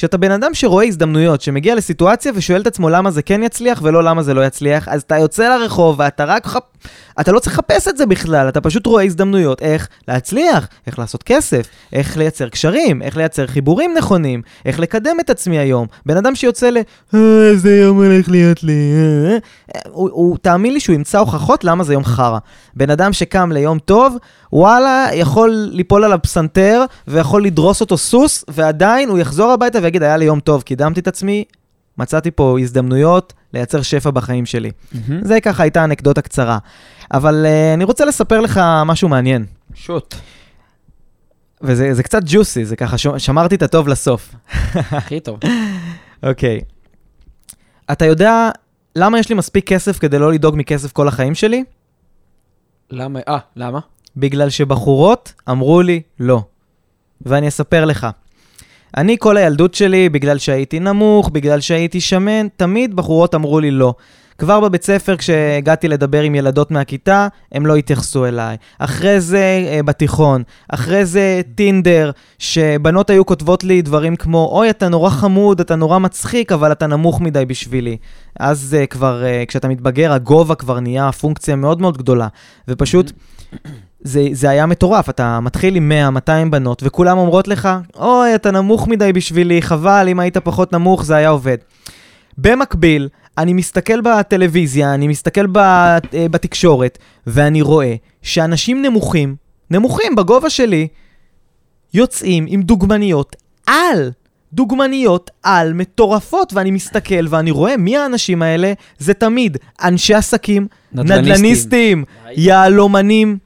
כשאתה 0.00 0.16
בן 0.16 0.30
אדם 0.30 0.54
שרואה 0.54 0.84
הזדמנויות, 0.84 1.40
שמגיע 1.40 1.74
לסיטואציה 1.74 2.32
ושואל 2.34 2.60
את 2.60 2.66
עצמו 2.66 2.88
למה 2.88 3.10
זה 3.10 3.22
כן 3.22 3.42
יצליח 3.42 3.80
ולא 3.82 4.04
למה 4.04 4.22
זה 4.22 4.34
לא 4.34 4.46
יצליח, 4.46 4.88
אז 4.88 5.02
אתה 5.02 5.18
יוצא 5.18 5.56
לרחוב 5.56 5.96
ואתה 5.98 6.24
רק 6.24 6.46
חפ... 6.46 6.62
אתה 7.20 7.32
לא 7.32 7.38
צריך 7.38 7.52
לחפש 7.58 7.88
את 7.88 7.96
זה 7.96 8.06
בכלל, 8.06 8.48
אתה 8.48 8.60
פשוט 8.60 8.86
רואה 8.86 9.04
הזדמנויות 9.04 9.62
איך 9.62 9.88
להצליח, 10.08 10.68
איך 10.86 10.98
לעשות 10.98 11.22
כסף, 11.22 11.66
איך 11.92 12.16
לייצר 12.16 12.48
קשרים, 12.48 13.02
איך 13.02 13.16
לייצר 13.16 13.46
חיבורים 13.46 13.94
נכונים, 13.98 14.42
איך 14.64 14.80
לקדם 14.80 15.16
את 15.20 15.30
עצמי 15.30 15.58
היום. 15.58 15.86
בן 16.06 16.16
אדם 16.16 16.34
שיוצא 16.34 16.70
ל... 16.70 16.76
"אה, 17.14 17.48
איזה 17.50 17.76
יום 17.76 18.04
הולך 18.04 18.28
להיות 18.28 18.62
לי, 18.62 18.92
אה, 18.94 19.32
אה", 19.74 19.80
הוא, 19.90 20.10
הוא, 20.12 20.36
תאמין 20.42 20.72
לי 20.72 20.80
שהוא 20.80 20.94
ימצא 20.94 21.18
הוכחות 21.18 21.64
למה 21.64 21.84
זה 21.84 21.92
יום 21.92 22.04
חרא. 22.04 22.38
בן 22.74 22.90
אדם 22.90 23.12
שקם 23.12 23.52
ליום 23.52 23.78
טוב, 23.78 24.16
וואלה, 24.52 25.08
יכול 25.12 25.68
ליפול 25.72 26.04
עליו 26.04 26.18
פסנתר, 26.22 26.84
ויכול 27.08 27.44
לדרוס 27.44 27.80
אותו 27.80 27.98
סוס, 27.98 28.44
ועדיין 28.48 29.08
הוא 29.08 29.18
יחזור 29.18 29.50
הביתה 29.52 29.78
ויגיד, 29.82 30.02
היה 30.02 30.16
לי 30.16 30.24
יום 30.24 30.40
טוב, 30.40 30.62
קידמתי 30.62 31.00
את 31.00 31.08
עצמי, 31.08 31.44
מצאתי 31.98 32.30
פה 32.30 32.56
הזדמנויות 32.60 33.32
לייצר 33.52 33.82
שפע 33.82 34.10
בחיים 34.10 34.46
שלי. 34.46 34.70
מהמם. 34.92 35.24
זה 35.24 35.40
ככה 35.40 35.62
הייתה 35.62 35.84
אנקדוטה 35.84 36.22
קצרה. 36.22 36.58
אבל 37.12 37.46
uh, 37.46 37.74
אני 37.74 37.84
רוצה 37.84 38.04
לספר 38.04 38.40
לך 38.40 38.60
משהו 38.86 39.08
מעניין. 39.08 39.46
שוט. 39.74 40.14
וזה 41.62 41.94
זה 41.94 42.02
קצת 42.02 42.22
ג'וסי, 42.26 42.64
זה 42.64 42.76
ככה, 42.76 42.98
שמרתי 43.18 43.54
את 43.54 43.62
הטוב 43.62 43.88
לסוף. 43.88 44.34
הכי 44.74 45.20
טוב. 45.20 45.40
אוקיי. 46.28 46.60
אתה 47.92 48.04
יודע 48.04 48.50
למה 48.96 49.18
יש 49.18 49.28
לי 49.28 49.34
מספיק 49.34 49.66
כסף 49.66 49.98
כדי 49.98 50.18
לא 50.18 50.32
לדאוג 50.32 50.54
מכסף 50.58 50.92
כל 50.92 51.08
החיים 51.08 51.34
שלי? 51.34 51.64
למה? 52.90 53.20
אה, 53.28 53.38
למה? 53.56 53.80
בגלל 54.16 54.50
שבחורות 54.50 55.32
אמרו 55.50 55.82
לי 55.82 56.00
לא. 56.20 56.42
ואני 57.26 57.48
אספר 57.48 57.84
לך. 57.84 58.06
אני 58.96 59.16
כל 59.18 59.36
הילדות 59.36 59.74
שלי, 59.74 60.08
בגלל 60.08 60.38
שהייתי 60.38 60.80
נמוך, 60.80 61.28
בגלל 61.28 61.60
שהייתי 61.60 62.00
שמן, 62.00 62.46
תמיד 62.56 62.96
בחורות 62.96 63.34
אמרו 63.34 63.60
לי 63.60 63.70
לא. 63.70 63.94
כבר 64.40 64.60
בבית 64.60 64.84
ספר, 64.84 65.16
כשהגעתי 65.16 65.88
לדבר 65.88 66.22
עם 66.22 66.34
ילדות 66.34 66.70
מהכיתה, 66.70 67.28
הם 67.52 67.66
לא 67.66 67.76
התייחסו 67.76 68.26
אליי. 68.26 68.56
אחרי 68.78 69.20
זה, 69.20 69.68
אה, 69.68 69.82
בתיכון. 69.82 70.42
אחרי 70.68 71.04
זה, 71.04 71.40
טינדר, 71.54 72.10
שבנות 72.38 73.10
היו 73.10 73.26
כותבות 73.26 73.64
לי 73.64 73.82
דברים 73.82 74.16
כמו, 74.16 74.48
אוי, 74.52 74.70
אתה 74.70 74.88
נורא 74.88 75.10
חמוד, 75.10 75.60
אתה 75.60 75.76
נורא 75.76 75.98
מצחיק, 75.98 76.52
אבל 76.52 76.72
אתה 76.72 76.86
נמוך 76.86 77.20
מדי 77.20 77.44
בשבילי. 77.44 77.96
אז 78.40 78.76
uh, 78.82 78.86
כבר, 78.86 79.22
uh, 79.22 79.46
כשאתה 79.46 79.68
מתבגר, 79.68 80.12
הגובה 80.12 80.54
כבר 80.54 80.80
נהיה 80.80 81.12
פונקציה 81.12 81.56
מאוד 81.56 81.80
מאוד 81.80 81.98
גדולה. 81.98 82.28
ופשוט, 82.68 83.12
זה, 84.02 84.26
זה 84.32 84.50
היה 84.50 84.66
מטורף, 84.66 85.08
אתה 85.08 85.40
מתחיל 85.40 85.76
עם 85.76 85.92
100-200 86.16 86.50
בנות, 86.50 86.82
וכולם 86.86 87.18
אומרות 87.18 87.48
לך, 87.48 87.68
אוי, 87.96 88.34
אתה 88.34 88.50
נמוך 88.50 88.88
מדי 88.88 89.12
בשבילי, 89.12 89.62
חבל, 89.62 90.08
אם 90.08 90.20
היית 90.20 90.36
פחות 90.36 90.72
נמוך 90.72 91.04
זה 91.04 91.16
היה 91.16 91.28
עובד. 91.28 91.56
במקביל, 92.38 93.08
אני 93.38 93.52
מסתכל 93.52 94.00
בטלוויזיה, 94.00 94.94
אני 94.94 95.08
מסתכל 95.08 95.46
ב, 95.46 95.58
אה, 95.58 95.98
בתקשורת, 96.12 96.98
ואני 97.26 97.62
רואה 97.62 97.94
שאנשים 98.22 98.82
נמוכים, 98.82 99.36
נמוכים 99.70 100.14
בגובה 100.16 100.50
שלי, 100.50 100.88
יוצאים 101.94 102.46
עם 102.48 102.62
דוגמניות 102.62 103.36
על. 103.66 104.10
דוגמניות 104.52 105.30
על 105.42 105.72
מטורפות, 105.72 106.52
ואני 106.52 106.70
מסתכל 106.70 107.26
ואני 107.28 107.50
רואה 107.50 107.76
מי 107.76 107.96
האנשים 107.96 108.42
האלה, 108.42 108.72
זה 108.98 109.14
תמיד 109.14 109.56
אנשי 109.84 110.14
עסקים, 110.14 110.66
נדל"ניסטים. 110.92 111.32
נדל"ניסטים, 111.32 112.04
יהלומנים, 112.30 113.38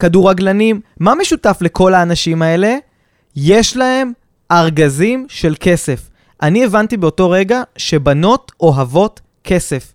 כדורגלנים. 0.00 0.80
מה 1.00 1.14
משותף 1.14 1.58
לכל 1.60 1.94
האנשים 1.94 2.42
האלה? 2.42 2.76
יש 3.36 3.76
להם 3.76 4.12
ארגזים 4.52 5.26
של 5.28 5.54
כסף. 5.60 6.08
אני 6.42 6.64
הבנתי 6.64 6.96
באותו 6.96 7.30
רגע 7.30 7.62
שבנות 7.76 8.52
אוהבות 8.60 9.20
כסף. 9.44 9.92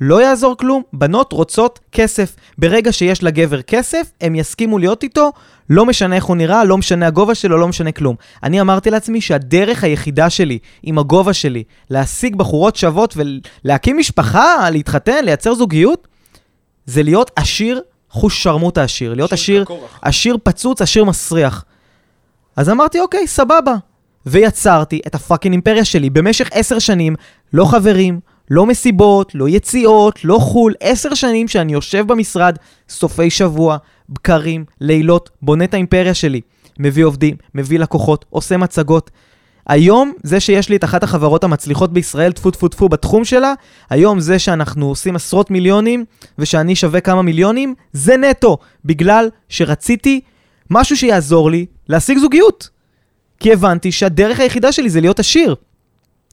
לא 0.00 0.22
יעזור 0.22 0.56
כלום, 0.56 0.82
בנות 0.92 1.32
רוצות 1.32 1.78
כסף. 1.92 2.36
ברגע 2.58 2.92
שיש 2.92 3.22
לגבר 3.22 3.62
כסף, 3.62 4.10
הם 4.20 4.34
יסכימו 4.34 4.78
להיות 4.78 5.02
איתו, 5.02 5.32
לא 5.70 5.86
משנה 5.86 6.16
איך 6.16 6.24
הוא 6.24 6.36
נראה, 6.36 6.64
לא 6.64 6.78
משנה 6.78 7.06
הגובה 7.06 7.34
שלו, 7.34 7.58
לא 7.58 7.68
משנה 7.68 7.92
כלום. 7.92 8.16
אני 8.42 8.60
אמרתי 8.60 8.90
לעצמי 8.90 9.20
שהדרך 9.20 9.84
היחידה 9.84 10.30
שלי, 10.30 10.58
עם 10.82 10.98
הגובה 10.98 11.32
שלי, 11.32 11.64
להשיג 11.90 12.36
בחורות 12.36 12.76
שוות 12.76 13.16
ולהקים 13.16 13.98
משפחה, 13.98 14.70
להתחתן, 14.70 15.24
לייצר 15.24 15.54
זוגיות, 15.54 16.08
זה 16.86 17.02
להיות 17.02 17.30
עשיר 17.36 17.80
חוש 18.10 18.42
שרמוטה 18.42 18.82
עשיר. 18.82 19.14
להיות 19.14 19.32
עשיר, 19.32 19.64
עשיר 20.02 20.36
פצוץ, 20.42 20.82
עשיר 20.82 21.04
מסריח. 21.04 21.64
אז 22.56 22.70
אמרתי, 22.70 23.00
אוקיי, 23.00 23.26
סבבה. 23.26 23.74
ויצרתי 24.26 25.00
את 25.06 25.14
הפאקינג 25.14 25.52
אימפריה 25.52 25.84
שלי 25.84 26.10
במשך 26.10 26.48
עשר 26.52 26.78
שנים, 26.78 27.14
לא 27.52 27.64
חברים, 27.64 28.20
לא 28.50 28.66
מסיבות, 28.66 29.34
לא 29.34 29.48
יציאות, 29.48 30.24
לא 30.24 30.38
חו"ל, 30.38 30.74
עשר 30.80 31.14
שנים 31.14 31.48
שאני 31.48 31.72
יושב 31.72 32.04
במשרד, 32.06 32.56
סופי 32.88 33.30
שבוע, 33.30 33.76
בקרים, 34.08 34.64
לילות, 34.80 35.30
בונה 35.42 35.64
את 35.64 35.74
האימפריה 35.74 36.14
שלי. 36.14 36.40
מביא 36.78 37.04
עובדים, 37.04 37.36
מביא 37.54 37.78
לקוחות, 37.78 38.24
עושה 38.30 38.56
מצגות. 38.56 39.10
היום, 39.68 40.12
זה 40.22 40.40
שיש 40.40 40.68
לי 40.68 40.76
את 40.76 40.84
אחת 40.84 41.02
החברות 41.02 41.44
המצליחות 41.44 41.92
בישראל, 41.92 42.32
טפו 42.32 42.50
טפו 42.50 42.68
טפו 42.68 42.88
בתחום 42.88 43.24
שלה, 43.24 43.54
היום 43.90 44.20
זה 44.20 44.38
שאנחנו 44.38 44.88
עושים 44.88 45.16
עשרות 45.16 45.50
מיליונים, 45.50 46.04
ושאני 46.38 46.76
שווה 46.76 47.00
כמה 47.00 47.22
מיליונים, 47.22 47.74
זה 47.92 48.16
נטו, 48.16 48.58
בגלל 48.84 49.28
שרציתי 49.48 50.20
משהו 50.70 50.96
שיעזור 50.96 51.50
לי 51.50 51.66
להשיג 51.88 52.18
זוגיות. 52.18 52.68
כי 53.40 53.52
הבנתי 53.52 53.92
שהדרך 53.92 54.40
היחידה 54.40 54.72
שלי 54.72 54.90
זה 54.90 55.00
להיות 55.00 55.20
עשיר. 55.20 55.54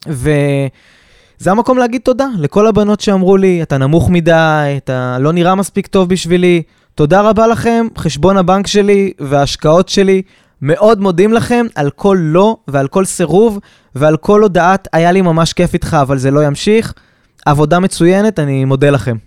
וזה 0.08 1.52
המקום 1.52 1.78
להגיד 1.78 2.02
תודה 2.02 2.28
לכל 2.38 2.67
הבנות 2.67 3.02
שאמרו 3.02 3.38
לי, 3.38 3.62
אתה 3.63 3.78
נמוך 3.78 4.10
מדי, 4.10 4.74
אתה 4.78 5.17
לא 5.19 5.34
נראה 5.34 5.56
מספיק 5.56 5.88
טוב 5.88 6.10
בשבילי. 6.10 6.62
תודה 6.95 7.21
רבה 7.21 7.48
לכם, 7.48 7.88
חשבון 7.98 8.38
הבנק 8.38 8.67
שלי 8.67 9.12
וההשקעות 9.19 9.89
שלי. 9.89 10.21
מאוד 10.62 11.00
מודים 11.00 11.34
לכם 11.34 11.65
על 11.76 11.89
כל 11.89 12.18
לא 12.22 12.58
ועל 12.68 12.88
כל 12.88 13.06
סירוב 13.06 13.60
ועל 13.96 14.18
כל 14.18 14.41
הודעת, 14.41 14.88
היה 14.94 15.12
לי 15.12 15.22
ממש 15.22 15.54
כיף 15.54 15.74
איתך, 15.74 15.98
אבל 16.02 16.18
זה 16.18 16.32
לא 16.32 16.46
ימשיך. 16.46 16.94
עבודה 17.46 17.80
מצוינת, 17.80 18.39
אני 18.39 18.65
מודה 18.65 18.89
לכם. 18.89 19.18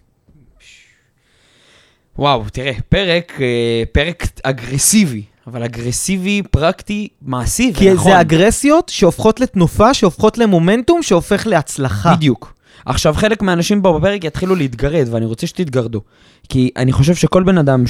וואו, 2.19 2.45
תראה, 2.53 2.73
פרק, 2.89 3.33
אה, 3.41 3.83
פרק 3.93 4.27
אגרסיבי, 4.43 5.23
אבל 5.47 5.63
אגרסיבי, 5.63 6.43
פרקטי, 6.51 7.09
מעשי, 7.23 7.73
כי 7.75 7.91
ונכון. 7.91 8.13
זה 8.13 8.21
אגרסיות 8.21 8.89
שהופכות 8.89 9.41
לתנופה, 9.41 9.95
שהופכות 9.95 10.39
למומנטום, 10.39 11.03
שהופך 11.03 11.47
להצלחה. 11.47 12.15
בדיוק. 12.15 12.55
עכשיו, 12.87 13.15
חלק 13.15 13.43
מהאנשים 13.43 13.83
פה 13.83 13.99
בפרק 13.99 14.25
יתחילו 14.25 14.55
להתגרד, 14.55 15.07
ואני 15.11 15.27
רוצה 15.27 15.47
שתתגרדו. 15.47 16.01
כי 16.49 16.71
אני 16.77 16.93
חושב 16.93 17.15
שכל 17.15 17.43
בן 17.43 17.59
אדם 17.59 17.87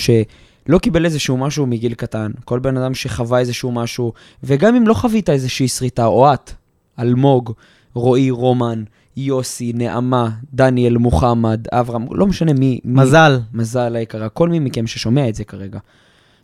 שלא 0.68 0.78
קיבל 0.78 1.04
איזשהו 1.04 1.36
משהו 1.36 1.66
מגיל 1.66 1.94
קטן, 1.94 2.30
כל 2.44 2.58
בן 2.58 2.76
אדם 2.76 2.94
שחווה 2.94 3.38
איזשהו 3.38 3.72
משהו, 3.72 4.12
וגם 4.42 4.74
אם 4.74 4.86
לא 4.86 4.94
חווית 4.94 5.30
איזושהי 5.30 5.68
שריטה, 5.68 6.06
או 6.06 6.34
את, 6.34 6.52
אלמוג, 6.98 7.52
רועי, 7.94 8.30
רומן, 8.30 8.82
יוסי, 9.16 9.72
נעמה, 9.74 10.30
דניאל, 10.54 10.96
מוחמד, 10.96 11.60
אברהם, 11.72 12.06
לא 12.10 12.26
משנה 12.26 12.52
מי, 12.52 12.80
מי 12.84 13.02
מזל. 13.02 13.40
מזל 13.52 13.96
היקרה, 13.96 14.28
כל 14.28 14.48
מי 14.48 14.58
מכם 14.58 14.86
ששומע 14.86 15.28
את 15.28 15.34
זה 15.34 15.44
כרגע. 15.44 15.78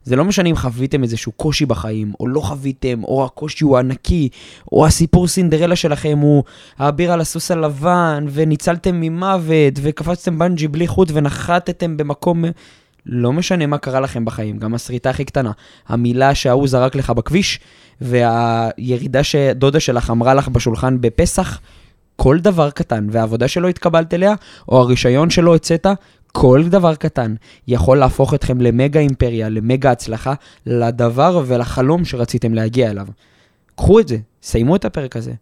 זה 0.04 0.16
לא 0.16 0.24
משנה 0.24 0.48
אם 0.48 0.56
חוויתם 0.56 1.02
איזשהו 1.02 1.32
קושי 1.32 1.66
בחיים, 1.66 2.12
או 2.20 2.28
לא 2.28 2.40
חוויתם, 2.40 3.04
או 3.04 3.24
הקושי 3.24 3.64
הוא 3.64 3.78
ענקי, 3.78 4.28
או 4.72 4.87
הסיפור 4.87 5.28
סינדרלה 5.28 5.76
שלכם 5.76 6.18
הוא 6.18 6.44
האביר 6.78 7.12
על 7.12 7.20
הסוס 7.20 7.50
הלבן, 7.50 8.26
וניצלתם 8.32 9.00
ממוות, 9.00 9.74
וקפצתם 9.82 10.38
בנג'י 10.38 10.68
בלי 10.68 10.87
חוט, 10.87 11.10
ונחתתם 11.14 11.96
במקום... 11.96 12.44
לא 13.06 13.32
משנה 13.32 13.66
מה 13.66 13.78
קרה 13.78 14.00
לכם 14.00 14.24
בחיים, 14.24 14.58
גם 14.58 14.74
הסריטה 14.74 15.10
הכי 15.10 15.24
קטנה. 15.24 15.52
המילה 15.88 16.34
שההוא 16.34 16.68
זרק 16.68 16.94
לך 16.94 17.10
בכביש, 17.10 17.60
והירידה 18.00 19.24
שדודה 19.24 19.80
שלך 19.80 20.10
אמרה 20.10 20.34
לך 20.34 20.48
בשולחן 20.48 21.00
בפסח, 21.00 21.60
כל 22.16 22.38
דבר 22.38 22.70
קטן, 22.70 23.06
והעבודה 23.10 23.48
שלא 23.48 23.68
התקבלת 23.68 24.14
אליה, 24.14 24.35
או 24.68 24.81
הרישיון 24.81 25.31
שלא 25.31 25.54
הצאת, 25.54 25.87
כל 26.33 26.62
דבר 26.68 26.94
קטן 26.94 27.35
יכול 27.68 27.98
להפוך 27.98 28.35
אתכם 28.35 28.60
למגה 28.60 29.00
אימפריה, 29.00 29.48
למגה 29.48 29.90
הצלחה, 29.90 30.35
לדבר 30.66 31.42
ולחלום 31.46 32.04
שרציתם 32.04 32.54
להגיע 32.54 32.90
אליו. 32.90 33.06
קחו 33.76 34.00
את 34.00 34.08
זה, 34.08 34.16
סיימו 34.42 34.76
את 34.76 34.85
הפרק 34.85 35.16
הזה. 35.16 35.33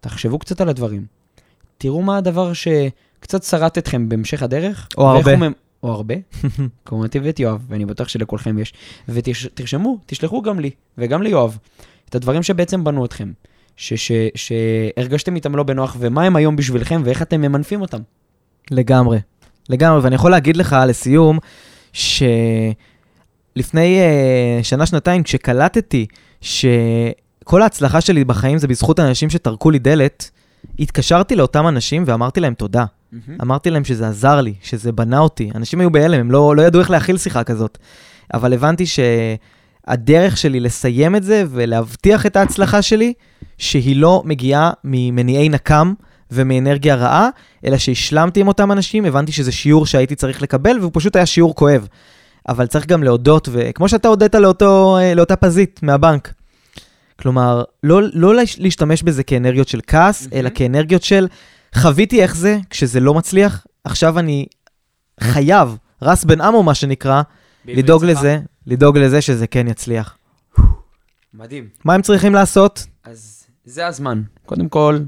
תחשבו 0.00 0.38
קצת 0.38 0.60
על 0.60 0.68
הדברים. 0.68 1.06
תראו 1.78 2.02
מה 2.02 2.16
הדבר 2.16 2.52
שקצת 2.52 3.42
שרט 3.42 3.78
אתכם 3.78 4.08
בהמשך 4.08 4.42
הדרך. 4.42 4.88
או 4.98 5.08
הרבה. 5.08 5.36
מ- 5.36 5.52
או 5.86 5.92
הרבה. 5.92 6.14
כמו 6.84 7.02
אותי 7.02 7.18
ואת 7.18 7.40
יואב, 7.40 7.64
ואני 7.68 7.84
בטוח 7.84 8.08
שלכולכם 8.08 8.58
יש. 8.58 8.72
ותרשמו, 9.08 9.98
תשלחו 10.06 10.42
גם 10.42 10.60
לי 10.60 10.70
וגם 10.98 11.22
ליואב 11.22 11.58
את 12.08 12.14
הדברים 12.14 12.42
שבעצם 12.42 12.84
בנו 12.84 13.04
אתכם. 13.04 13.32
ש- 13.76 13.94
ש- 13.94 14.12
שהרגשתם 14.34 15.36
איתם 15.36 15.56
לא 15.56 15.62
בנוח, 15.62 15.96
ומה 15.98 16.22
הם 16.22 16.36
היום 16.36 16.56
בשבילכם, 16.56 17.02
ואיך 17.04 17.22
אתם 17.22 17.40
ממנפים 17.40 17.80
אותם. 17.80 18.00
לגמרי. 18.70 19.18
לגמרי, 19.68 20.00
ואני 20.00 20.14
יכול 20.14 20.30
להגיד 20.30 20.56
לך 20.56 20.76
לסיום, 20.88 21.38
שלפני 21.92 24.00
uh, 24.00 24.64
שנה-שנתיים, 24.64 25.22
כשקלטתי 25.22 26.06
כל 27.44 27.62
ההצלחה 27.62 28.00
שלי 28.00 28.24
בחיים 28.24 28.58
זה 28.58 28.68
בזכות 28.68 29.00
אנשים 29.00 29.30
שטרקו 29.30 29.70
לי 29.70 29.78
דלת. 29.78 30.30
התקשרתי 30.78 31.36
לאותם 31.36 31.68
אנשים 31.68 32.02
ואמרתי 32.06 32.40
להם 32.40 32.54
תודה. 32.54 32.84
אמרתי 33.42 33.70
להם 33.70 33.84
שזה 33.84 34.08
עזר 34.08 34.40
לי, 34.40 34.54
שזה 34.62 34.92
בנה 34.92 35.18
אותי. 35.18 35.50
אנשים 35.54 35.80
היו 35.80 35.90
בהלם, 35.90 36.20
הם 36.20 36.30
לא, 36.30 36.56
לא 36.56 36.62
ידעו 36.62 36.80
איך 36.80 36.90
להכיל 36.90 37.18
שיחה 37.18 37.44
כזאת. 37.44 37.78
אבל 38.34 38.52
הבנתי 38.52 38.84
שהדרך 38.86 40.36
שלי 40.36 40.60
לסיים 40.60 41.16
את 41.16 41.22
זה 41.22 41.44
ולהבטיח 41.50 42.26
את 42.26 42.36
ההצלחה 42.36 42.82
שלי, 42.82 43.12
שהיא 43.58 43.96
לא 43.96 44.22
מגיעה 44.24 44.70
ממניעי 44.84 45.48
נקם 45.48 45.92
ומאנרגיה 46.30 46.94
רעה, 46.94 47.28
אלא 47.64 47.78
שהשלמתי 47.78 48.40
עם 48.40 48.48
אותם 48.48 48.72
אנשים, 48.72 49.04
הבנתי 49.04 49.32
שזה 49.32 49.52
שיעור 49.52 49.86
שהייתי 49.86 50.14
צריך 50.14 50.42
לקבל, 50.42 50.78
והוא 50.80 50.90
פשוט 50.94 51.16
היה 51.16 51.26
שיעור 51.26 51.54
כואב. 51.54 51.88
אבל 52.48 52.66
צריך 52.66 52.86
גם 52.86 53.02
להודות, 53.02 53.48
וכמו 53.52 53.88
שאתה 53.88 54.08
הודית 54.08 54.34
לאותו, 54.34 54.98
לאותה 55.16 55.36
פזית 55.36 55.80
מהבנק. 55.82 56.32
כלומר, 57.20 57.64
לא, 57.82 58.00
לא 58.12 58.34
להשתמש 58.58 59.02
בזה 59.02 59.22
כאנרגיות 59.22 59.68
של 59.68 59.80
כעס, 59.86 60.28
אלא 60.32 60.50
כאנרגיות 60.54 61.02
של 61.02 61.26
חוויתי 61.76 62.22
איך 62.22 62.36
זה 62.36 62.58
כשזה 62.70 63.00
לא 63.00 63.14
מצליח, 63.14 63.66
עכשיו 63.84 64.18
אני 64.18 64.46
חייב, 65.20 65.76
רס 66.02 66.24
בן 66.24 66.40
עמו 66.40 66.62
מה 66.62 66.74
שנקרא, 66.74 67.22
לדאוג 67.64 68.04
לזה, 68.04 68.40
לדאוג 68.66 68.98
לזה 68.98 69.20
שזה 69.20 69.46
כן 69.46 69.68
יצליח. 69.68 70.16
מדהים. 71.34 71.68
מה 71.84 71.94
הם 71.94 72.02
צריכים 72.02 72.34
לעשות? 72.34 72.86
אז 73.04 73.46
זה 73.64 73.86
הזמן. 73.86 74.22
קודם 74.46 74.68
כל, 74.68 74.98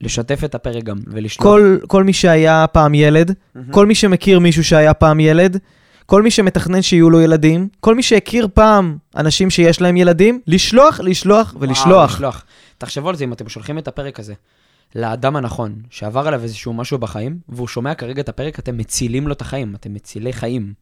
לשתף 0.00 0.44
את 0.44 0.54
הפרק 0.54 0.84
גם, 0.84 0.96
ולשלוח. 1.06 1.46
כל, 1.46 1.78
כל 1.86 2.04
מי 2.04 2.12
שהיה 2.12 2.66
פעם 2.72 2.94
ילד, 2.94 3.30
mm-hmm. 3.30 3.58
כל 3.70 3.86
מי 3.86 3.94
שמכיר 3.94 4.38
מישהו 4.38 4.64
שהיה 4.64 4.94
פעם 4.94 5.20
ילד, 5.20 5.58
כל 6.06 6.22
מי 6.22 6.30
שמתכנן 6.30 6.82
שיהיו 6.82 7.10
לו 7.10 7.20
ילדים, 7.20 7.68
כל 7.80 7.94
מי 7.94 8.02
שהכיר 8.02 8.48
פעם 8.54 8.96
אנשים 9.16 9.50
שיש 9.50 9.80
להם 9.80 9.96
ילדים, 9.96 10.40
לשלוח, 10.46 11.00
לשלוח 11.00 11.54
ולשלוח. 11.60 11.96
וואו, 11.96 12.04
לשלוח. 12.04 12.44
תחשבו 12.78 13.08
על 13.08 13.16
זה 13.16 13.24
אם 13.24 13.32
אתם 13.32 13.48
שולחים 13.48 13.78
את 13.78 13.88
הפרק 13.88 14.20
הזה 14.20 14.34
לאדם 14.94 15.36
הנכון, 15.36 15.74
שעבר 15.90 16.28
עליו 16.28 16.42
איזשהו 16.42 16.72
משהו 16.72 16.98
בחיים, 16.98 17.38
והוא 17.48 17.68
שומע 17.68 17.94
כרגע 17.94 18.22
את 18.22 18.28
הפרק, 18.28 18.58
אתם 18.58 18.76
מצילים 18.76 19.28
לו 19.28 19.32
את 19.32 19.40
החיים, 19.40 19.74
אתם 19.74 19.94
מצילי 19.94 20.32
חיים. 20.32 20.72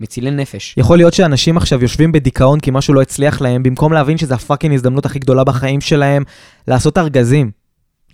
מצילי 0.00 0.30
נפש. 0.30 0.74
יכול 0.76 0.96
להיות 0.96 1.14
שאנשים 1.14 1.56
עכשיו 1.56 1.82
יושבים 1.82 2.12
בדיכאון 2.12 2.60
כי 2.60 2.70
משהו 2.70 2.94
לא 2.94 3.02
הצליח 3.02 3.40
להם, 3.40 3.62
במקום 3.62 3.92
להבין 3.92 4.18
שזו 4.18 4.34
הפאקינג 4.34 4.74
הזדמנות 4.74 5.06
הכי 5.06 5.18
גדולה 5.18 5.44
בחיים 5.44 5.80
שלהם, 5.80 6.24
לעשות 6.68 6.98
ארגזים. 6.98 7.50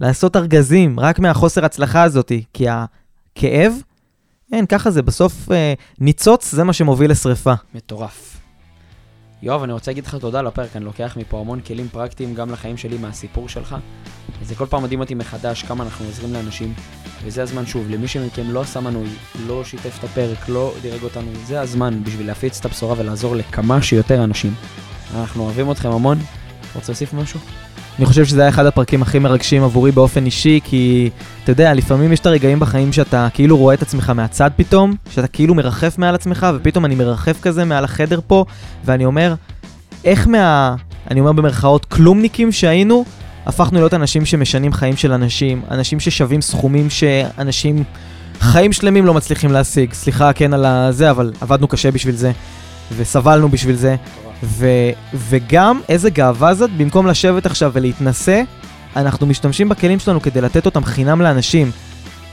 לעשות 0.01 0.36
ארגזים, 0.36 1.01
רק 1.01 1.18
מהחוסר 1.18 1.64
הצלחה 1.64 2.03
הזאתי. 2.03 2.44
כי 2.55 2.66
הכאב, 2.68 3.72
אין, 4.53 4.66
ככה 4.66 4.90
זה, 4.90 5.03
בסוף 5.03 5.53
אה, 5.53 5.74
ניצוץ 5.99 6.53
זה 6.53 6.64
מה 6.64 6.72
שמוביל 6.72 7.11
לשריפה. 7.11 7.55
מטורף. 7.74 8.38
יואב, 9.43 9.62
אני 9.62 9.72
רוצה 9.72 9.91
להגיד 9.91 10.07
לך 10.07 10.14
תודה 10.14 10.39
על 10.39 10.47
הפרק, 10.47 10.76
אני 10.76 10.84
לוקח 10.84 11.16
מפה 11.20 11.41
המון 11.41 11.61
כלים 11.61 11.89
פרקטיים 11.89 12.34
גם 12.34 12.51
לחיים 12.51 12.76
שלי 12.76 12.99
מהסיפור 12.99 13.49
שלך. 13.49 13.76
זה 14.43 14.55
כל 14.55 14.66
פעם 14.66 14.82
מדהים 14.82 15.01
אותי 15.01 15.14
מחדש 15.14 15.62
כמה 15.62 15.84
אנחנו 15.84 16.07
עוזרים 16.07 16.32
לאנשים, 16.32 16.74
וזה 17.24 17.43
הזמן 17.43 17.66
שוב, 17.66 17.91
למי 17.91 18.09
שמכם 18.09 18.51
לא 18.51 18.61
עשה 18.61 18.80
מנוי, 18.80 19.09
לא 19.47 19.64
שיתף 19.64 19.99
את 19.99 20.05
הפרק, 20.05 20.49
לא 20.49 20.74
דירג 20.82 21.03
אותנו, 21.03 21.30
זה 21.47 21.61
הזמן 21.61 22.05
בשביל 22.05 22.26
להפיץ 22.26 22.59
את 22.59 22.64
הבשורה 22.64 22.95
ולעזור 22.99 23.36
לכמה 23.36 23.82
שיותר 23.82 24.24
אנשים. 24.24 24.55
אנחנו 25.14 25.45
אוהבים 25.45 25.70
אתכם 25.70 25.91
המון. 25.91 26.18
רוצה 26.74 26.93
להוסיף 26.93 27.14
משהו? 27.14 27.68
אני 27.99 28.07
חושב 28.07 28.24
שזה 28.24 28.40
היה 28.40 28.49
אחד 28.49 28.66
הפרקים 28.66 29.03
הכי 29.03 29.18
מרגשים 29.18 29.62
עבורי 29.62 29.92
באופן 29.92 30.24
אישי, 30.26 30.61
כי 30.64 31.11
אתה 31.44 31.53
יודע, 31.53 31.74
לפעמים 31.74 32.12
יש 32.12 32.20
את 32.20 32.26
הרגעים 32.26 32.61
בחיים 32.61 32.92
שאתה 32.92 33.28
כאילו 33.34 33.57
רואה 33.57 33.74
את 33.74 33.82
עצמך 33.82 34.11
מהצד 34.11 34.51
פתאום, 34.57 34.94
שאתה 35.11 35.26
כאילו 35.26 35.55
מרחף 35.55 35.99
מעל 35.99 36.14
עצמך, 36.14 36.46
ופתאום 36.57 36.84
אני 36.84 36.94
מרחף 36.94 37.40
כזה 37.40 37.64
מעל 37.64 37.84
החדר 37.84 38.20
פה, 38.26 38.44
ואני 38.84 39.05
אומר, 39.05 39.34
איך 40.05 40.28
מה... 40.28 40.74
אני 41.11 41.20
אומר 41.20 41.32
במרכאות, 41.32 41.84
כלומניקים 41.84 42.53
שהיינו, 42.53 43.05
הפכנו 43.46 43.78
להיות 43.78 43.94
אנשים 43.94 44.24
שמשנים 44.24 44.72
חיים 44.72 44.96
של 44.96 45.12
אנשים, 45.12 45.62
אנשים 45.70 46.01
ששווים 46.01 46.42
סכומים 46.42 46.90
שאנשים 46.90 47.84
חיים 48.40 48.72
שלמים 48.72 49.07
לא 49.07 49.14
מצליחים 49.14 49.53
להשיג. 49.53 49.92
סליחה, 49.92 50.32
כן, 50.32 50.55
על 50.55 50.64
הזה, 50.64 51.11
אבל 51.11 51.32
עבדנו 51.40 51.68
קשה 51.68 51.90
בשביל 51.90 52.14
זה, 52.14 52.32
וסבלנו 52.96 53.49
בשביל 53.49 53.76
זה. 53.76 53.96
ו, 54.43 54.66
וגם 55.14 55.80
איזה 55.89 56.11
גאווה 56.11 56.55
זאת, 56.55 56.70
במקום 56.76 57.07
לשבת 57.07 57.47
עכשיו 57.47 57.70
ולהתנשא, 57.74 58.43
אנחנו 58.97 59.26
משתמשים 59.26 59.68
בכלים 59.68 59.99
שלנו 59.99 60.20
כדי 60.20 60.41
לתת 60.41 60.66
אותם 60.66 60.84
חינם 60.84 61.20
לאנשים. 61.20 61.70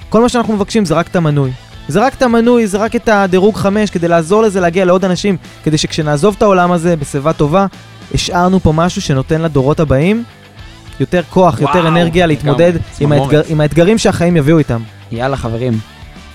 כל 0.09 0.21
מה 0.21 0.29
שאנחנו 0.29 0.53
מבקשים 0.53 0.85
זה 0.85 0.93
רק 0.93 1.07
את 1.07 1.15
המנוי. 1.15 1.51
זה 1.87 2.05
רק 2.05 2.13
את 2.13 2.21
המנוי, 2.21 2.67
זה 2.67 2.77
רק 2.77 2.95
את 2.95 3.09
הדירוג 3.09 3.55
5, 3.55 3.89
כדי 3.89 4.07
לעזור 4.07 4.41
לזה 4.41 4.59
להגיע 4.59 4.85
לעוד 4.85 5.05
אנשים, 5.05 5.37
כדי 5.63 5.77
שכשנעזוב 5.77 6.35
את 6.37 6.41
העולם 6.41 6.71
הזה 6.71 6.95
בשיבה 6.95 7.33
טובה, 7.33 7.65
השארנו 8.13 8.59
פה 8.59 8.71
משהו 8.71 9.01
שנותן 9.01 9.41
לדורות 9.41 9.79
הבאים 9.79 10.23
יותר 10.99 11.21
כוח, 11.29 11.59
וואו, 11.59 11.77
יותר 11.77 11.87
אנרגיה 11.87 12.25
להתמודד 12.25 12.73
עם, 12.99 13.11
האתגר, 13.11 13.41
עם 13.47 13.61
האתגרים 13.61 13.97
שהחיים 13.97 14.37
יביאו 14.37 14.57
איתם. 14.57 14.81
יאללה 15.11 15.37
חברים, 15.37 15.79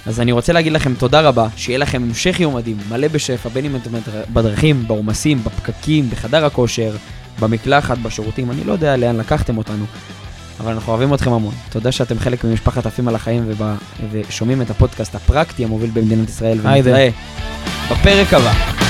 אז 0.07 0.21
אני 0.21 0.33
רוצה 0.33 0.53
להגיד 0.53 0.73
לכם 0.73 0.95
תודה 0.95 1.21
רבה, 1.21 1.47
שיהיה 1.57 1.79
לכם 1.79 2.03
המשך 2.03 2.41
יום 2.41 2.57
מדהים, 2.57 2.77
מלא 2.89 3.09
בשפע, 3.09 3.49
בין 3.49 3.65
אם 3.65 3.77
אתם 3.77 3.91
בדרכים, 4.33 4.85
בעומסים, 4.87 5.45
בפקקים, 5.45 6.11
בחדר 6.11 6.45
הכושר, 6.45 6.97
במקלחת, 7.41 7.99
בשירותים, 7.99 8.51
אני 8.51 8.65
לא 8.65 8.73
יודע 8.73 8.97
לאן 8.97 9.17
לקחתם 9.17 9.59
אותנו, 9.59 9.85
אבל 10.61 10.73
אנחנו 10.73 10.93
אוהבים 10.93 11.15
אתכם 11.15 11.33
המון. 11.33 11.55
תודה 11.71 11.93
שאתם 11.93 12.19
חלק 12.19 12.45
ממשפחת 12.45 12.87
עפים 12.87 13.09
על 13.09 13.15
החיים 13.15 13.45
ובא, 13.47 13.75
ושומעים 14.11 14.63
את 14.63 14.71
הפודקאסט 14.71 15.15
הפרקטי 15.15 15.65
המוביל 15.65 15.91
במדינת 15.95 16.29
ישראל, 16.29 16.59
ונתראה 16.63 17.09
בפרק 17.91 18.35
הבא. 18.35 18.89